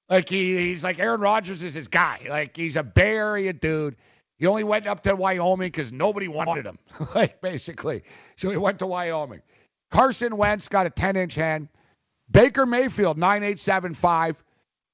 [0.10, 2.26] Like he, he's like Aaron Rodgers is his guy.
[2.28, 3.96] Like he's a Bay Area dude.
[4.40, 6.80] He only went up to Wyoming because nobody wanted him.
[7.16, 8.02] like basically,
[8.38, 9.42] so he went to Wyoming.
[9.92, 11.68] Carson Wentz got a 10-inch hand.
[12.32, 14.44] Baker Mayfield 9875.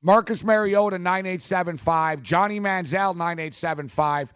[0.02, 2.22] Marcus Mariota 9875.
[2.24, 4.34] Johnny Manziel 9875.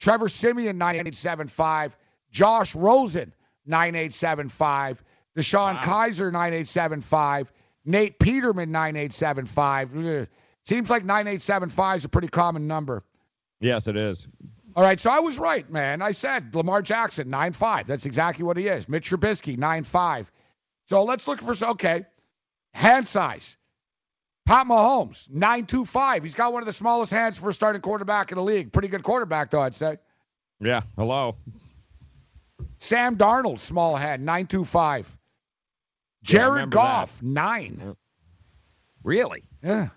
[0.00, 1.96] Trevor Siemian 9875.
[2.32, 3.32] Josh Rosen
[3.66, 5.02] 9875.
[5.36, 7.52] DeShone Kizer 9875.
[7.84, 10.28] Nate Peterman 9875.
[10.64, 13.04] Seems like 9875 is a pretty common number.
[13.60, 14.26] Yes, it is.
[14.74, 16.02] All right, so I was right, man.
[16.02, 17.86] I said Lamar Jackson, 9'5.
[17.86, 18.88] That's exactly what he is.
[18.88, 20.26] Mitch Trubisky, 9'5.
[20.86, 22.04] So let's look for, some okay,
[22.74, 23.56] hand size.
[24.44, 26.22] Pat Mahomes, 9'2'5.
[26.22, 28.72] He's got one of the smallest hands for a starting quarterback in the league.
[28.72, 29.96] Pretty good quarterback, though, I'd say.
[30.60, 30.82] Yeah.
[30.96, 31.36] Hello.
[32.78, 35.06] Sam Darnold, small hand, 9'2'5.
[36.22, 37.96] Yeah, Jared remember Goff, 9.
[39.02, 39.44] Really?
[39.62, 39.88] Yeah.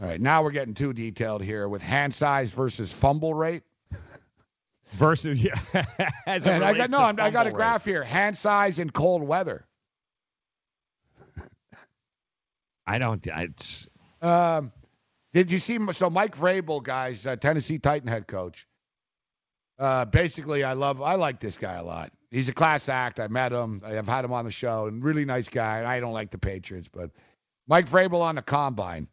[0.00, 3.62] All right, now we're getting too detailed here with hand size versus fumble rate.
[4.92, 5.54] Versus yeah.
[6.26, 8.02] And I got no, I'm, I got a graph here.
[8.02, 9.66] Hand size in cold weather.
[12.86, 13.26] I don't.
[13.28, 13.88] I, it's,
[14.20, 14.70] Um,
[15.32, 15.78] Did you see?
[15.92, 18.66] So Mike Vrabel, guys, uh, Tennessee Titan head coach.
[19.78, 22.12] Uh, basically, I love, I like this guy a lot.
[22.32, 23.20] He's a class act.
[23.20, 23.82] I met him.
[23.84, 25.84] I've had him on the show, and really nice guy.
[25.84, 27.10] I don't like the Patriots, but
[27.68, 29.06] Mike Vrabel on the combine.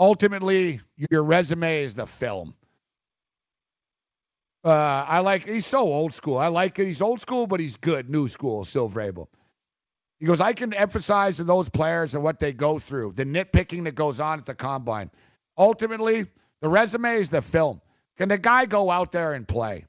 [0.00, 0.80] Ultimately,
[1.10, 2.54] your resume is the film.
[4.64, 4.70] Uh,
[5.06, 5.46] I like.
[5.46, 6.38] He's so old school.
[6.38, 6.86] I like it.
[6.86, 8.08] He's old school, but he's good.
[8.08, 9.28] New school, still Vrabel.
[10.18, 13.84] He goes, I can emphasize to those players and what they go through, the nitpicking
[13.84, 15.10] that goes on at the combine.
[15.56, 16.26] Ultimately,
[16.60, 17.80] the resume is the film.
[18.16, 19.84] Can the guy go out there and play?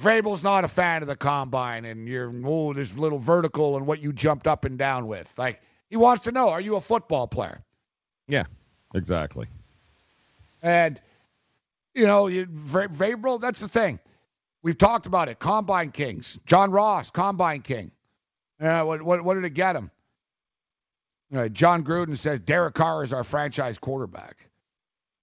[0.00, 4.00] Vrabel's not a fan of the combine and you're oh, this little vertical and what
[4.00, 5.32] you jumped up and down with.
[5.38, 5.60] Like
[5.90, 7.62] he wants to know, are you a football player?
[8.26, 8.44] Yeah,
[8.94, 9.46] exactly.
[10.62, 11.00] And
[11.94, 13.98] you know, you, Vrabel, that's the thing.
[14.62, 15.38] We've talked about it.
[15.38, 16.38] Combine Kings.
[16.46, 17.90] John Ross, Combine King.
[18.60, 19.90] Uh, what, what, what did it get him?
[21.34, 24.48] Uh, Jon Gruden says Derek Carr is our franchise quarterback.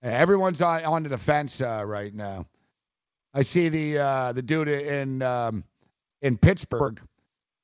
[0.03, 2.45] Uh, everyone's on, on the defense uh, right now.
[3.33, 5.63] I see the uh, the dude in um,
[6.21, 6.99] in Pittsburgh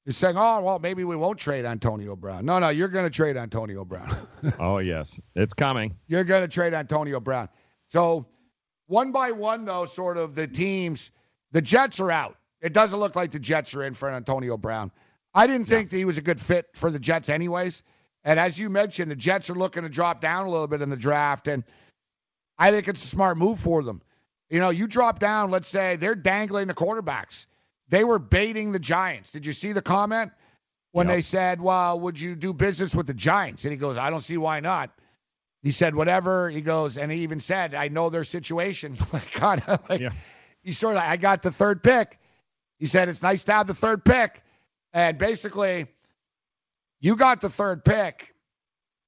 [0.05, 3.15] is saying, "Oh, well, maybe we won't trade Antonio Brown." No, no, you're going to
[3.15, 4.15] trade Antonio Brown.
[4.59, 5.95] oh yes, it's coming.
[6.07, 7.49] You're going to trade Antonio Brown.
[7.89, 8.27] So
[8.87, 11.11] one by one, though, sort of the teams,
[11.51, 12.37] the Jets are out.
[12.61, 14.91] It doesn't look like the Jets are in for Antonio Brown.
[15.33, 17.83] I didn't think that he was a good fit for the Jets, anyways.
[18.23, 20.89] And as you mentioned, the Jets are looking to drop down a little bit in
[20.89, 21.63] the draft, and
[22.57, 24.01] I think it's a smart move for them.
[24.53, 27.47] You know, you drop down, let's say they're dangling the quarterbacks.
[27.89, 29.31] They were baiting the Giants.
[29.31, 30.31] Did you see the comment
[30.91, 31.15] when yep.
[31.15, 34.21] they said, "Well, would you do business with the Giants?" And he goes, "I don't
[34.21, 34.91] see why not."
[35.63, 39.63] He said, "Whatever." He goes, and he even said, "I know their situation." like God,
[39.89, 40.11] like yeah.
[40.61, 42.19] he sort of, I got the third pick.
[42.77, 44.39] He said, "It's nice to have the third pick,"
[44.93, 45.87] and basically,
[47.01, 48.35] you got the third pick.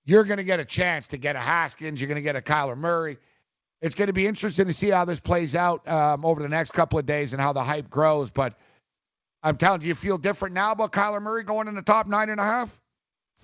[0.05, 2.01] You're going to get a chance to get a Haskins.
[2.01, 3.17] You're going to get a Kyler Murray
[3.85, 6.71] it's going to be interesting to see how this plays out um, over the next
[6.71, 8.31] couple of days and how the hype grows.
[8.31, 8.55] But
[9.43, 12.29] I'm telling you, you feel different now about Kyler Murray going in the top nine
[12.29, 12.81] and a half?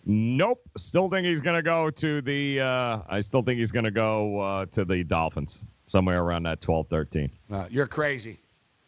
[0.03, 0.59] Nope.
[0.79, 2.59] Still think he's going to go to the.
[2.59, 6.59] Uh, I still think he's going to go uh, to the Dolphins somewhere around that
[6.59, 7.29] 12, 13.
[7.51, 8.39] Uh, you're crazy.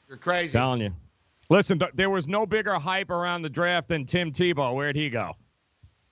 [0.07, 0.53] You're crazy.
[0.53, 0.91] telling you.
[1.49, 4.73] Listen, th- there was no bigger hype around the draft than Tim Tebow.
[4.73, 5.33] Where'd he go?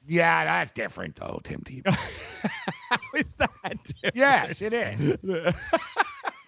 [0.05, 1.97] Yeah, that's different though, Tim Tebow.
[3.21, 4.11] Is that?
[4.13, 5.15] Yes, it is.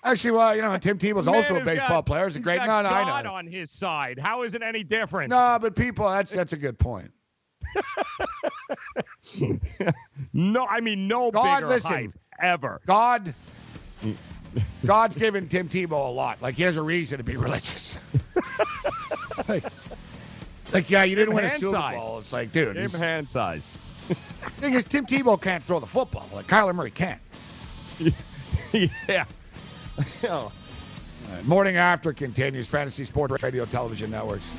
[0.04, 2.26] Actually, well, you know, Tim Tebow's Man also a baseball got, player.
[2.26, 2.58] He's a great.
[2.58, 3.34] No, no, God I know.
[3.36, 4.20] on his side.
[4.20, 5.30] How is it any different?
[5.30, 7.12] No, but people, that's that's a good point.
[10.34, 12.82] no, I mean no God, bigger listen, hype ever.
[12.86, 13.34] God,
[14.86, 16.42] God's given Tim Tebow a lot.
[16.42, 17.98] Like he has a reason to be religious.
[19.48, 19.64] like,
[20.74, 22.02] like, yeah, you didn't Give win a Super size.
[22.02, 22.20] Bowl.
[22.20, 22.76] It's like, dude.
[22.76, 23.72] Give hand size.
[24.58, 26.28] thing is, Tim Tebow can't throw the football.
[26.34, 27.20] Like Kyler Murray can.
[29.08, 29.26] yeah.
[30.24, 30.30] Oh.
[30.30, 30.52] All
[31.32, 32.68] right, Morning After continues.
[32.68, 34.50] Fantasy Sports Radio Television Networks.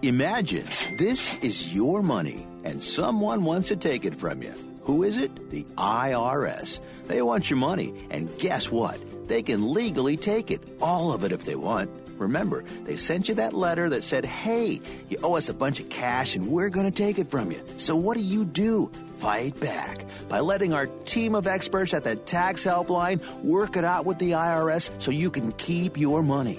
[0.00, 0.64] Imagine
[0.98, 4.54] this is your money and someone wants to take it from you.
[4.82, 5.50] Who is it?
[5.50, 6.80] The IRS.
[7.06, 8.98] They want your money, and guess what?
[9.28, 11.90] They can legally take it, all of it if they want.
[12.18, 15.88] Remember, they sent you that letter that said, hey, you owe us a bunch of
[15.88, 17.62] cash and we're going to take it from you.
[17.76, 18.90] So what do you do?
[19.18, 24.04] Fight back by letting our team of experts at the tax helpline work it out
[24.04, 26.58] with the IRS so you can keep your money.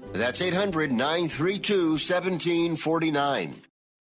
[0.13, 3.61] That's 800 932 1749.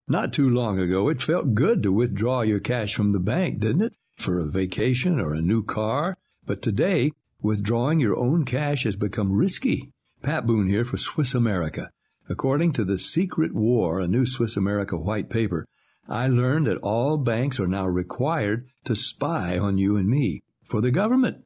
[0.08, 3.82] Not too long ago, it felt good to withdraw your cash from the bank, didn't
[3.82, 3.92] it?
[4.16, 6.16] For a vacation or a new car.
[6.46, 7.12] But today,
[7.42, 9.90] withdrawing your own cash has become risky.
[10.22, 11.90] Pat Boone here for Swiss America.
[12.28, 15.66] According to The Secret War, a new Swiss America white paper,
[16.08, 20.80] I learned that all banks are now required to spy on you and me for
[20.80, 21.45] the government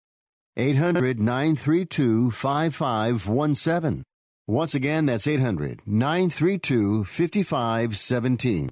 [0.57, 4.03] 800 932 5517.
[4.47, 8.69] Once again, that's 800 932 5517.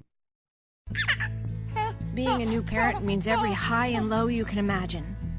[2.14, 5.16] Being a new parent means every high and low you can imagine.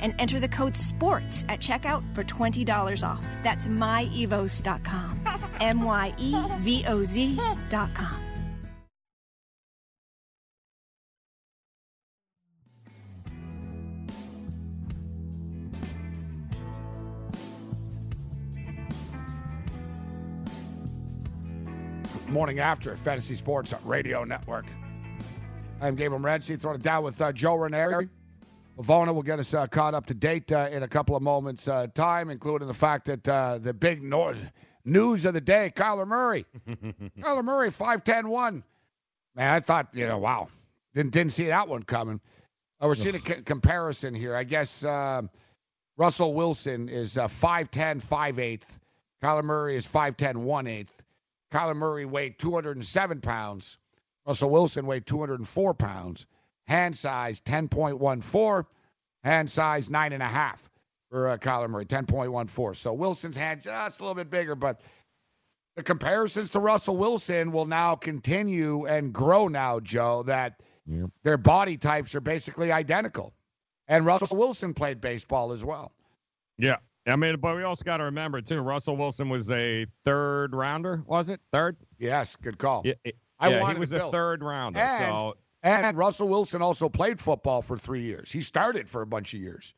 [0.00, 3.24] and enter the code SPORTS at checkout for $20 off.
[3.42, 5.20] That's myevoz.com.
[5.60, 8.26] M Y E V O Z.com.
[22.28, 24.66] Morning after Fantasy Sports Radio Network.
[25.80, 28.08] I'm Gabriel Morency, throwing it down with uh, Joe Ranieri.
[28.78, 31.66] Lavona will get us uh, caught up to date uh, in a couple of moments'
[31.66, 34.02] uh, time, including the fact that uh, the big
[34.84, 36.44] news of the day, Kyler Murray.
[36.68, 38.62] Kyler Murray, 5'10 1.
[39.34, 40.48] Man, I thought, you know, wow.
[40.94, 42.20] Didn't, didn't see that one coming.
[42.82, 44.34] Uh, we're seeing a c- comparison here.
[44.34, 45.30] I guess um
[45.98, 48.66] Russell Wilson is uh, 5'10, 5 8
[49.22, 50.92] Kyler Murray is 5'10, 1 8
[51.52, 53.78] Kyler Murray weighed 207 pounds.
[54.26, 56.26] Russell Wilson weighed 204 pounds.
[56.66, 58.66] Hand size 10.14.
[59.24, 60.56] Hand size 9.5
[61.10, 62.76] for uh, Kyler Murray, 10.14.
[62.76, 64.80] So Wilson's hand just a little bit bigger, but
[65.76, 70.60] the comparisons to Russell Wilson will now continue and grow now, Joe, that
[71.22, 73.34] their body types are basically identical.
[73.88, 75.92] And Russell Wilson played baseball as well.
[76.58, 76.76] Yeah.
[77.06, 78.60] I mean, but we also got to remember too.
[78.60, 81.40] Russell Wilson was a third rounder, was it?
[81.52, 81.76] Third?
[81.98, 82.82] Yes, good call.
[82.84, 82.94] Yeah,
[83.38, 84.80] I yeah, wanted he was a third rounder.
[84.80, 85.36] And, so
[85.66, 88.30] and Russell Wilson also played football for three years.
[88.30, 89.74] He started for a bunch of years.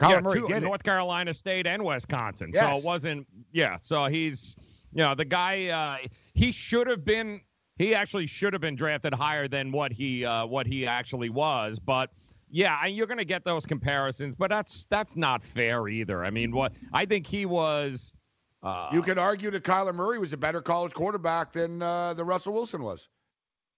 [0.00, 0.66] Kyler yeah, Murray two- did it.
[0.66, 2.52] North Carolina State and Wisconsin.
[2.52, 3.26] So it wasn't.
[3.52, 3.76] Yeah.
[3.82, 4.56] So he's,
[4.92, 5.68] you know, the guy.
[5.68, 7.40] Uh, he should have been.
[7.76, 11.78] He actually should have been drafted higher than what he uh, what he actually was.
[11.78, 12.10] But
[12.50, 16.24] yeah, and you're going to get those comparisons, but that's that's not fair either.
[16.24, 18.12] I mean, what I think he was.
[18.60, 22.24] Uh, You could argue that Kyler Murray was a better college quarterback than uh, the
[22.24, 23.08] Russell Wilson was.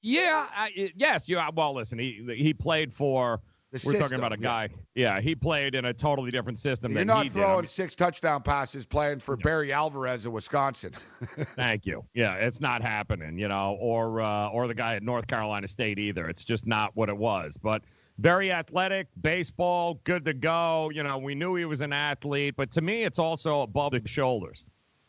[0.03, 1.29] Yeah, I, yes.
[1.29, 1.99] You well, listen.
[1.99, 3.41] He he played for.
[3.85, 4.69] We're talking about a guy.
[4.97, 7.39] Yeah, he played in a totally different system You're than not he did.
[7.39, 10.91] I throwing mean, six touchdown passes playing for Barry Alvarez of Wisconsin.
[11.55, 12.05] Thank you.
[12.13, 16.01] Yeah, it's not happening, you know, or uh, or the guy at North Carolina State
[16.01, 16.29] either.
[16.29, 17.57] It's just not what it was.
[17.57, 17.83] But
[18.19, 20.91] very athletic, baseball, good to go.
[20.93, 24.03] You know, we knew he was an athlete, but to me, it's also above the
[24.07, 24.65] shoulders.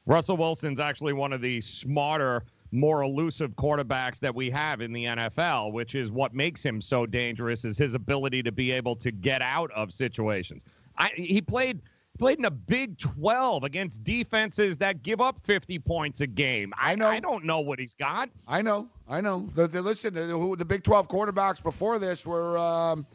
[0.06, 5.06] Russell Wilson's actually one of the smarter, more elusive quarterbacks that we have in the
[5.06, 9.12] NFL, which is what makes him so dangerous is his ability to be able to
[9.12, 10.64] get out of situations.
[10.98, 11.82] I, he played
[12.18, 16.74] played in a Big 12 against defenses that give up 50 points a game.
[16.78, 17.08] I know.
[17.08, 18.30] I don't know what he's got.
[18.48, 19.50] I know, I know.
[19.56, 23.06] The, the, listen, the, the Big 12 quarterbacks before this were um,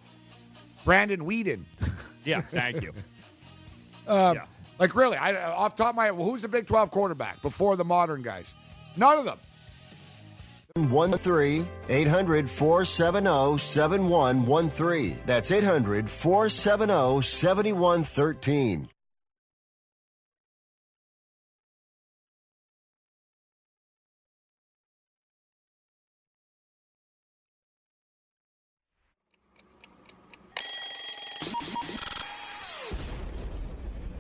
[0.85, 1.65] Brandon Weeden.
[2.25, 2.93] Yeah, thank you.
[4.09, 4.41] Um,
[4.81, 7.85] Like really, I, off top of my head, who's the Big 12 quarterback before the
[7.85, 8.53] modern guys?
[8.97, 9.39] None of them.
[10.77, 15.19] 13 800 470 7113.
[15.27, 18.89] That's 800 470 7113.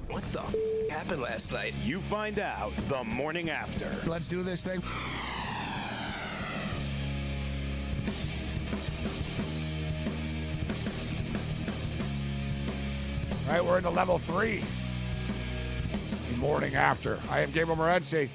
[0.09, 0.55] What the f-
[0.91, 1.75] happened last night?
[1.97, 3.91] You find out the morning after.
[4.07, 4.83] Let's do this thing.
[13.47, 14.63] All right, we're into level three.
[16.33, 17.19] The morning after.
[17.31, 18.29] I am Gabriel Morency.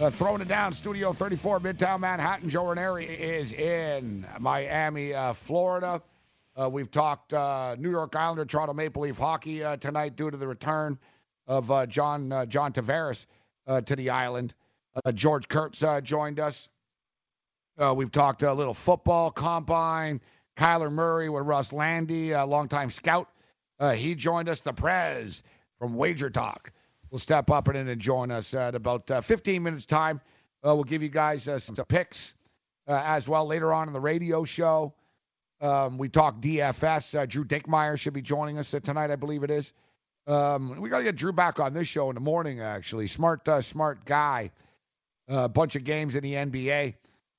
[0.00, 2.48] Uh, throwing it down, Studio 34, Midtown Manhattan.
[2.48, 6.00] Joe Ranieri is in Miami, uh, Florida.
[6.54, 10.36] Uh, we've talked uh, New York Islander, Toronto Maple Leaf hockey uh, tonight due to
[10.36, 10.96] the return
[11.46, 13.26] of uh, John uh, John Tavares
[13.66, 14.54] uh, to the island.
[15.04, 16.68] Uh, George Kurtz uh, joined us.
[17.76, 20.20] Uh, we've talked a little football combine.
[20.56, 23.28] Kyler Murray with Russ Lande, a longtime scout.
[23.80, 25.42] Uh, he joined us, the Prez
[25.78, 26.70] from Wager Talk.
[27.10, 30.20] Will step up and and join us at about uh, 15 minutes time.
[30.64, 32.34] Uh, we'll give you guys uh, some picks
[32.88, 34.94] uh, as well later on in the radio show.
[35.60, 37.18] Um, we talk DFS.
[37.18, 39.72] Uh, Drew Dinkmeyer should be joining us tonight, I believe it is.
[40.26, 43.06] Um, we got to get Drew back on this show in the morning, actually.
[43.06, 44.50] Smart, uh, smart guy.
[45.28, 46.94] A bunch of games in the NBA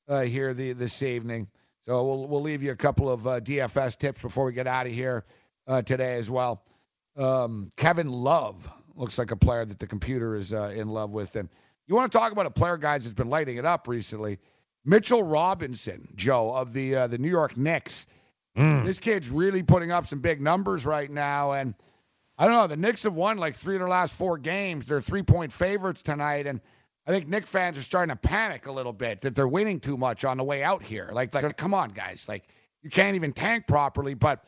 [0.07, 1.47] uh, here the, this evening.
[1.87, 4.87] So we'll we'll leave you a couple of uh, DFS tips before we get out
[4.87, 5.23] of here
[5.67, 6.63] uh, today as well.
[7.15, 11.35] Um, Kevin Love looks like a player that the computer is uh, in love with,
[11.35, 11.47] and
[11.85, 14.39] you want to talk about a player, guys, that's been lighting it up recently.
[14.83, 18.07] Mitchell Robinson, Joe of the uh, the New York Knicks.
[18.55, 21.75] This kid's really putting up some big numbers right now, and
[22.37, 22.67] I don't know.
[22.67, 24.85] The Knicks have won like three of their last four games.
[24.85, 26.59] They're three point favorites tonight, and
[27.07, 29.95] I think Knick fans are starting to panic a little bit that they're winning too
[29.95, 31.09] much on the way out here.
[31.13, 32.27] Like, like, come on, guys.
[32.27, 32.43] Like,
[32.81, 34.43] you can't even tank properly, but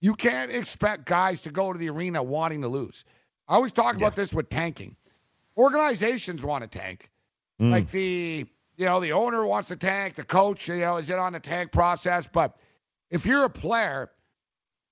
[0.00, 3.04] you can't expect guys to go to the arena wanting to lose.
[3.48, 4.96] I always talk about this with tanking.
[5.56, 7.08] Organizations want to tank.
[7.60, 7.70] Mm.
[7.70, 8.46] Like the,
[8.76, 11.40] you know, the owner wants to tank, the coach, you know, is in on the
[11.40, 12.26] tank process.
[12.26, 12.56] But
[13.10, 14.10] if you're a player,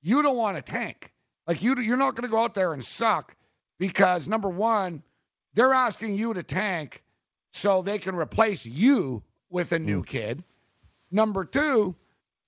[0.03, 1.13] you don't want to tank.
[1.49, 3.35] Like you, you're not going to go out there and suck
[3.79, 5.03] because number one,
[5.55, 7.03] they're asking you to tank
[7.53, 10.07] so they can replace you with a new mm.
[10.07, 10.45] kid.
[11.11, 11.97] Number two,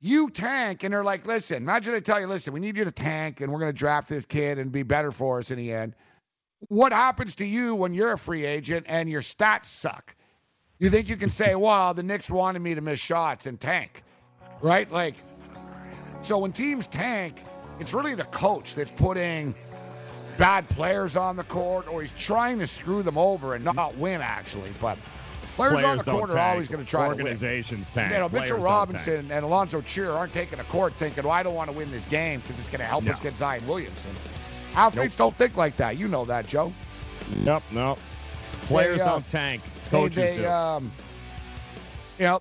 [0.00, 2.90] you tank and they're like, listen, imagine I tell you, listen, we need you to
[2.90, 5.72] tank and we're going to draft this kid and be better for us in the
[5.72, 5.94] end.
[6.68, 10.14] What happens to you when you're a free agent and your stats suck?
[10.78, 14.02] You think you can say, well, the Knicks wanted me to miss shots and tank,
[14.60, 14.90] right?
[14.90, 15.14] Like,
[16.20, 17.42] so when teams tank,
[17.80, 19.54] it's really the coach that's putting
[20.38, 24.20] bad players on the court or he's trying to screw them over and not win,
[24.20, 24.70] actually.
[24.80, 24.98] But
[25.56, 27.20] players, on the court are always going to try to win.
[27.20, 28.12] Organizations tank.
[28.12, 31.42] You know, Players Mitchell Robinson and Allonzo Trier aren't taking the court thinking, well, I
[31.42, 34.12] don't want to win this game because it's going to help us get Zion Williamson.
[34.74, 35.98] Athletes don't think like that.
[35.98, 36.72] You know that, Joe.
[37.38, 37.98] Nope, nope.
[38.62, 39.62] Players They, uh, don't tank.
[39.90, 40.48] They, Coaches they, do.
[40.48, 40.92] um,
[42.18, 42.40] you know,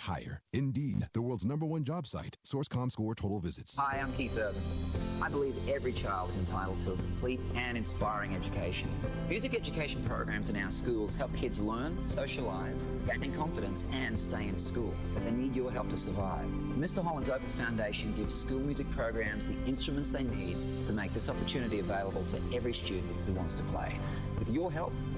[0.00, 0.40] hire.
[0.52, 2.36] Indeed, the world's number one job site.
[2.44, 3.78] Source.com score total visits.
[3.78, 4.62] Hi, I'm Keith Urban.
[5.20, 8.88] I believe every child is entitled to a complete and inspiring education.
[9.28, 14.58] Music education programs in our schools help kids learn, socialize, gain confidence, and stay in
[14.58, 14.94] school.
[15.14, 16.46] But they need your help to survive.
[16.76, 17.02] Mr.
[17.02, 21.80] Holland's Opus Foundation gives school music programs the instruments they need to make this opportunity
[21.80, 23.98] available to every student who wants to play.
[24.38, 24.92] With your help,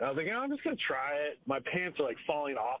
[0.00, 1.38] I was like, oh, I'm just to try it.
[1.46, 2.80] My pants are like falling off.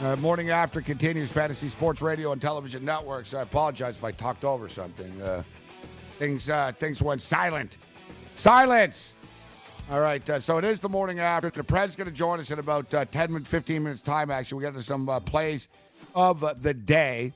[0.00, 3.34] Uh, morning after continues fantasy sports radio and television networks.
[3.34, 5.20] I apologize if I talked over something.
[5.20, 5.42] Uh,
[6.20, 7.78] things uh, things went silent.
[8.36, 9.14] Silence.
[9.90, 11.50] All right, uh, so it is the morning after.
[11.50, 14.30] The Pred's going to join us in about uh, 10 minutes, 15 minutes time.
[14.30, 15.66] Actually, we get into some uh, plays
[16.14, 17.32] of the day.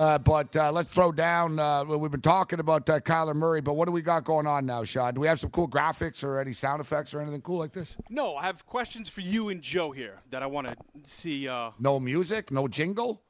[0.00, 1.58] Uh, but uh, let's throw down.
[1.58, 4.64] Uh, we've been talking about uh, Kyler Murray, but what do we got going on
[4.64, 5.12] now, Sean?
[5.12, 7.98] Do we have some cool graphics or any sound effects or anything cool like this?
[8.08, 11.46] No, I have questions for you and Joe here that I want to see.
[11.48, 13.20] Uh, No music, no jingle.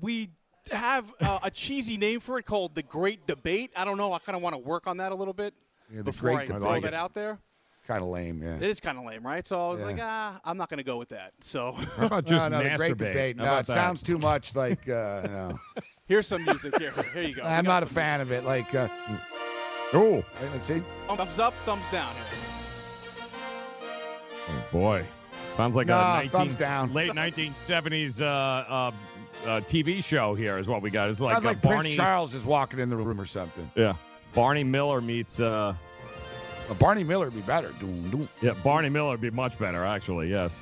[0.00, 0.30] we
[0.72, 3.70] have uh, a cheesy name for it called the Great Debate.
[3.76, 4.12] I don't know.
[4.12, 5.54] I kind of want to work on that a little bit
[5.92, 6.62] Yeah, the before Great I Debate.
[6.62, 7.38] throw that out there.
[7.92, 8.56] Kind of lame, yeah.
[8.56, 9.46] It is kind of lame, right?
[9.46, 9.86] So I was Yeah.
[9.86, 11.32] like, ah, I'm not going to go with that.
[11.40, 12.96] So How about no, just no, the Great?
[12.96, 13.38] Debate.
[13.38, 13.66] How No, it that?
[13.66, 14.88] sounds too much like.
[14.88, 15.60] Uh, no.
[16.06, 16.76] here's some music.
[16.78, 17.42] Here, here you go.
[17.42, 18.44] I'm not a some fan of it.
[18.44, 18.88] Like, uh,
[19.94, 20.82] Oh, let's see.
[21.06, 22.14] Thumbs up, thumbs down.
[22.14, 22.24] Here.
[24.48, 25.04] oh boy.
[25.56, 26.94] Sounds like Nah, a 19, down.
[26.94, 28.90] late 1970s uh, uh,
[29.44, 31.10] uh, TV show here is what we got.
[31.10, 31.80] It's like, Sounds uh, like Barney.
[31.80, 33.70] Prince Charles is walking in the room or something.
[33.74, 33.94] Yeah.
[34.34, 35.38] Barney Miller meets.
[35.38, 35.74] Uh,
[36.74, 37.72] Barney Miller would be better.
[37.80, 38.28] Doom, doom.
[38.40, 40.28] yeah, Barney Miller would be much better, actually.
[40.28, 40.54] Yes.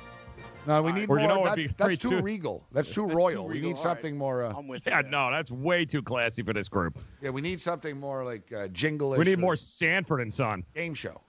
[0.67, 1.19] No, we need Or more.
[1.21, 2.21] you know that's that's too too?
[2.21, 2.63] regal.
[2.71, 3.47] That's too That's too royal.
[3.47, 4.43] we regal, need all something more.
[4.43, 5.09] Uh, I'm with Yeah, you.
[5.09, 6.99] no, that's way too classy for this group.
[7.19, 9.09] yeah, we need something more like uh, jingle.
[9.09, 10.63] We need more Sanford and Son.
[10.75, 11.19] game show.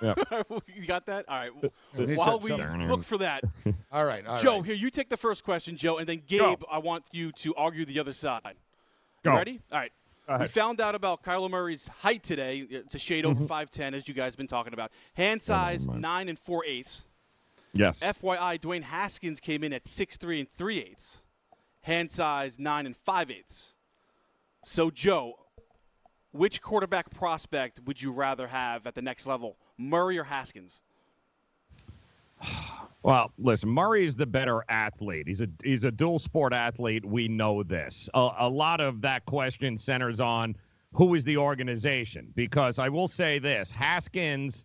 [0.00, 0.14] Yeah.
[0.74, 1.26] you got that?
[1.28, 1.50] All right.
[1.98, 3.44] We While we some- look for that,
[3.92, 4.64] All right, all Joe, right.
[4.64, 6.50] here you take the first question, Joe, and then Go.
[6.56, 8.40] Gabe, I want you to argue the other side.
[9.24, 9.36] You Go.
[9.36, 9.60] ready?
[9.70, 9.92] All right.
[10.26, 12.66] Go We found out about Kyler Murray's height today.
[12.68, 13.42] It's a shade Mm-hmm.
[13.44, 14.90] over 5'10", as you guys have been talking about.
[15.14, 17.02] Hand size nine and four eighths.
[17.72, 18.00] Yes.
[18.00, 21.22] FYI, Dwayne Haskins came in at 6'3 and 3 eighths.
[21.82, 23.74] Hand size 9 and 5 eighths.
[24.62, 25.34] So, Joe,
[26.30, 30.80] which quarterback prospect would you rather have at the next level, Murray or Haskins?
[33.04, 35.28] Well, listen, Murray is the better athlete.
[35.28, 37.04] He's a he's a dual sport athlete.
[37.04, 38.08] We know this.
[38.14, 40.56] A, a lot of that question centers on
[40.94, 44.64] who is the organization because I will say this: Haskins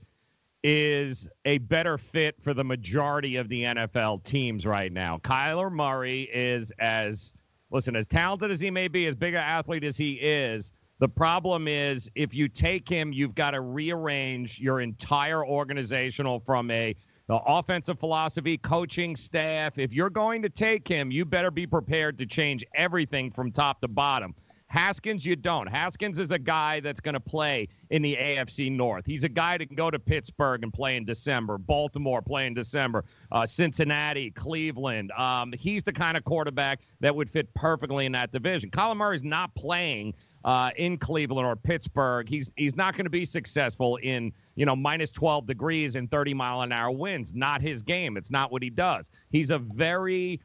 [0.64, 5.18] is a better fit for the majority of the NFL teams right now.
[5.18, 7.34] Kyler Murray is as
[7.72, 10.72] listen as talented as he may be, as big an athlete as he is.
[10.99, 16.72] The problem is if you take him, you've got to rearrange your entire organizational from
[16.72, 16.95] a
[17.30, 19.77] the offensive philosophy, coaching staff.
[19.77, 23.81] If you're going to take him, you better be prepared to change everything from top
[23.81, 24.34] to bottom.
[24.65, 25.68] Haskins, you don't.
[25.68, 29.06] Haskins is a guy that's going to play in the AFC North.
[29.06, 32.56] He's a guy that can go to Pittsburgh and play in December, Baltimore play in
[32.56, 35.11] December, uh, Cincinnati, Cleveland.
[35.11, 38.72] Um, he's the kind of quarterback that would fit perfectly in that division.
[38.72, 40.14] Colin Murray's not playing
[40.45, 42.28] uh, in Cleveland or Pittsburgh.
[42.28, 46.34] He's he's not going to be successful in you know minus 12 degrees and 30
[46.34, 47.34] mile an hour winds.
[47.34, 48.18] Not his game.
[48.18, 49.10] It's not what he does.
[49.32, 50.40] He's a very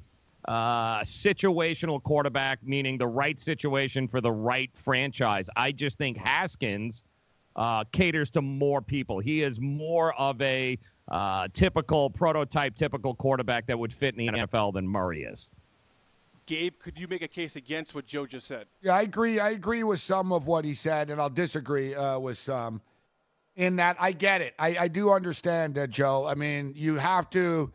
[0.47, 5.49] uh, situational quarterback, meaning the right situation for the right franchise.
[5.57, 7.03] I just think Haskins
[7.57, 9.21] uh, caters to more people.
[9.21, 14.33] He is more of a uh, typical prototype, typical quarterback that would fit in the
[14.41, 15.51] NFL than Murray is.
[16.47, 18.66] Gabe, could you make a case against what Joe just said?
[18.83, 19.41] Yeah, I agree.
[19.41, 22.81] I agree with some of what he said, and I'll disagree uh, with some.
[23.57, 24.55] In that, I get it.
[24.59, 26.27] I, I do understand, uh, Joe.
[26.27, 27.73] I mean, you have to,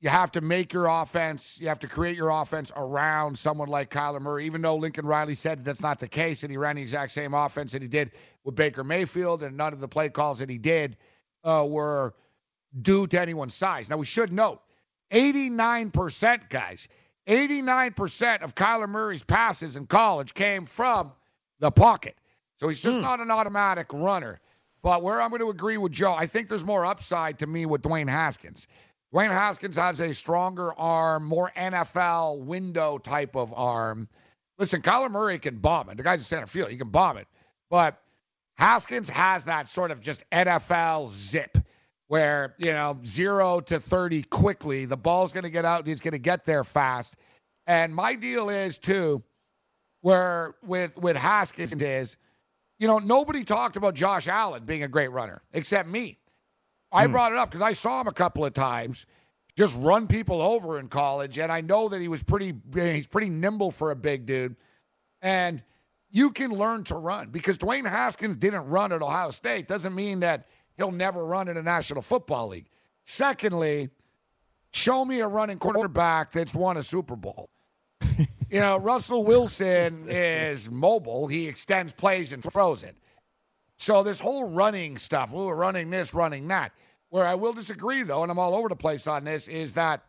[0.00, 1.60] you have to make your offense.
[1.60, 4.46] You have to create your offense around someone like Kyler Murray.
[4.46, 7.12] Even though Lincoln Riley said that that's not the case, and he ran the exact
[7.12, 8.12] same offense that he did
[8.44, 10.96] with Baker Mayfield, and none of the play calls that he did
[11.44, 12.14] uh, were
[12.80, 13.90] due to anyone's size.
[13.90, 14.60] Now we should note,
[15.10, 16.88] 89% guys.
[17.30, 21.12] 89% of Kyler Murray's passes in college came from
[21.60, 22.16] the pocket.
[22.58, 23.04] So he's just hmm.
[23.04, 24.40] not an automatic runner.
[24.82, 27.66] But where I'm going to agree with Joe, I think there's more upside to me
[27.66, 28.66] with Dwayne Haskins.
[29.14, 34.08] Dwayne Haskins has a stronger arm, more NFL window type of arm.
[34.58, 35.98] Listen, Kyler Murray can bomb it.
[35.98, 36.70] The guy's a center field.
[36.70, 37.28] He can bomb it.
[37.70, 38.00] But
[38.56, 41.58] Haskins has that sort of just NFL zip
[42.10, 44.84] where, you know, zero to 30 quickly.
[44.84, 45.78] The ball's going to get out.
[45.78, 47.16] And he's going to get there fast.
[47.68, 49.22] And my deal is, too,
[50.00, 52.16] where with, with Haskins is
[52.80, 56.18] you know, nobody talked about Josh Allen being a great runner except me.
[56.90, 57.12] I Hmm.
[57.12, 59.06] brought it up because I saw him a couple of times
[59.56, 63.28] just run people over in college, and I know that he was pretty he's pretty
[63.28, 64.56] nimble for a big dude.
[65.22, 65.62] And
[66.10, 70.20] you can learn to run because Dwayne Haskins didn't run at Ohio State doesn't mean
[70.20, 70.48] that
[70.80, 72.66] he'll never run in the National Football League.
[73.04, 73.90] Secondly,
[74.72, 77.50] show me a running quarterback that's won a Super Bowl.
[78.50, 81.28] you know, Russell Wilson is mobile.
[81.28, 82.96] He extends plays and throws it.
[83.76, 86.72] So this whole running stuff, we're running this, running that.
[87.08, 90.02] Where I will disagree though, and I'm all over the place on this, is that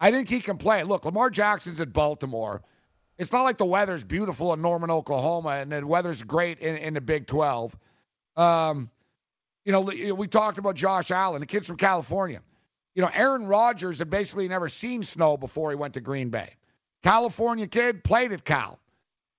[0.00, 0.82] I think he can play.
[0.82, 2.62] Look, Lamar Jackson's at Baltimore.
[3.18, 6.94] It's not like the weather's beautiful in Norman, Oklahoma, and the weather's great in, in
[6.94, 7.76] the Big 12.
[8.36, 8.90] Um,
[9.66, 9.80] you know,
[10.14, 12.40] we talked about Josh Allen, the kid's from California.
[12.94, 16.48] You know, Aaron Rodgers had basically never seen snow before he went to Green Bay.
[17.02, 18.78] California kid played at Cal,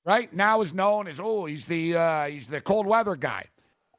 [0.05, 0.31] right?
[0.33, 3.45] Now is known as oh, he's the uh, he's the cold weather guy.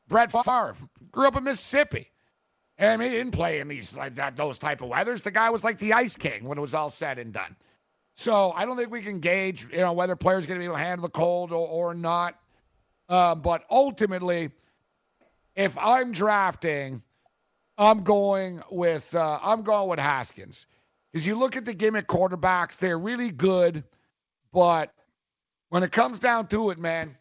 [0.06, 0.76] Brett Favre
[1.10, 2.06] grew up in Mississippi.
[2.80, 5.22] And he didn't play in these like that those type of weathers.
[5.22, 7.56] The guy was like the ice king when it was all said and done.
[8.14, 10.76] So I don't think we can gauge, you know, whether players going to be able
[10.76, 12.38] to handle the cold or, or not.
[13.08, 14.50] Um, but ultimately,
[15.58, 17.02] if I'm drafting,
[17.76, 20.66] I'm going with uh, I'm going with Haskins.
[21.12, 23.82] Because you look at the gimmick quarterbacks, they're really good,
[24.52, 24.92] but
[25.70, 27.16] when it comes down to it, man,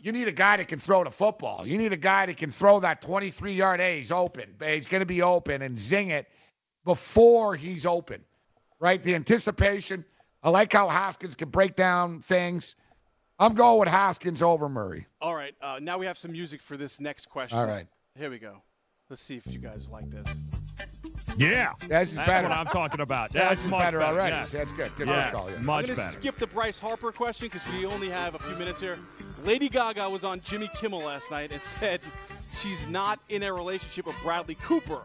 [0.00, 1.66] you need a guy that can throw the football.
[1.66, 3.98] You need a guy that can throw that 23 yard A.
[3.98, 4.56] He's open.
[4.60, 6.28] He's going to be open and zing it
[6.84, 8.24] before he's open,
[8.80, 9.00] right?
[9.00, 10.04] The anticipation.
[10.42, 12.74] I like how Haskins can break down things.
[13.38, 15.06] I'm going with Haskins over Murray.
[15.20, 17.58] All right, uh, now we have some music for this next question.
[17.58, 17.86] All right.
[18.16, 18.62] Here we go.
[19.10, 20.26] Let's see if you guys like this.
[21.36, 21.72] Yeah.
[21.88, 22.48] This is That's better.
[22.48, 23.34] what I'm talking about.
[23.34, 24.36] Yeah, That's this is much better already.
[24.36, 24.44] Yeah.
[24.44, 24.94] That's good.
[24.96, 25.58] Good Yeah, call, yeah.
[25.58, 26.12] Much I'm gonna better.
[26.20, 28.98] skip the Bryce Harper question because we only have a few minutes here.
[29.44, 32.00] Lady Gaga was on Jimmy Kimmel last night and said
[32.60, 35.00] she's not in a relationship with Bradley Cooper.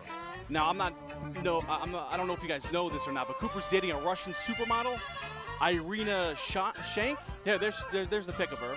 [0.49, 0.93] Now I'm not
[1.43, 3.67] no I'm not, I don't know if you guys know this or not, but Cooper's
[3.67, 4.99] dating a Russian supermodel,
[5.61, 7.19] Irina Sha- Shank.
[7.45, 8.75] Yeah, there's there, there's the pic of her.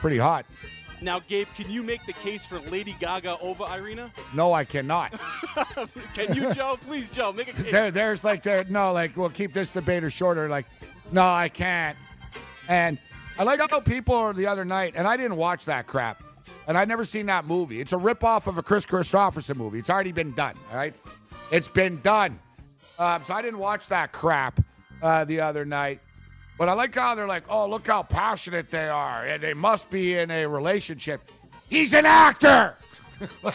[0.00, 0.46] Pretty hot.
[1.02, 4.10] Now, Gabe, can you make the case for Lady Gaga over Irina?
[4.32, 5.12] No, I cannot.
[6.14, 6.78] can you, Joe?
[6.86, 7.70] Please, Joe, make a case.
[7.70, 10.66] there, there's like there no like we'll keep this debater shorter like
[11.12, 11.96] no I can't
[12.68, 12.98] and
[13.38, 16.22] I like how people are the other night and I didn't watch that crap
[16.66, 19.90] and I'd never seen that movie it's a ripoff of a Kris Kristofferson movie it's
[19.90, 20.94] already been done all right
[21.52, 22.38] it's been done
[22.98, 24.58] um, so I didn't watch that crap
[25.02, 26.00] uh, the other night
[26.58, 29.90] but I like how they're like oh look how passionate they are and they must
[29.90, 31.20] be in a relationship
[31.68, 32.74] he's an actor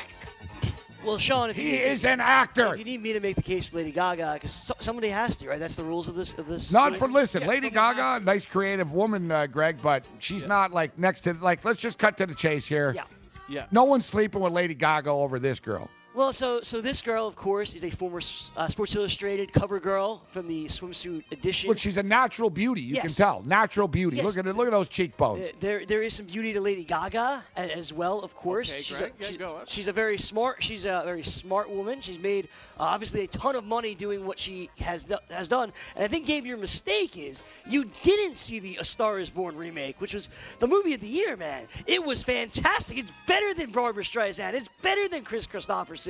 [1.03, 2.73] Well, Sean, if He you, is an actor.
[2.73, 5.37] If you need me to make the case for Lady Gaga, because so, somebody has
[5.37, 5.59] to, right?
[5.59, 6.33] That's the rules of this.
[6.33, 6.71] Of this.
[6.71, 11.21] Not for listen, Lady Gaga, nice creative woman, uh, Greg, but she's not like next
[11.21, 11.65] to like.
[11.65, 12.93] Let's just cut to the chase here.
[12.95, 13.03] Yeah.
[13.49, 13.65] Yeah.
[13.71, 15.89] No one's sleeping with Lady Gaga over this girl.
[16.13, 18.19] Well, so so this girl, of course, is a former
[18.57, 21.69] uh, Sports Illustrated cover girl from the swimsuit edition.
[21.69, 22.81] Look, she's a natural beauty.
[22.81, 24.17] You can tell, natural beauty.
[24.17, 24.25] Yes.
[24.25, 24.55] Look at it.
[24.57, 25.49] Look at those cheekbones.
[25.61, 28.69] There, there is some beauty to Lady Gaga as well, of course.
[28.69, 29.59] Okay, she's, Greg, a, yeah, she's, go.
[29.67, 30.61] she's a very smart.
[30.61, 32.01] She's a very smart woman.
[32.01, 35.71] She's made uh, obviously a ton of money doing what she has do, has done.
[35.95, 39.55] And I think, Gabe, your mistake is you didn't see the A Star Is Born
[39.55, 40.27] remake, which was
[40.59, 41.69] the movie of the year, man.
[41.87, 42.97] It was fantastic.
[42.97, 44.55] It's better than Barbra Streisand.
[44.55, 46.00] It's better than Kris Kristofferson.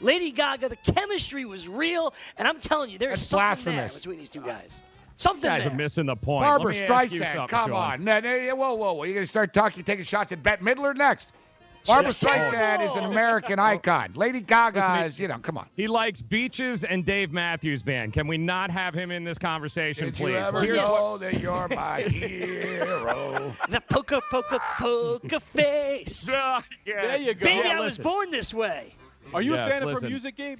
[0.00, 3.96] Lady Gaga, the chemistry was real, and I'm telling you, there's That's something there blasphemous.
[4.02, 4.82] between these two guys.
[4.82, 4.86] You
[5.16, 5.72] Something guys there.
[5.72, 6.42] are missing the point.
[6.44, 7.92] Barbara Let me ask you Streisand, come Sean.
[7.92, 8.04] on.
[8.04, 9.04] No, no, whoa, whoa, whoa.
[9.04, 11.32] You're gonna start talking, taking shots at Bette Midler next.
[11.86, 12.30] Barbara Shut.
[12.30, 14.12] Streisand is an American icon.
[14.14, 15.66] Lady Gaga is, you know, come on.
[15.76, 18.12] He likes beaches and Dave Matthews Band.
[18.12, 20.30] Can we not have him in this conversation, Did please?
[20.32, 22.00] you ever Here's know that you're my
[22.64, 23.54] hero?
[23.68, 26.30] The poker, poker, poker face.
[26.34, 27.00] Ah, yeah.
[27.02, 27.44] There you go.
[27.46, 28.92] Baby, Yeah, I was born this way.
[29.34, 30.58] Are you Yes, a fan of her music, Gabe?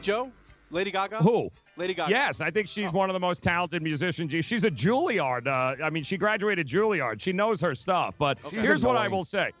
[0.00, 0.30] Joe?
[0.70, 1.18] Lady Gaga?
[1.18, 1.50] Who?
[1.76, 2.10] Lady Gaga.
[2.10, 4.44] Yes, I think she's one of the most talented musicians.
[4.44, 5.46] She's a Juilliard.
[5.46, 7.20] Uh, I mean, she graduated Juilliard.
[7.20, 8.14] She knows her stuff.
[8.18, 9.52] But She's here's what I will say: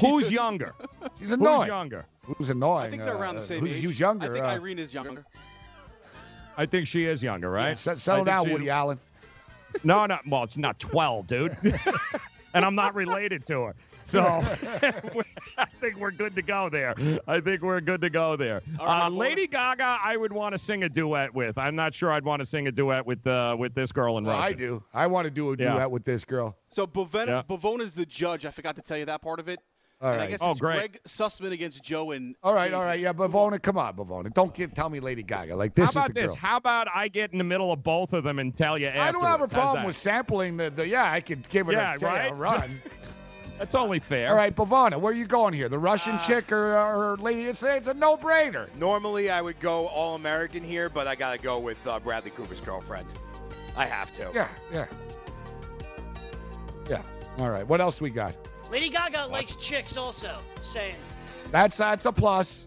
[0.00, 0.74] Who's younger?
[1.20, 1.60] She's annoying.
[1.60, 2.06] Who's younger?
[2.22, 2.86] Who's annoying?
[2.86, 3.82] I think they're around the Uh, same who's, age.
[3.82, 4.30] Who's younger?
[4.30, 5.24] I think uh, Irene is younger.
[6.56, 7.70] I think she is younger, right?
[7.70, 8.98] yeah, set- settle down, Woody Allen.
[9.82, 11.56] No, not Well, it's not 12, dude.
[12.54, 13.74] and I'm not related to her.
[14.04, 14.20] So
[15.58, 16.94] I think we're good to go there.
[17.26, 18.62] I think we're good to go there.
[18.78, 21.56] All right, uh, Lady Gaga, I would want to sing a duet with.
[21.58, 24.24] I'm not sure I'd want to sing a duet with uh, with this girl in
[24.24, 24.46] Well, Russia.
[24.48, 24.82] I do.
[24.92, 25.72] I want to do a Yeah.
[25.74, 26.56] duet with this girl.
[26.68, 27.42] So Bavona, Yeah.
[27.48, 28.44] Bavona's the judge.
[28.46, 29.58] I forgot to tell you that part of it.
[30.00, 30.30] All and I right.
[30.30, 30.76] guess Oh, it's great.
[30.76, 32.34] Greg Sussman against Joe and.
[32.42, 32.74] All right, Gabe.
[32.76, 34.34] all right, yeah, Bavona, come on, Bavona.
[34.34, 35.54] Don't give, tell me Lady Gaga.
[35.56, 36.30] Like this How about is the this?
[36.32, 36.36] girl.
[36.36, 39.12] How about I get in the middle of both of them and tell you I
[39.12, 40.86] don't have a problem with sampling the, the.
[40.86, 42.60] Yeah, I could give it Yeah, a, tell you a right?
[42.60, 42.82] run.
[43.58, 44.30] That's only fair.
[44.30, 45.68] All right, Bavana, where are you going here?
[45.68, 47.44] The Russian Uh, chick or, or lady?
[47.44, 48.68] It's, it's a no-brainer.
[48.76, 52.60] Normally, I would go All American here, but I gotta go with uh, Bradley Cooper's
[52.60, 53.06] girlfriend.
[53.76, 54.30] I have to.
[54.34, 54.86] Yeah, yeah.
[56.88, 57.02] Yeah.
[57.38, 57.66] All right.
[57.66, 58.34] What else we got?
[58.70, 60.38] Lady Gaga likes chicks also.
[60.60, 60.96] Saying.
[61.50, 62.66] That's that's a plus.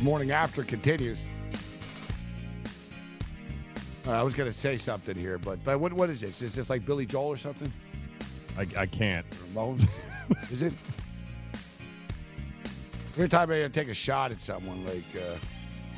[0.00, 1.20] Morning after continues.
[4.06, 6.40] Uh, I was going to say something here, but but what what is this?
[6.40, 7.70] Is this like Billy Joel or something?
[8.56, 9.26] I, I can't.
[9.30, 9.86] Ramones?
[10.50, 10.72] is it?
[13.12, 15.36] Every time I take a shot at someone, like uh,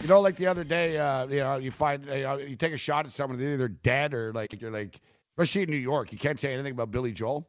[0.00, 2.72] you know, like the other day, uh, you know, you find you, know, you take
[2.72, 5.00] a shot at someone, they're either dead or like you're like,
[5.36, 7.46] especially in New York, you can't say anything about Billy Joel.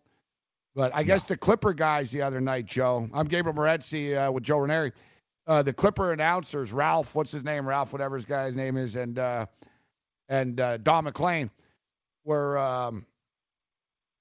[0.75, 3.07] But I guess the Clipper guys the other night, Joe.
[3.13, 4.91] I'm Gabriel Morency uh, with Joe Ranieri.
[5.45, 7.67] Uh, the Clipper announcers, Ralph, what's his name?
[7.67, 9.45] Ralph, whatever his guy's name is, and uh,
[10.29, 11.49] and uh, Don MacLean
[12.23, 13.05] were um,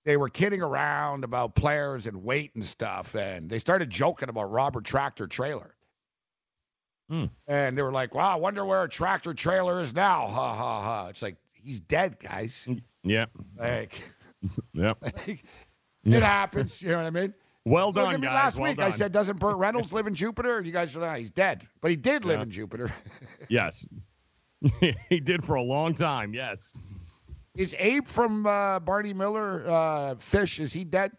[0.05, 4.51] they were kidding around about players and weight and stuff, and they started joking about
[4.51, 5.75] Robert Tractor Traylor.
[7.09, 7.27] Hmm.
[7.47, 10.83] And they were like, "Wow, I wonder where a tractor trailer is now." Ha ha
[10.83, 11.07] ha!
[11.09, 12.67] It's like he's dead, guys.
[13.05, 13.27] Yeah.
[13.57, 14.03] Like,
[14.75, 14.99] Yep.
[15.03, 15.45] like,
[16.05, 16.17] Yeah.
[16.17, 16.83] it happens.
[16.83, 17.35] You know what I mean?
[17.65, 18.35] Well Look done, at me guys.
[18.35, 18.81] last well week.
[18.81, 21.67] I said, "Doesn't Burt Reynolds live in Jupiter?" And you guys said, "No, he's dead."
[21.81, 22.43] But he did live Yeah.
[22.45, 22.93] in Jupiter.
[23.49, 23.85] Yes.
[25.09, 26.33] he did for a long time.
[26.35, 26.73] Yes.
[27.57, 30.59] is Abe from uh, Barney Miller uh, Fish?
[30.61, 31.13] Is he dead?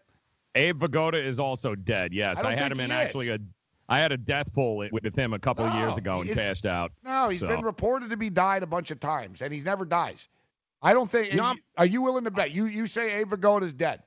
[0.54, 2.12] Abe Vigoda is also dead.
[2.12, 3.38] Yes, I don't had him in he actually a.
[3.88, 6.64] I had a death poll with him a couple of years ago and is- cashed
[6.64, 6.92] out.
[7.04, 9.84] No, he's So, been reported to be died a bunch of times, and he never
[9.84, 10.26] dies.
[10.80, 11.34] I don't think.
[11.34, 12.50] No, are you willing to bet?
[12.50, 14.02] You you say Abe Vigoda's dead.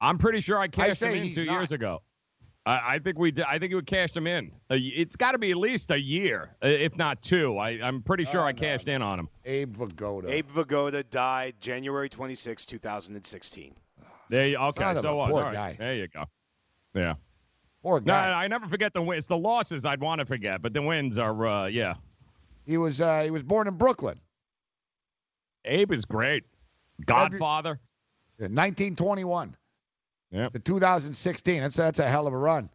[0.00, 1.52] I'm pretty sure I cashed say him in two not.
[1.58, 2.02] years ago.
[2.66, 4.50] I, I think we did, I think we cashed him in.
[4.70, 7.58] Uh, It's got to be at least a year, uh, if not two.
[7.58, 9.28] I, I'm pretty sure Oh, I cashed in on him.
[9.44, 10.28] Abe Vigoda.
[10.28, 13.74] Abe Vigoda died January 26, 2016.
[14.28, 15.30] There you, okay, Son so a what?
[15.30, 15.76] poor All right, guy.
[15.78, 16.24] There you go.
[16.94, 17.14] Yeah.
[17.82, 18.32] Poor No, guy.
[18.44, 19.28] I never forget the wins.
[19.28, 21.94] The losses I'd want to forget, but the wins are, uh, yeah.
[22.66, 24.18] He was uh, he was born in Brooklyn.
[25.64, 26.42] Abe is great.
[27.04, 27.78] Godfather.
[28.40, 29.54] in 1921
[30.32, 30.52] Yep.
[30.54, 31.60] to 2016.
[31.62, 32.68] That's that's a hell of a run.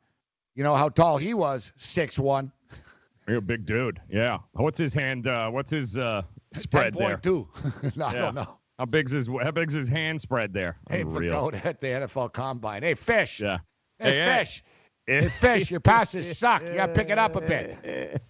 [0.56, 1.72] You know how tall he was?
[1.78, 2.52] Six one.
[3.28, 4.02] You're a big dude.
[4.10, 4.40] Yeah.
[4.53, 5.28] What's his hand?
[5.28, 6.23] Uh, what's his uh,
[6.53, 7.18] spread there?
[7.18, 7.95] 10.2.
[7.98, 8.57] no, I don't know.
[8.80, 10.78] How big's his How big's his hand spread there?
[10.90, 11.52] Hey, Unreal.
[11.52, 12.82] Vigoda at the NFL Combine.
[12.84, 13.40] Hey, Fish.
[13.41, 13.60] Yeah.
[13.99, 14.38] Hey, Hey, hey.
[14.40, 14.64] Fish.
[15.07, 16.61] Hey, Fish, your passes suck.
[16.61, 18.22] You got to pick it up a bit.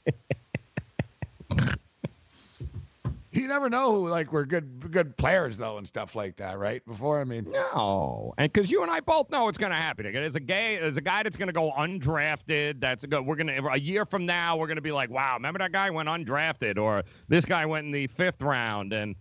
[3.52, 6.84] Never know who like we're good good players though and stuff like that, right?
[6.86, 10.12] Before I mean, No, and because you and I both know it's going to happen.
[10.12, 12.80] There's a gay, there's a guy that's going to go undrafted.
[12.80, 13.22] That's a go.
[13.22, 15.90] We're gonna a year from now, we're going to be like, wow, remember that guy
[15.90, 19.16] went undrafted, or this guy went in the fifth round, and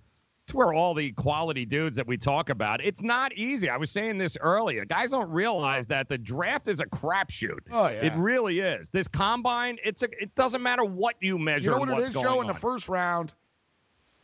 [0.46, 2.84] it's where all the quality dudes that we talk about.
[2.84, 3.68] It's not easy.
[3.68, 4.84] I was saying this earlier.
[4.84, 7.60] Guys don't realize that the draft is a crapshoot.
[7.70, 8.06] Oh, yeah.
[8.06, 8.90] It really is.
[8.90, 10.08] This combine, it's a.
[10.20, 11.70] It doesn't matter what you measure.
[11.70, 12.40] you know what it is, Joe?
[12.40, 13.32] In the first round,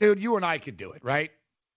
[0.01, 1.31] dude, you and I could do it, right?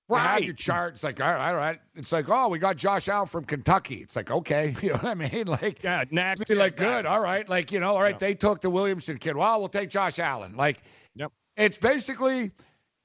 [0.10, 0.44] You have Right.
[0.44, 0.94] your chart.
[0.96, 1.80] It's like, all right, all right.
[1.96, 3.98] It's like, oh, we got Josh Allen from Kentucky.
[3.98, 5.46] It's like, okay, you know what I mean?
[5.48, 6.48] Like, yeah, next.
[6.48, 7.48] Be like, good, all right.
[7.48, 9.36] Like, you know, all right, they took the Williamson kid.
[9.36, 10.56] Well, we'll take Josh Allen.
[10.56, 10.80] Like,
[11.16, 11.32] Yep.
[11.58, 12.52] it's basically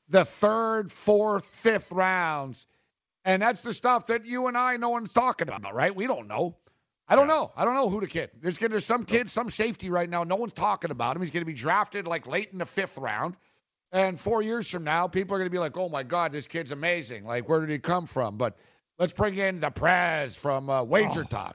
[0.08, 2.66] the third, fourth, fifth rounds,
[3.24, 5.94] and that's the stuff that you and I, no one's talking about, right?
[5.94, 6.56] We don't know.
[7.06, 7.52] I don't know.
[7.54, 8.30] I don't know who the kid.
[8.40, 10.24] There's there's some kid, some safety right now.
[10.24, 11.22] No one's talking about him.
[11.22, 13.36] He's gonna be drafted like late in the fifth round.
[13.94, 16.48] And four years from now, people are going to be like, oh my God, this
[16.48, 17.24] kid's amazing.
[17.24, 18.36] Like, where did he come from?
[18.36, 18.56] But
[18.98, 21.54] let's bring in the Prez from uh, WagerTalk.com.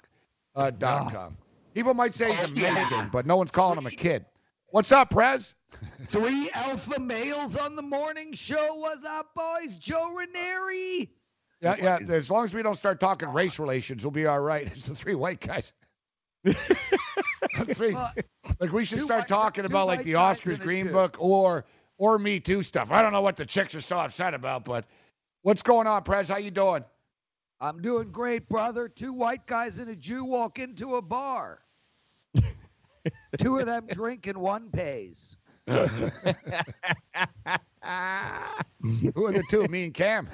[0.56, 1.38] Uh, dot com.
[1.76, 4.26] People might say he's amazing, but no one's calling him a kid.
[4.72, 5.53] What's up, Prez?
[6.07, 8.76] Three alpha males on the morning show.
[8.76, 9.76] What's up, boys?
[9.76, 11.11] Joe Ranieri.
[11.61, 11.99] Yeah, yeah.
[12.10, 14.66] As long as we don't start talking race relations, we'll be all right.
[14.72, 15.72] It's the three white guys.
[17.56, 17.95] Three-
[18.60, 21.66] like we should start talking about like the Oscars Green Book or
[22.00, 22.92] or Me Too stuff.
[22.92, 24.86] I don't know what the chicks are so upset about, but
[25.44, 26.30] what's going on, Prez?
[26.30, 26.84] How you doing?
[27.62, 28.88] I'm doing great, brother.
[28.88, 31.60] Two white guys and a Jew walk into a bar.
[33.38, 35.36] Two of them drink and one pays.
[38.82, 39.68] Who are the two?
[39.68, 40.28] Me and Cam.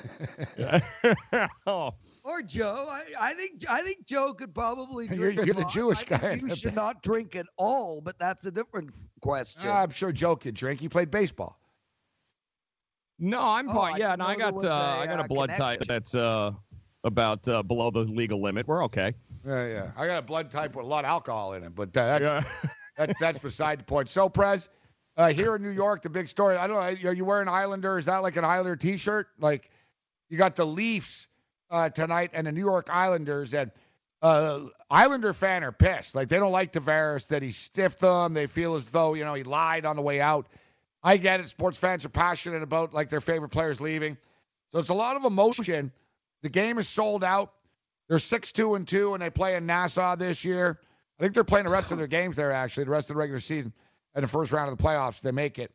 [1.68, 1.92] oh.
[2.24, 2.88] Or Joe.
[2.90, 5.22] I, I think I think Joe could probably drink.
[5.22, 5.66] You're- a you're the.
[5.66, 8.92] Jewish I guy You should not drink at all, but that's a different
[9.22, 9.62] question.
[9.66, 10.80] Ah, I'm sure Joe could drink.
[10.80, 11.60] He played baseball.
[13.20, 13.96] No, I'm Oh, fine.
[13.96, 15.82] I yeah, didn't no, I got was uh, a, I got a uh, blood type
[15.88, 16.52] that's uh
[17.04, 18.68] about uh, below the legal limit.
[18.68, 19.14] We're okay.
[19.46, 19.92] Yeah, yeah.
[19.98, 22.26] I got a blood type with a lot of alcohol in it, but uh, that's
[22.26, 22.44] Yeah.
[22.98, 24.10] that, that's beside the point.
[24.10, 24.70] So, Prez,
[25.18, 26.56] uh, here in New York, the big story.
[26.58, 27.10] I don't know.
[27.10, 27.98] Are you wearing Islander?
[27.98, 29.28] Is that like an Islander T-shirt?
[29.40, 29.70] Like,
[30.30, 31.28] you got the Leafs
[31.70, 33.72] uh, tonight and the New York Islanders, and
[34.22, 36.16] uh, Islander fan are pissed.
[36.16, 38.34] Like, they don't like Tavares that he stiffed them.
[38.34, 40.48] They feel as though you know he lied on the way out.
[41.04, 41.48] I get it.
[41.48, 44.18] Sports fans are passionate about like their favorite players leaving,
[44.72, 45.92] so it's a lot of emotion.
[46.42, 47.54] The game is sold out.
[48.08, 50.80] They're six two and two, and they play in Nassau this year.
[51.18, 53.20] I think they're playing the rest of their games there actually, the rest of the
[53.20, 53.74] regular season,
[54.16, 55.22] and the first round of the playoffs.
[55.22, 55.72] They make it.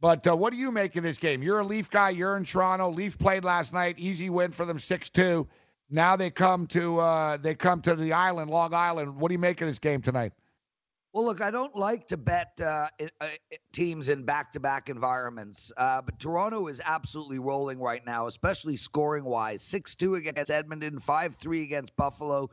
[0.00, 1.42] But uh, what do you make of this game?
[1.42, 2.10] You're a Leaf guy.
[2.10, 2.90] You're in Toronto.
[2.90, 3.98] Leafs played last night.
[3.98, 5.48] Easy win for them, six two.
[5.88, 9.16] Now they come to uh, they come to the island, Long Island.
[9.16, 10.32] What do you make of this game tonight?
[11.12, 12.88] Well, look, I don't like to bet uh,
[13.22, 13.28] uh,
[13.72, 19.62] teams in back-to-back environments, uh, but Toronto is absolutely rolling right now, especially scoring-wise.
[19.62, 22.50] Six-two against Edmonton, five-three against Buffalo,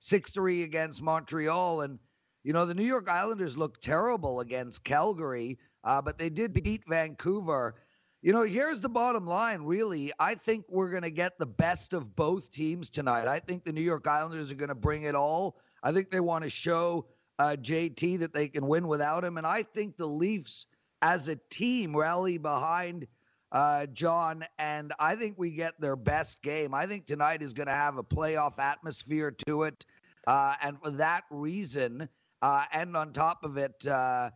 [0.00, 2.00] six-three against Montreal, and
[2.44, 6.82] you know the New York Islanders look terrible against Calgary, uh, but they did beat
[6.88, 7.74] Vancouver.
[8.22, 10.12] You know, here's the bottom line, really.
[10.20, 13.26] I think we're going to get the best of both teams tonight.
[13.26, 15.56] I think the New York Islanders are going to bring it all.
[15.82, 17.06] I think they want to show
[17.40, 19.38] uh, JT that they can win without him.
[19.38, 20.66] And I think the Leafs
[21.02, 23.08] as a team rally behind
[23.50, 24.44] uh, John.
[24.58, 26.74] And I think we get their best game.
[26.74, 29.84] I think tonight is going to have a playoff atmosphere to it.
[30.26, 32.08] Uh, and for that reason,
[32.42, 34.30] uh, and on top of it, uh,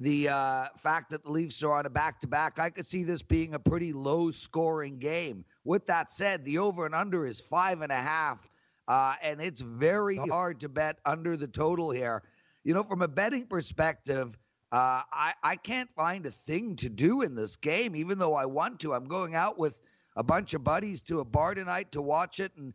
[0.00, 3.04] the uh, fact that the Leafs are on a back to back, I could see
[3.04, 5.44] this being a pretty low scoring game.
[5.64, 8.50] With that said, the over and under is five and a half,
[8.88, 12.22] uh, and it's very hard to bet under the total here.
[12.64, 14.36] You know, from a betting perspective,
[14.72, 18.46] uh, I, I can't find a thing to do in this game, even though I
[18.46, 18.94] want to.
[18.94, 19.78] I'm going out with
[20.16, 22.74] a bunch of buddies to a bar tonight to watch it, and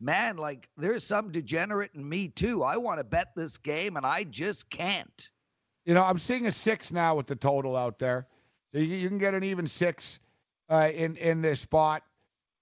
[0.00, 2.62] man, like there's some degenerate in me too.
[2.62, 5.30] I want to bet this game, and I just can't.
[5.84, 8.26] You know, I'm seeing a six now with the total out there.
[8.74, 10.20] So you, you can get an even six
[10.68, 12.02] uh, in in this spot.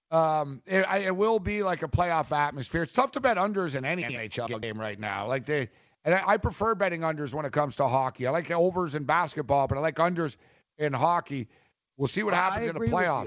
[0.09, 2.83] Um, it, I- it will be like a playoff atmosphere.
[2.83, 5.27] It's tough to bet unders in any NHL game right now.
[5.27, 5.67] Like they,
[6.05, 8.25] and I, I prefer betting unders when it comes to hockey.
[8.25, 10.37] I like overs in basketball, but I like unders
[10.77, 11.49] in hockey.
[11.97, 13.25] We'll see what happens in the playoffs.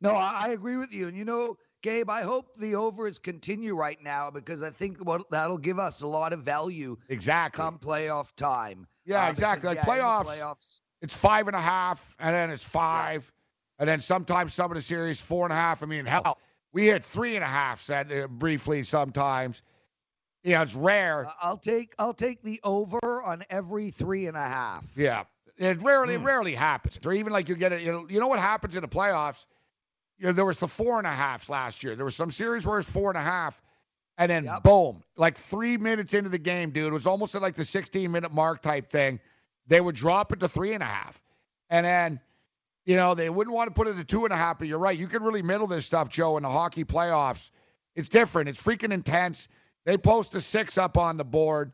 [0.00, 1.06] No, I, I agree with you.
[1.06, 1.56] And you know,
[1.86, 6.02] Gabe, I hope the overs continue right now because I think what that'll give us
[6.02, 6.96] a lot of value.
[7.08, 7.62] Exactly.
[7.62, 8.88] Come playoff time.
[9.04, 9.70] Yeah, Uh, exactly.
[9.70, 10.80] because, Like yeah, playoffs, playoffs.
[11.00, 13.30] it's five and a half, and then it's five,
[13.78, 15.84] and then sometimes some of the series four and a half.
[15.84, 16.38] I mean, hell,
[16.72, 19.62] we hit three and a half said uh, briefly sometimes.
[20.42, 21.26] You know, it's rare.
[21.26, 24.82] Uh, I'll take I'll take the over on every three and a half.
[24.96, 25.22] Yeah,
[25.56, 26.98] it rarely it rarely happens.
[27.06, 27.82] Or even like you get it.
[27.82, 29.46] You know, you know what happens in the playoffs?
[30.18, 31.94] You know, there was the four and a halves last year.
[31.94, 33.60] There was some series where it's four and a half,
[34.16, 37.54] and then boom, like three minutes into the game, dude, it was almost at like
[37.54, 39.20] the 16 minute mark type thing.
[39.66, 41.20] They would drop it to three and a half,
[41.70, 42.20] and then.
[42.88, 44.78] You know, they wouldn't want to put it to two and a half, but you're
[44.78, 44.96] right.
[44.96, 47.50] You can really middle this stuff, Joe, in the hockey playoffs.
[47.96, 48.48] It's different.
[48.48, 49.48] It's freaking intense.
[49.84, 51.72] They post a six up on the board.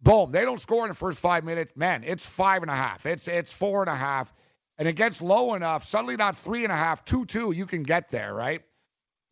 [0.00, 0.32] Boom.
[0.32, 1.72] They don't score in the first five minutes.
[1.76, 3.06] Man, it's five and a half.
[3.06, 4.32] It's it's four and a half.
[4.78, 7.82] And it gets low enough, suddenly not three and a half, two two, you can
[7.82, 8.62] get there, right?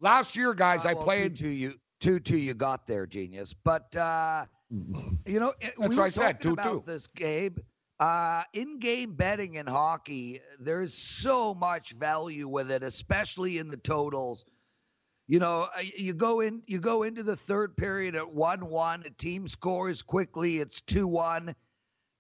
[0.01, 3.07] Last year, guys, I Uh, well, played two, two you two two you got there,
[3.07, 3.53] genius.
[3.55, 4.47] But uh,
[5.27, 6.53] you know, it- we That's were what I said, 2-2.
[6.53, 7.59] about this, Gabe.
[8.01, 14.45] Uh, in-game betting in hockey, there's so much value with it, especially in the totals.
[15.29, 19.05] You know, uh, you go in, you go into the third period at one-one.
[19.07, 21.55] A team scores quickly, it's two-one.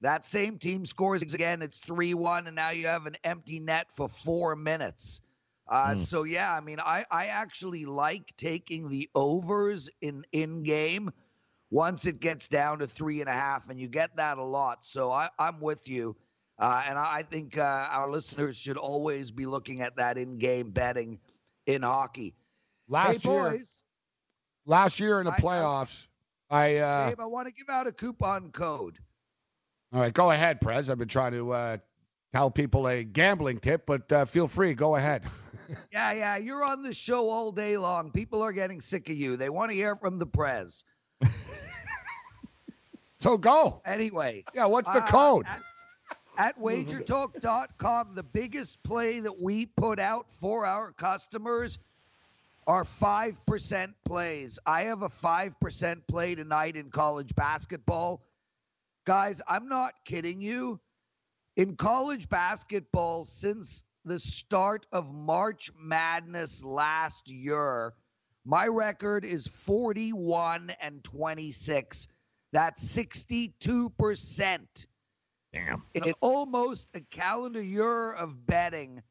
[0.02, 4.08] That same team scores again, it's three-one, and now you have an empty net for
[4.08, 5.22] four minutes.
[5.68, 6.04] Uh, Hmm.
[6.04, 11.10] So yeah, I mean, I, I actually like taking the overs in in game
[11.70, 14.84] once it gets down to three and a half, and you get that a lot.
[14.84, 16.16] So I, I'm with you,
[16.58, 20.38] uh, and I I think uh, our listeners should always be looking at that in
[20.38, 21.20] game betting
[21.66, 22.34] in hockey.
[22.88, 23.56] last hey, year.
[23.56, 23.82] boys,
[24.66, 26.06] Last year in the I- I- playoffs,
[26.50, 28.98] I, uh, Dave, I want to give out a coupon code.
[29.92, 30.88] All right, go ahead, Prez.
[30.88, 31.76] I've been trying to uh,
[32.32, 35.24] tell people a gambling tip, but uh, feel free, go ahead.
[35.90, 38.10] Yeah, yeah, you're on the show all day long.
[38.10, 39.38] People are getting sick of you.
[39.38, 40.84] They want to hear from the Prez.
[43.18, 43.80] so go.
[43.86, 44.44] Anyway.
[44.54, 45.46] Yeah, what's the uh, code?
[45.46, 45.62] At,
[46.36, 51.78] at wagertalk.com, the biggest play that we put out for our customers
[52.66, 54.58] are 5% plays.
[54.66, 58.20] I have a 5% play tonight in college basketball.
[59.04, 60.80] Guys, I'm not kidding you.
[61.56, 67.94] In college basketball, since the start of March Madness last year,
[68.44, 72.08] my record is 41 and 26.
[72.52, 74.86] That's 62%.
[75.52, 75.82] Damn.
[75.94, 79.02] In almost a calendar year of betting,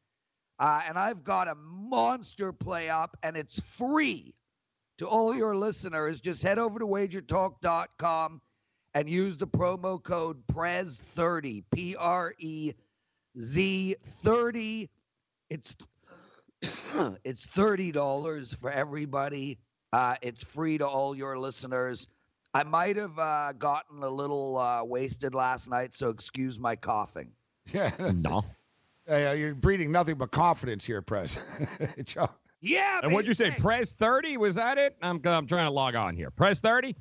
[0.58, 4.36] uh, and I've got a monster play up, and it's free
[5.00, 6.20] to all your listeners.
[6.20, 8.42] Just head over to wagertalk.com
[8.94, 12.74] and use the promo code PREZ30, P R E
[13.40, 14.90] Z 30.
[15.50, 15.76] It's
[17.24, 19.58] it's thirty dollars for everybody.
[19.94, 22.08] Uh, it's free to all your listeners.
[22.54, 27.32] I might have uh, gotten a little uh, wasted last night, so excuse my coughing.
[27.74, 27.92] Yeah.
[28.16, 28.44] No.
[29.10, 31.40] Uh, you're breeding nothing but confidence here, Prez.
[32.62, 33.00] Yeah.
[33.02, 33.50] And what'd you say?
[33.50, 34.38] Press 30?
[34.38, 34.96] Was that it?
[35.02, 36.30] I'm, I'm trying to log on here.
[36.30, 36.96] Press 30?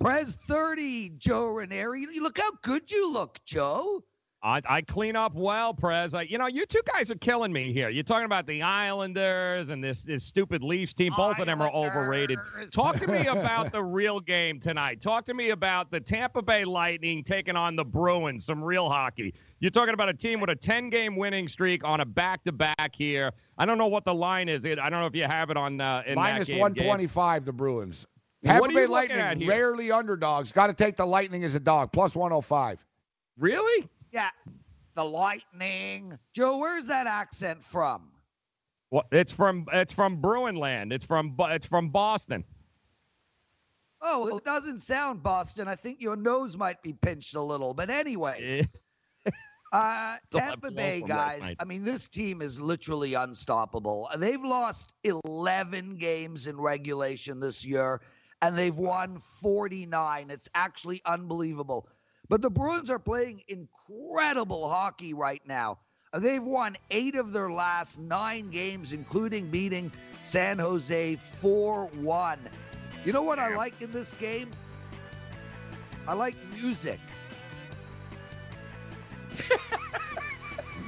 [0.00, 2.06] Prez 30, Joe Ranieri.
[2.20, 4.02] Look how good you look, Joe.
[4.40, 6.14] I, I clean up well, Prez.
[6.14, 7.88] I, you know, you two guys are killing me here.
[7.88, 11.12] You're talking about the Islanders and this this stupid Leafs team.
[11.16, 12.38] Both of them are overrated.
[12.72, 15.00] Talk to me about the real game tonight.
[15.00, 18.44] Talk to me about the Tampa Bay Lightning taking on the Bruins.
[18.44, 19.34] Some real hockey.
[19.58, 22.52] You're talking about a team with a 10 game winning streak on a back to
[22.52, 23.32] back here.
[23.58, 24.64] I don't know what the line is.
[24.64, 26.86] I don't know if you have it on uh, in Minus that game, Gabe.
[26.86, 28.06] 125, the Bruins.
[28.42, 30.52] What Tampa are Bay you looking at Lightning, rarely underdogs.
[30.52, 32.84] Got to take the Lightning as a dog, plus 105.
[33.36, 33.88] Really?
[34.12, 34.30] Yeah.
[34.94, 36.18] The Lightning.
[36.32, 38.10] Joe, where's that accent from?
[38.90, 40.92] Well, it's from it's from Bruinland.
[40.92, 42.44] It's from it's from Boston.
[44.00, 45.66] Oh, it doesn't sound Boston.
[45.68, 47.74] I think your nose might be pinched a little.
[47.74, 48.64] But anyway,
[49.72, 51.54] uh, Still have Tampa blow Bay from last guys.
[51.58, 54.08] I mean, this team is literally unstoppable.
[54.16, 58.00] They've lost 11 games in regulation this year,
[58.42, 60.30] and they've won 49.
[60.30, 61.88] It's actually unbelievable.
[62.28, 65.78] But the Bruins are playing incredible hockey right now.
[66.14, 69.92] They've won eight of their last nine games, including beating
[70.22, 72.38] San Jose 4 1.
[73.04, 74.50] You know what I like in this game?
[76.06, 77.00] I like music.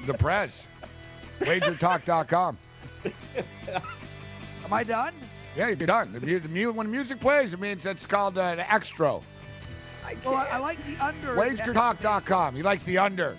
[0.07, 0.67] The press.
[1.41, 2.59] Wagertalk.com.
[4.65, 5.15] Am I done?
[5.57, 6.13] Yeah, you're done.
[6.13, 9.19] The mu- the mu- when music plays, it means it's called uh, an extra.
[10.25, 11.37] Well, I, I like the under.
[11.37, 12.55] Wagertalk.com.
[12.55, 13.37] He likes the under.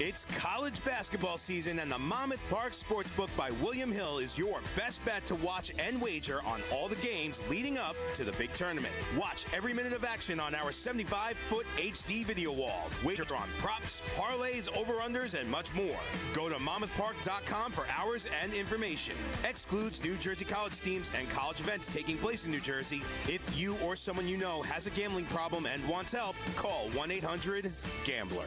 [0.00, 5.04] It's college basketball season, and the Monmouth Park Sportsbook by William Hill is your best
[5.04, 8.94] bet to watch and wager on all the games leading up to the big tournament.
[9.16, 12.88] Watch every minute of action on our 75 foot HD video wall.
[13.04, 16.00] Wager on props, parlays, over unders, and much more.
[16.32, 19.14] Go to monmouthpark.com for hours and information.
[19.44, 23.02] Excludes New Jersey college teams and college events taking place in New Jersey.
[23.28, 27.10] If you or someone you know has a gambling problem and wants help, call 1
[27.10, 27.72] 800
[28.04, 28.46] Gambler.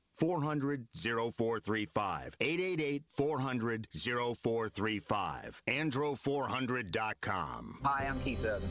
[0.21, 2.37] 400 0435.
[2.39, 5.61] 888 400 0435.
[5.67, 7.79] Andro400.com.
[7.83, 8.69] Hi, I'm Keith Urban.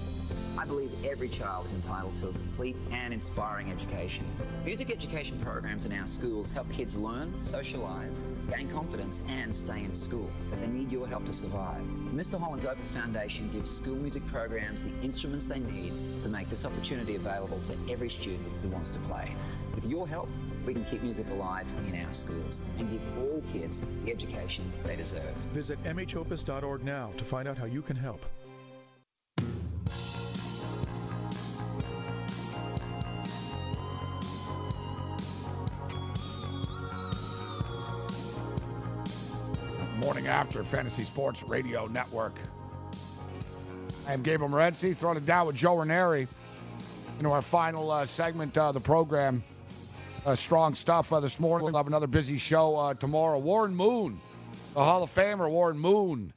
[0.57, 4.25] I believe every child is entitled to a complete and inspiring education.
[4.65, 9.93] Music education programs in our schools help kids learn, socialize, gain confidence, and stay in
[9.93, 10.31] school.
[10.51, 11.83] But they need your help to survive.
[12.15, 12.39] Mr.
[12.39, 17.17] Holland's Opus Foundation gives school music programs the instruments they need to make this opportunity
[17.17, 19.35] available to every student who wants to play.
[19.75, 20.29] With your help,
[20.67, 24.97] we can keep music alive in our schools and give all kids the education they
[24.97, 25.35] deserve.
[25.53, 28.25] Visit mhopus.org now to find out how you can help.
[39.99, 42.33] Morning after Fantasy Sports Radio Network.
[44.07, 46.27] I am Gabriel Morency, throwing it down with Joe Ranieri
[47.19, 49.45] into our final uh, segment of the program.
[50.27, 51.65] Uh, strong stuff uh, this morning.
[51.65, 53.39] We'll have another busy show uh, tomorrow.
[53.39, 54.21] Warren Moon,
[54.75, 56.35] the Hall of Famer Warren Moon,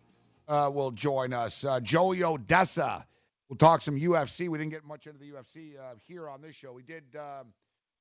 [0.48, 1.66] uh, will join us.
[1.66, 3.03] Uh, Joey Oddessa.
[3.50, 4.48] We'll talk some UFC.
[4.48, 6.72] We didn't get much into the UFC uh, here on this show.
[6.72, 7.03] We did.
[7.18, 7.48] Um,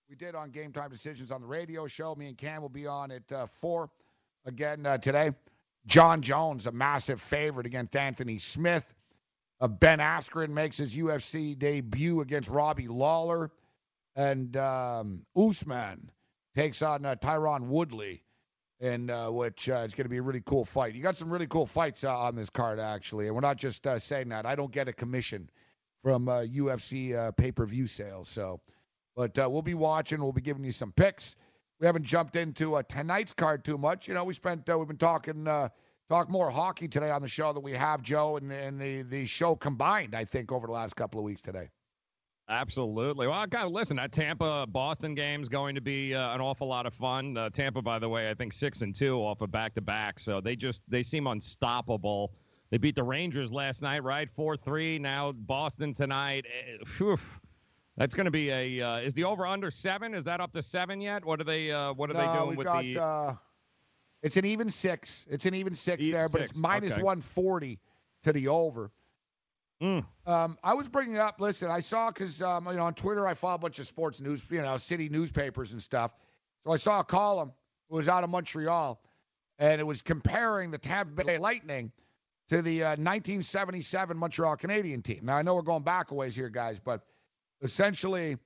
[0.08, 2.14] we did on Game Time Decisions on the radio show.
[2.14, 3.90] Me and Cam will be on at uh, four
[4.46, 5.32] again today.
[5.86, 8.86] Jon Jones, a massive favorite against Anthony Smith.
[9.60, 13.50] Ben Askren makes his UFC debut against Robbie Lawler.
[14.14, 16.10] And um, Usman
[16.54, 18.22] takes on uh, Tyron Woodley,
[18.80, 20.94] and uh, which uh, is going to be a really cool fight.
[20.94, 23.26] You got some really cool fights uh, on this card, actually.
[23.26, 24.44] And we're not just uh, saying that.
[24.44, 25.48] I don't get a commission
[26.02, 28.28] from uh, UFC uh, pay-per-view sales.
[28.28, 28.60] So,
[29.16, 30.20] but uh, we'll be watching.
[30.20, 31.36] We'll be giving you some picks.
[31.80, 34.08] We haven't jumped into uh, tonight's card too much.
[34.08, 35.68] You know, we spent uh, we've been talking uh,
[36.08, 39.26] talk more hockey today on the show than we have Joe and, and the the
[39.26, 40.14] show combined.
[40.14, 41.70] I think over the last couple of weeks today.
[42.52, 43.26] Absolutely.
[43.26, 43.96] Well, I got to listen.
[43.96, 47.34] That Tampa Boston game's going to be uh, an awful lot of fun.
[47.34, 50.18] Uh, Tampa, by the way, I think six and two off of back to back,
[50.18, 52.34] so they just they seem unstoppable.
[52.70, 54.28] They beat the Rangers last night, right?
[54.36, 55.00] 4-3.
[55.00, 56.44] Now Boston tonight.
[56.46, 57.18] Eh, Whew.
[57.96, 58.80] That's going to be a.
[58.82, 60.14] Uh, is the over under seven?
[60.14, 61.24] Is that up to seven yet?
[61.24, 61.70] What are they?
[61.70, 63.02] Uh, what are no, they doing with got, the?
[63.02, 63.34] Uh,
[64.22, 65.26] it's an even six.
[65.30, 67.02] It's an even six Even there, but it's minus okay.
[67.02, 67.78] 140
[68.24, 68.90] to the over.
[69.82, 70.04] Mm.
[70.26, 71.40] Um, I was bringing up.
[71.40, 74.20] Listen, I saw because um, you know on Twitter I follow a bunch of sports
[74.20, 76.14] news, you know, city newspapers and stuff.
[76.64, 77.52] So I saw a column.
[77.90, 79.02] It was out of Montreal,
[79.58, 81.90] and it was comparing the Tampa Bay Lightning
[82.48, 85.20] to the uh, 1977 Montreal Canadiens team.
[85.24, 87.00] Now I know we're going back a ways here, guys, but
[87.60, 88.36] essentially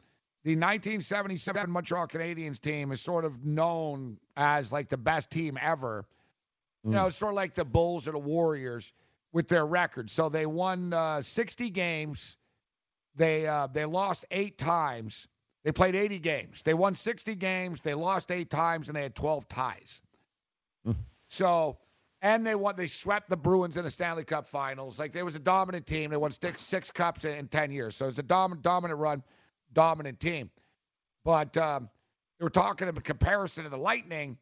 [0.45, 6.07] the 1977 Montreal Canadiens team is sort of known as like the best team ever.
[6.85, 8.93] You know, it's sort of like the Bulls or the Warriors
[9.37, 10.09] with their record.
[10.09, 12.39] So they won uh, 60 games.
[13.17, 15.29] They uh, they lost eight times.
[15.63, 16.63] They played 80 games.
[16.63, 17.83] They won 60 games.
[17.83, 20.01] They lost eight times, and they had 12 ties.
[21.29, 21.77] So,
[22.23, 22.77] and they won.
[22.77, 24.99] They swept the Bruins in the Stanley Cup Finals.
[24.99, 26.11] Like they was a dominant team.
[26.11, 27.95] They won six six cups in, in 10 years.
[27.95, 29.23] So it's a dominant dominant run,
[29.75, 30.49] dominant team.
[31.27, 31.91] But um,
[32.39, 34.39] they were talking in comparison to the Lightning.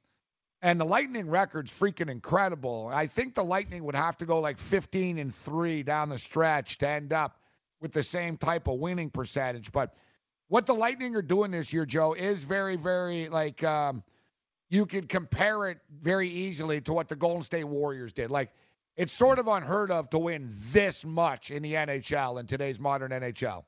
[0.64, 2.90] And the Lightning record's freaking incredible.
[2.90, 6.78] I think the Lightning would have to go like 15 and 3 down the stretch
[6.78, 7.38] to end up
[7.82, 9.70] with the same type of winning percentage.
[9.72, 9.94] But
[10.48, 14.02] what the Lightning are doing this year, Joe, is very, very like um,
[14.70, 18.30] you could compare it very easily to what the Golden State Warriors did.
[18.30, 18.50] Like
[18.96, 23.10] it's sort of unheard of to win this much in the NHL in today's modern
[23.10, 23.64] NHL.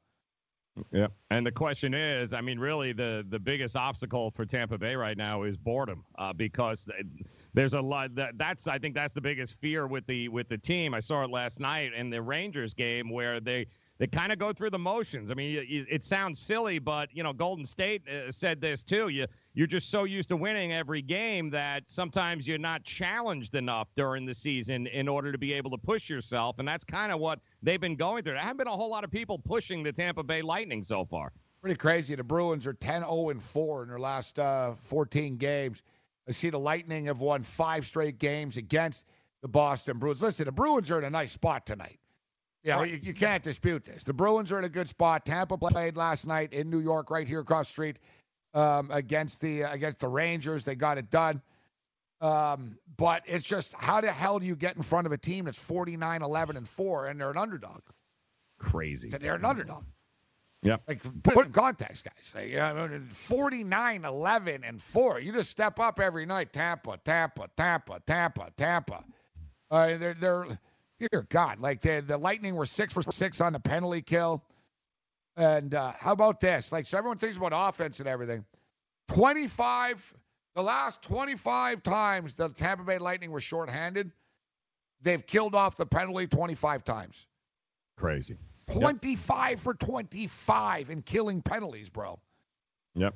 [0.93, 1.09] Yeah.
[1.31, 5.17] And the question is, I mean, really, the the biggest obstacle for Tampa Bay right
[5.17, 6.87] now is boredom, uh, because
[7.55, 10.59] there's a lot that that's I think that's the biggest fear with the with the
[10.59, 10.95] team.
[10.95, 13.67] I saw it last night in the Rangers game where they
[13.99, 15.31] they kind of go through the motions.
[15.31, 19.09] I mean, you, it sounds silly, but you know, Golden State uh, said this too.
[19.09, 23.89] You you're just so used to winning every game that sometimes you're not challenged enough
[23.95, 27.21] during the season in order to be able to push yourself, and that's kind of
[27.21, 28.35] what they've been going through.
[28.35, 31.33] There haven't been a whole lot of people pushing the Tampa Bay Lightning so far.
[31.63, 32.15] Pretty crazy.
[32.15, 35.83] The Bruins are 10 0 and 4 in their last uh, 14 games.
[36.29, 39.07] I see the Lightning have won five straight games against
[39.43, 40.23] the Boston Bruins.
[40.23, 41.99] Listen, the Bruins are in a nice spot tonight.
[42.67, 44.03] Yeah, you, you can't dispute this.
[44.03, 45.25] The Bruins are in a good spot.
[45.25, 47.99] Tampa played last night in New York, right here across the street,
[48.55, 50.65] um, against the against the Rangers.
[50.65, 51.41] They got it done.
[52.21, 55.45] Um, but it's just how the hell do you get in front of a team
[55.45, 57.83] that's 49, 11, and four, and they're an underdog?
[58.59, 59.11] Crazy.
[59.11, 59.85] They're an underdog.
[60.63, 60.79] Yeah.
[60.89, 62.33] Like put it in context, guys.
[62.35, 65.21] Like, you know, 49, 11, and four.
[65.21, 66.53] You just step up every night.
[66.53, 69.05] Tampa, Tampa, Tampa, Tampa, Tampa.
[69.71, 70.59] Uh, they're they're
[70.99, 74.43] dear God, like the the Lightning were six for six on the penalty kill.
[75.37, 76.73] And uh, how about this?
[76.73, 78.45] Like, so everyone thinks about offense and everything.
[79.09, 80.15] 25,
[80.55, 84.11] the last 25 times the Tampa Bay Lightning were shorthanded,
[85.03, 87.27] they've killed off the penalty 25 times.
[87.99, 88.39] Crazy.
[88.73, 92.19] 25 for 25 in killing penalties, bro.
[92.95, 93.15] Yep.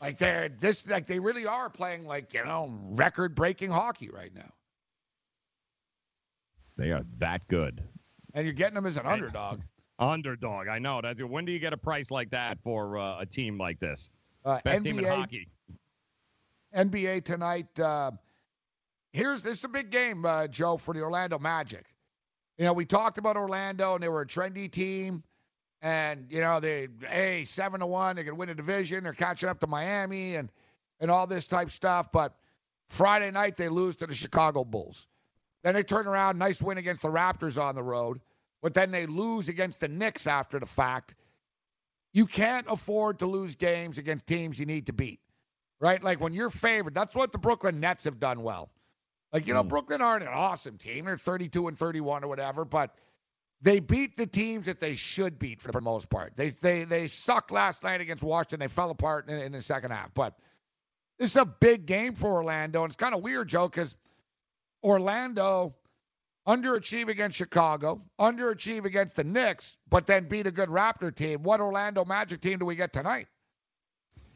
[0.00, 4.48] Like they're this, like they really are playing like you know record-breaking hockey right now,
[6.78, 7.82] They are that good.
[8.34, 9.60] and you're getting them as an underdog.
[9.98, 10.68] Underdog.
[10.68, 11.00] I know.
[11.02, 14.10] That's, when do you get a price like that for uh, a team like this?
[14.44, 15.48] Uh, Best team in NBA hockey.
[16.74, 17.80] NBA tonight.
[17.80, 18.12] Uh,
[19.12, 21.84] here's this is a big game, uh, Joe, for the Orlando Magic.
[22.58, 25.24] You know, we talked about Orlando, and they were a trendy team,
[25.82, 29.02] and you know they, hey, seven to one, they could win a division.
[29.02, 30.48] They're catching up to Miami, and
[31.00, 32.12] and all this type stuff.
[32.12, 32.34] But
[32.88, 35.08] Friday night they lose to the Chicago Bulls.
[35.62, 38.20] Then they turn around, nice win against the Raptors on the road,
[38.62, 41.14] but then they lose against the Knicks after the fact.
[42.12, 45.20] You can't afford to lose games against teams you need to beat
[45.80, 46.02] right?
[46.02, 48.70] Like when you're favored, that's what the Brooklyn Nets have done well.
[49.32, 49.68] Like, you know, hmm.
[49.68, 51.04] Brooklyn aren't an awesome team.
[51.04, 52.94] They're 32 and 31 or whatever, but
[53.60, 56.36] they beat the teams that they should beat for the most part.
[56.36, 58.60] They they they sucked last night against Washington.
[58.60, 60.14] They fell apart in, in the second half.
[60.14, 60.38] But
[61.18, 63.96] this is a big game for Orlando, and it's kind of weird, Joe, because
[64.82, 65.74] Orlando
[66.46, 71.42] underachieve against Chicago, underachieve against the Knicks, but then beat a good Raptor team.
[71.42, 73.26] What Orlando Magic team do we get tonight?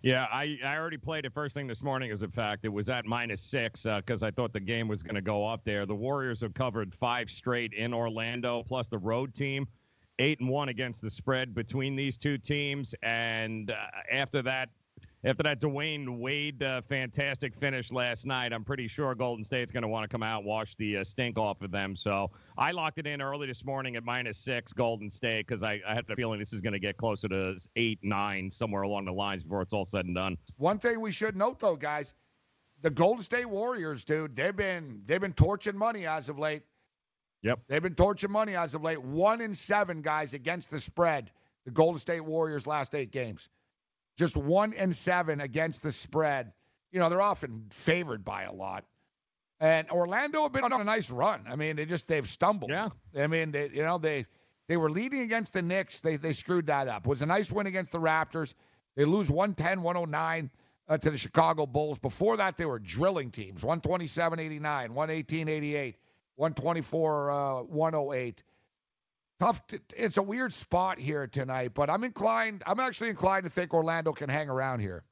[0.03, 2.65] Yeah, I, I already played it first thing this morning, as a fact.
[2.65, 5.65] It was at minus six because I thought the game was going to go up
[5.65, 5.87] there.
[5.87, 9.67] The Warriors have covered five straight in Orlando, plus the road team,
[10.19, 12.97] eight and one against the spread between these two teams.
[13.05, 13.77] And uh,
[14.11, 14.71] after that,
[15.25, 19.83] after that Dwyane Wade uh, fantastic finish last night, I'm pretty sure Golden State's going
[19.83, 21.95] to want to come out and wash the uh, stink off of them.
[21.95, 25.81] So I locked it in early this morning at minus six Golden State because I,
[25.87, 29.05] I have the feeling this is going to get closer to eight, nine, somewhere along
[29.05, 30.37] the lines before it's all said and done.
[30.57, 32.15] One thing we should note though, guys,
[32.81, 36.63] the Golden State Warriors, dude, they've been they've been torching money as of late.
[37.43, 37.61] Yep.
[37.69, 39.03] They've been torching money as of late.
[39.03, 41.31] One in seven guys against the spread.
[41.65, 43.49] The Golden State Warriors last eight games.
[44.17, 46.53] Just one and seven against the spread.
[46.91, 48.85] You know, they're often favored by a lot.
[49.61, 51.45] And Orlando have been on a nice run.
[51.49, 52.71] I mean, they just they've stumbled.
[52.71, 52.89] Yeah.
[53.17, 54.27] I mean, they, you know, they
[54.67, 56.01] they were leading against the Knicks.
[56.01, 57.07] They they screwed that up.
[57.07, 58.55] It was a nice win against the Raptors.
[58.97, 60.51] They lose 110, 109
[60.89, 61.99] uh, to the Chicago Bulls.
[61.99, 65.97] Before that, they were drilling teams 127, 89, 118, 88,
[66.37, 68.43] 124, uh, 108.
[69.43, 69.67] Tough.
[69.67, 72.63] To, it's a weird spot here tonight, but I'm inclined.
[72.65, 75.03] I'm actually inclined to think Orlando can hang around here.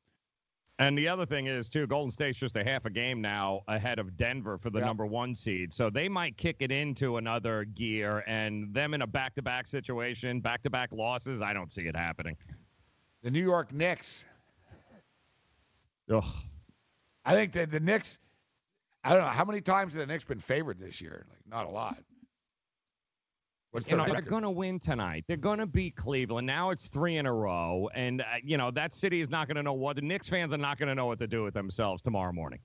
[0.79, 3.99] And the other thing is too, Golden State's just a half a game now ahead
[3.99, 4.87] of Denver for the Yeah.
[4.87, 8.23] number one seed, so they might kick it into another gear.
[8.29, 12.37] And them in a back-to-back situation, back-to-back losses, I don't see it happening.
[13.23, 14.27] The New York Knicks.
[16.09, 16.25] Ugh.
[17.25, 18.21] I think that the Knicks.
[19.03, 21.27] I don't know how many times have the Knicks been favored this year.
[21.29, 21.99] Like not a lot.
[23.73, 25.25] What's You know, they're going to win tonight.
[25.29, 26.47] They're going to beat Cleveland.
[26.47, 29.57] Now it's three in a row, and uh, you know that city is not going
[29.57, 31.55] to know what the Knicks fans are not going to know what to do with
[31.55, 32.59] themselves tomorrow morning.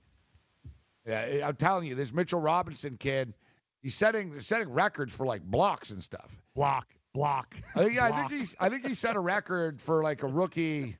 [1.06, 3.34] Yeah, I'm telling you, this Mitchell Robinson kid,
[3.82, 6.42] he's setting setting records for like blocks and stuff.
[6.56, 7.54] Block, block.
[7.76, 10.26] I think, yeah, I think he's I think he set a record for like a
[10.26, 10.96] rookie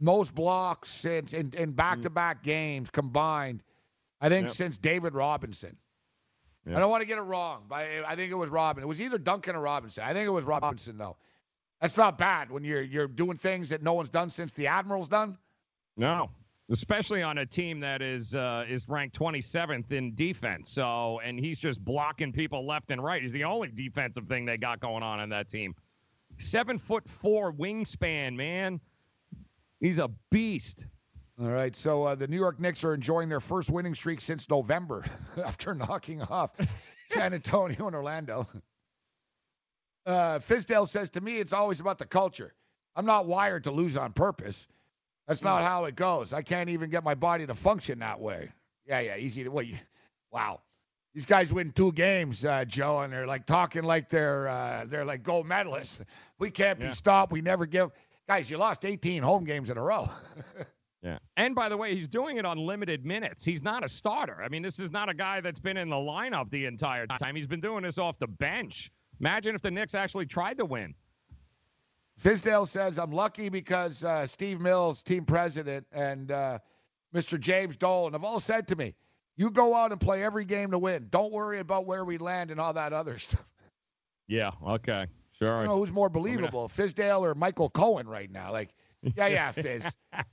[0.00, 3.62] most blocks since in in back to back games combined.
[4.20, 4.56] I think Yep.
[4.56, 5.76] since David Robinson.
[6.66, 6.76] Yep.
[6.76, 8.82] I don't want to get it wrong, but I, I think it was Robin.
[8.82, 10.02] It was either Duncan or Robinson.
[10.04, 11.16] I think it was Robinson though.
[11.80, 15.08] That's not bad when you're you're doing things that no one's done since the Admiral's
[15.08, 15.38] done.
[15.96, 16.30] No,
[16.70, 20.70] especially on a team that is uh, is ranked 27th in defense.
[20.70, 23.22] So, and he's just blocking people left and right.
[23.22, 25.74] He's the only defensive thing they got going on in that team.
[26.38, 28.80] Seven foot four wingspan, man.
[29.80, 30.86] He's a beast.
[31.38, 34.48] All right, so uh, the New York Knicks are enjoying their first winning streak since
[34.48, 35.04] November
[35.44, 36.52] after knocking off
[37.10, 38.46] San Antonio and Orlando.
[40.06, 42.54] Uh, Fizdale says to me, it's always about the culture.
[42.94, 44.68] I'm not wired to lose on purpose.
[45.26, 46.32] That's not how it goes.
[46.32, 48.50] I can't even get my body to function that way.
[48.86, 49.50] Yeah, yeah, easy to.
[49.50, 49.74] Well, you,
[50.30, 50.60] wow,
[51.12, 55.04] these guys win two games, uh, Joe, and they're like talking like they're uh, they're
[55.04, 56.00] like gold medalists.
[56.38, 57.32] We can't be stopped.
[57.32, 57.90] We never give.
[58.28, 60.08] Guys, you lost 18 home games in a row.
[61.06, 61.18] Yeah.
[61.36, 63.44] And by the way, he's doing it on limited minutes.
[63.44, 64.42] He's not a starter.
[64.42, 67.36] I mean, this is not a guy that's been in the lineup the entire time.
[67.36, 68.90] He's been doing this off the bench.
[69.20, 70.96] Imagine if the Knicks actually tried to win.
[72.20, 76.58] Fizdale says, I'm lucky because uh, Steve Mills, team president, and uh,
[77.14, 77.38] Mr.
[77.38, 78.96] James Dolan have all said to me,
[79.36, 81.06] you go out and play every game to win.
[81.10, 83.46] Don't worry about where we land and all that other stuff.
[84.26, 84.50] Yeah.
[84.66, 85.06] Okay.
[85.38, 85.54] Sure.
[85.54, 88.50] I don't know who's more believable, Fizdale or Michael Cohen right now.
[88.50, 88.70] Like,
[89.16, 89.90] yeah, yeah, Fizz.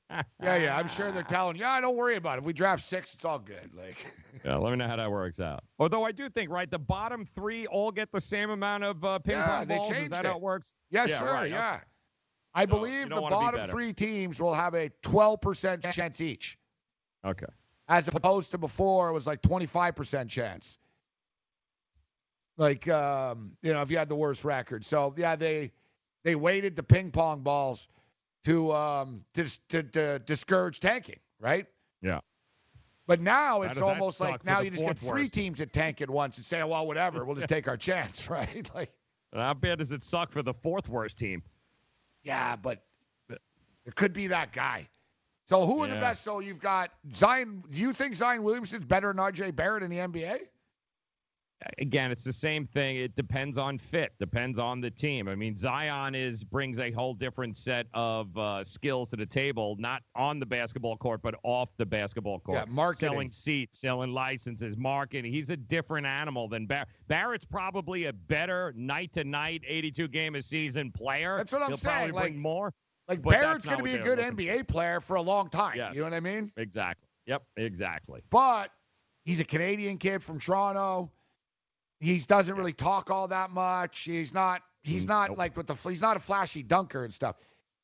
[0.09, 0.77] yeah, yeah.
[0.77, 2.39] I'm sure they're telling, yeah, don't worry about it.
[2.39, 3.69] If we draft six, it's all good.
[3.73, 4.05] Like,
[4.45, 5.63] Yeah, let me know how that works out.
[5.79, 9.19] Although I do think, right, the bottom three all get the same amount of uh,
[9.19, 9.91] ping Yeah, pong they balls.
[9.91, 10.27] Is that it.
[10.27, 10.75] how it works?
[10.89, 11.33] yes, yeah, sure.
[11.33, 11.73] right, yeah.
[11.75, 11.83] okay.
[12.55, 16.57] I believe the don't be bottom three teams will have a 12% chance each.
[17.25, 17.45] Okay.
[17.87, 20.77] as opposed to before it was like 25% chance.
[22.57, 24.85] Like um, you know, if you had the worst record.
[24.85, 25.71] So yeah, they
[26.23, 27.87] they weighted the ping pong balls
[28.45, 31.65] to um to to, to discourage tanking, right?
[32.01, 32.19] Yeah.
[33.05, 35.33] But now it's almost like now you just get three worst?
[35.33, 38.69] teams that tank at once and say, well, whatever, we'll just take our chance, right?
[38.73, 38.91] Like,
[39.33, 41.43] And How bad does it suck for the fourth worst team?
[42.23, 42.81] yeah, but
[43.85, 44.87] it could be that guy.
[45.49, 46.23] So who are the best?
[46.23, 47.63] So you've got Zion.
[47.69, 49.51] Do you think Zion Williamson's better than R.J.
[49.51, 50.39] Barrett in the NBA?
[51.79, 52.97] Again, it's the same thing.
[52.97, 55.27] It depends on fit, depends on the team.
[55.27, 59.75] I mean, Zion is brings a whole different set of uh, skills to the table,
[59.79, 62.57] not on the basketball court, but off the basketball court.
[62.57, 63.09] Yeah, marketing.
[63.09, 65.31] selling seats, selling licenses, marketing.
[65.31, 66.89] He's a different animal than Barrett.
[67.07, 71.37] Barrett's probably a better night to night, 82 game a season player.
[71.37, 72.73] That's what I'm He'll saying, like- more.
[73.09, 75.73] Like Barrett's going to be a good NBA player for a long time.
[75.75, 75.91] Yes.
[75.93, 76.51] You know what I mean?
[76.55, 77.09] Exactly.
[77.25, 77.43] Yep.
[77.57, 78.21] Exactly.
[78.29, 78.71] But
[79.25, 81.11] he's a Canadian kid from Toronto.
[82.03, 84.01] He doesn't really talk all that much.
[84.01, 84.61] He's not.
[84.83, 85.75] He's not like with the.
[85.89, 87.37] He's not a flashy dunker and stuff.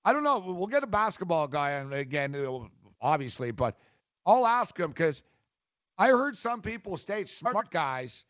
[0.04, 0.40] I don't know.
[0.40, 2.68] We'll get a basketball guy on again, uh,
[3.02, 3.78] obviously, but
[4.26, 5.24] I'll ask him because
[5.98, 8.26] I heard some people state smart guys.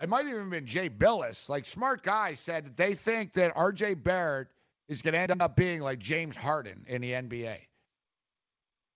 [0.00, 1.50] It might have even been Jay Bilas.
[1.50, 3.94] Like smart guys said that they think that R.J.
[3.94, 4.48] Barrett
[4.88, 7.56] is going to end up being like James Harden in the NBA.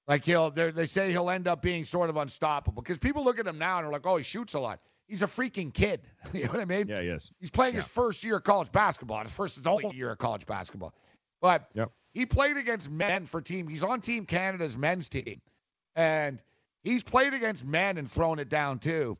[0.08, 3.46] Like he'll, they say he'll end up being sort of unstoppable because people look at
[3.46, 4.80] him now and are like, oh, he shoots a lot.
[5.10, 6.00] He's a freaking kid.
[6.32, 6.86] you know what I mean?
[6.88, 7.30] Yeah, he is.
[7.40, 9.20] He's playing his first year of college basketball.
[9.22, 10.94] His first, only year of college basketball.
[11.42, 11.90] But Yep.
[12.12, 13.66] he played against men for team.
[13.66, 15.40] He's on Team Canada's men's team,
[15.96, 16.38] and
[16.84, 19.18] he's played against men and thrown it down too.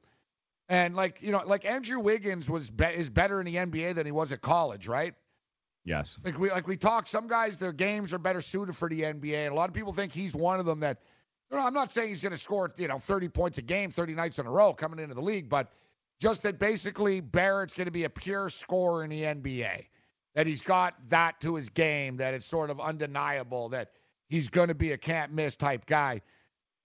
[0.68, 4.06] And like you know, like Andrew Wiggins was be- is better in the NBA than
[4.06, 5.14] he was at college, right?
[5.84, 6.16] Yes.
[6.24, 9.46] Like we like we talked, some guys their games are better suited for the NBA,
[9.46, 10.80] and a lot of people think he's one of them.
[10.80, 10.98] That
[11.50, 13.90] you know, I'm not saying he's going to score you know 30 points a game,
[13.90, 15.72] 30 nights in a row coming into the league, but
[16.20, 19.86] just that basically Barrett's going to be a pure scorer in the NBA.
[20.36, 23.90] That he's got that to his game, that it's sort of undeniable that
[24.28, 26.22] he's going to be a can't miss type guy.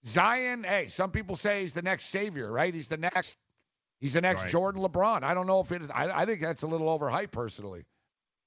[0.04, 2.74] Zion, hey, some people say he's the next savior, right?
[2.74, 3.38] He's the next
[4.00, 4.50] he's the next Right.
[4.50, 5.22] Jordan LeBron.
[5.22, 7.84] I don't know if it is I, I think that's a little overhyped personally.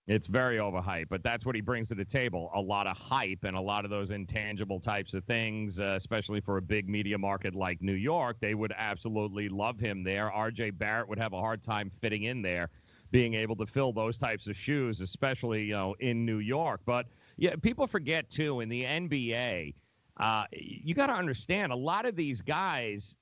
[0.10, 2.50] It's very overhyped, but that's what he brings to the table.
[2.56, 6.42] A lot of hype and a lot of those intangible types of things, uh, especially
[6.42, 8.38] for a big media market like New York.
[8.40, 10.32] They would absolutely love him there.
[10.36, 12.72] RJ Barrett would have a hard time fitting in there,
[13.12, 16.82] being able to fill those types of shoes, especially, you know, in New York.
[16.88, 17.06] But
[17.38, 19.76] yeah, people forget too in the NBA,
[20.20, 23.16] uh, you got to understand a lot of these guys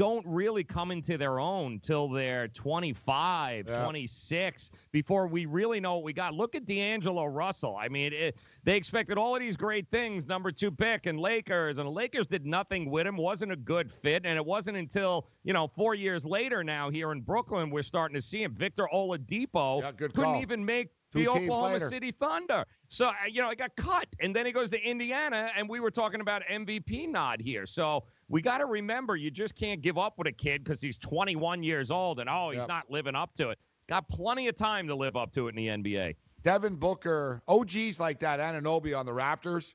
[0.00, 3.84] don't really come into their own till they're 25, Yeah.
[3.84, 6.32] 26 before we really know what we got.
[6.32, 7.76] Look at D'Angelo Russell.
[7.78, 11.76] I mean, it, they expected all of these great things, number two pick and Lakers,
[11.76, 13.18] and the Lakers did nothing with him.
[13.18, 17.12] wasn't a good fit, and it wasn't until you know four years later now here
[17.12, 18.54] in Brooklyn we're starting to see him.
[18.54, 21.88] Victor Oladipo good couldn't even make Two the Oklahoma later.
[21.88, 22.64] City Thunder.
[22.88, 25.80] So uh, you know, I got cut, and then he goes to Indiana, and we
[25.80, 27.66] were talking about MVP nod here.
[27.66, 30.98] So we got to remember, you just can't give up with a kid because he's
[30.98, 32.68] 21 years old, and oh, he's Yep.
[32.68, 33.58] not living up to it.
[33.88, 36.14] Got plenty of time to live up to it in the NBA.
[36.42, 39.74] Devin Booker, OGs like that, Anunoby on the Raptors.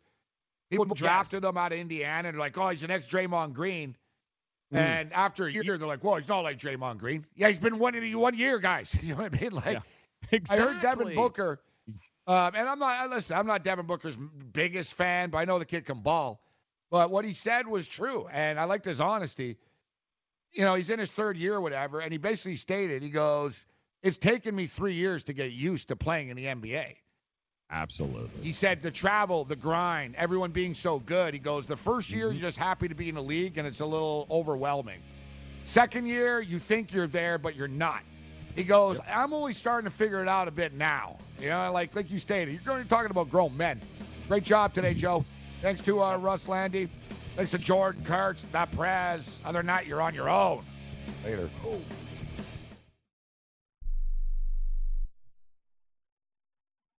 [0.71, 3.95] People drafted him out of Indiana and they're like, oh, he's the next Draymond Green.
[4.73, 4.77] Mm.
[4.77, 7.25] And after a year, they're like, well, he's not like Draymond Green.
[7.35, 8.97] Yeah, he's been winning one year, guys.
[9.03, 9.51] You know what I mean?
[9.51, 9.81] Like,
[10.49, 11.59] I heard Devin Booker,
[12.27, 15.65] um, and I'm not, listen, I'm not Devin Booker's biggest fan, but I know the
[15.65, 16.41] kid can ball.
[16.91, 19.57] But what he said was true, and I liked his honesty.
[20.53, 23.65] You know, he's in his third year or whatever, and he basically stated, he goes,
[24.01, 26.95] it's taken me three years to get used to playing in the NBA.
[27.71, 28.29] Absolutely.
[28.43, 31.33] He said the travel, the grind, everyone being so good.
[31.33, 33.79] He goes, the first year you're just happy to be in the league and it's
[33.79, 35.01] a little overwhelming.
[35.63, 38.03] Second year, you think you're there, but you're not.
[38.55, 41.17] He goes, I'm only starting to figure it out a bit now.
[41.39, 43.81] You know, like like you stated, you're going to be talking about grown men.
[44.27, 45.25] Great job today, Joe.
[45.61, 46.89] Thanks to uh, Russ Lande.
[47.35, 49.43] Thanks to Jordan Kurtz, that Prez.
[49.45, 50.63] Other that, you're on your own.
[51.25, 51.49] Later.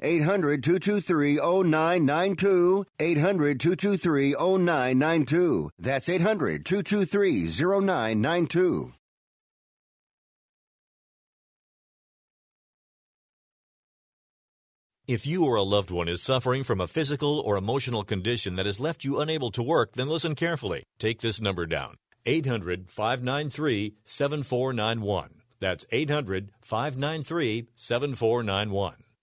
[0.00, 2.84] 800 223 0992.
[3.00, 5.70] 800 223 0992.
[5.78, 8.92] That's 800 223 0992.
[15.08, 18.66] If you or a loved one is suffering from a physical or emotional condition that
[18.66, 20.82] has left you unable to work, then listen carefully.
[20.98, 21.94] Take this number down
[22.26, 25.42] 800 593 7491.
[25.60, 29.05] That's 800 593 7491.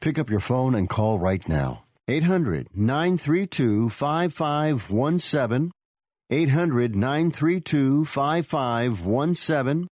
[0.00, 1.84] Pick up your phone and call right now.
[2.08, 5.70] 800 932 5517.
[6.30, 9.88] 800 932 5517.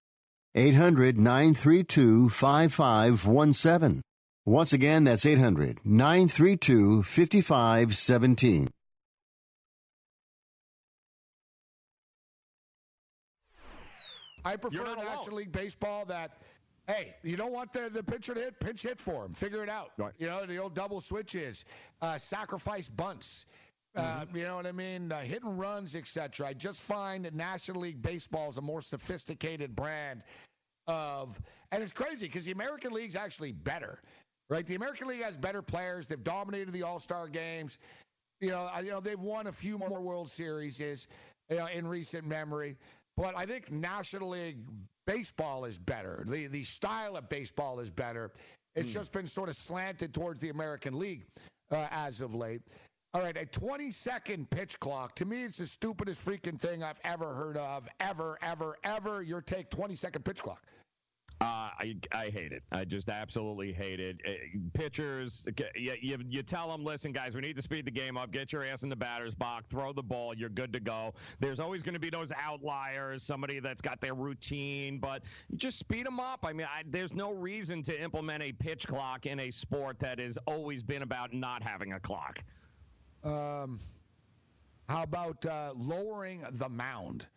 [0.55, 4.03] 800 932 5517.
[4.45, 8.69] Once again, that's 800 932 5517.
[14.45, 16.41] I prefer National League Baseball that,
[16.89, 19.35] hey, you don't want the, the pitcher to hit, pitch hit for him.
[19.35, 19.91] Figure it out.
[19.99, 20.13] Right.
[20.19, 21.65] You know, the old double switches,
[22.03, 23.47] uh, sacrifice bunts.
[23.97, 24.37] Uh, Mm-hmm.
[24.37, 25.11] you know what I mean?
[25.11, 26.47] Uh, hit and runs, etc.
[26.49, 30.23] I just find that National League Baseball is a more sophisticated brand
[30.87, 31.41] of,
[31.73, 33.99] and it's crazy because the American League's actually better,
[34.51, 34.67] right?
[34.67, 36.07] The American League has better players.
[36.07, 37.79] They've dominated the All Star games.
[38.41, 41.09] You know, I- you know they've won a few more World Series is,
[41.51, 42.77] you know, in recent memory.
[43.17, 44.59] But I think National League
[45.09, 46.25] baseball is better.
[46.29, 48.31] The the style of baseball is better.
[48.77, 51.25] It's just been sort of slanted towards the American League
[51.73, 52.61] uh, as of late.
[53.15, 55.17] All right, a 20 second pitch clock.
[55.17, 57.89] To me, it's the stupidest freaking thing I've ever heard of.
[57.99, 59.23] Ever, ever, ever.
[59.23, 60.63] Your take 20 second pitch clock.
[61.41, 62.65] Uh, I I hate it.
[62.73, 64.21] I just absolutely hate it.
[64.27, 65.45] Uh, pitchers,
[65.77, 68.33] you, you, you tell them, listen, guys, we need to speed the game up.
[68.33, 69.67] Get your ass in the batter's box.
[69.71, 70.35] Throw the ball.
[70.35, 71.15] You're good to go.
[71.39, 75.23] There's always going to be those outliers, somebody that's got their routine, but
[75.55, 76.41] just speed them up.
[76.43, 80.19] I mean, I, there's no reason to implement a pitch clock in a sport that
[80.19, 82.43] has always been about not having a clock.
[83.23, 83.79] Um,
[84.89, 87.29] how about uh, lowering the mound?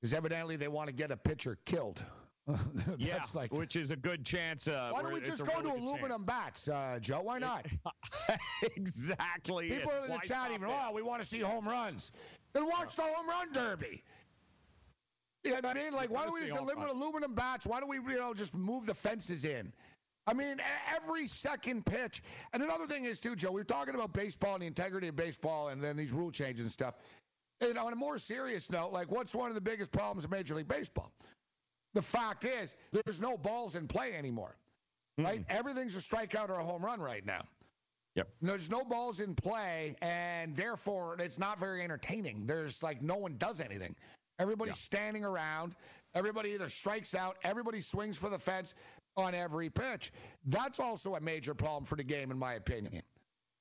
[0.00, 2.02] Because evidently they want to get a pitcher killed.
[2.46, 4.68] That's yeah, like, which is a good chance.
[4.68, 7.22] Uh, why don't we just go really to aluminum bats, uh, Joe?
[7.22, 7.66] Why not?
[8.76, 9.70] exactly.
[9.70, 10.04] People it.
[10.04, 10.78] in the chat even, there?
[10.86, 12.12] oh, we want to see home runs.
[12.52, 14.02] Then watch the home run derby.
[15.42, 15.92] You know what I mean?
[15.92, 17.66] Like, why don't we just eliminate aluminum bats?
[17.66, 19.72] Why don't we, you know, just move the fences in?
[20.26, 20.56] I mean,
[20.94, 22.22] every second pitch.
[22.52, 25.16] And another thing is, too, Joe, We are talking about baseball and the integrity of
[25.16, 26.94] baseball and then these rule changes and stuff.
[27.60, 30.54] And on a more serious note, like, what's one of the biggest problems of Major
[30.54, 31.12] League Baseball?
[31.94, 34.56] The fact is, there's no balls in play anymore,
[35.16, 35.24] hmm.
[35.24, 35.44] right?
[35.48, 37.42] Everything's a strikeout or a home run right now.
[38.16, 38.28] Yep.
[38.42, 42.46] There's no balls in play, and therefore it's not very entertaining.
[42.46, 43.96] There's like no one does anything.
[44.38, 45.74] Everybody's standing around.
[46.14, 47.38] Everybody either strikes out.
[47.42, 48.74] Everybody swings for the fence
[49.16, 50.12] on every pitch.
[50.46, 53.02] That's also a major problem for the game, in my opinion.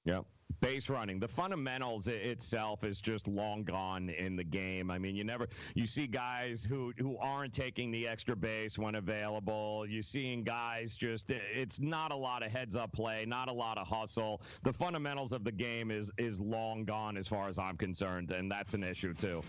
[0.06, 0.26] Yep.
[0.64, 1.20] Base running.
[1.20, 4.90] The fundamentals itself is just long gone in the game.
[4.90, 8.96] I mean, you never you see guys who who aren't taking the extra base when
[8.96, 9.86] available.
[9.86, 13.78] You're seeing guys just it's not a lot of heads up play, not a lot
[13.78, 14.42] of hustle.
[14.64, 18.50] The fundamentals of the game is is long gone as far as I'm concerned, and
[18.50, 19.42] that's an issue too.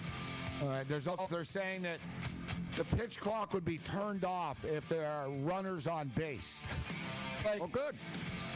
[0.62, 0.88] All right.
[0.88, 1.26] There's also, oh.
[1.30, 1.98] they're saying that
[2.76, 6.64] the pitch clock would be turned off if there are runners on base.
[7.44, 7.94] Like, oh, good.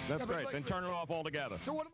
[0.08, 0.44] That's Yeah, great.
[0.46, 1.56] like- then turn it off altogether.
[1.62, 1.92] So what am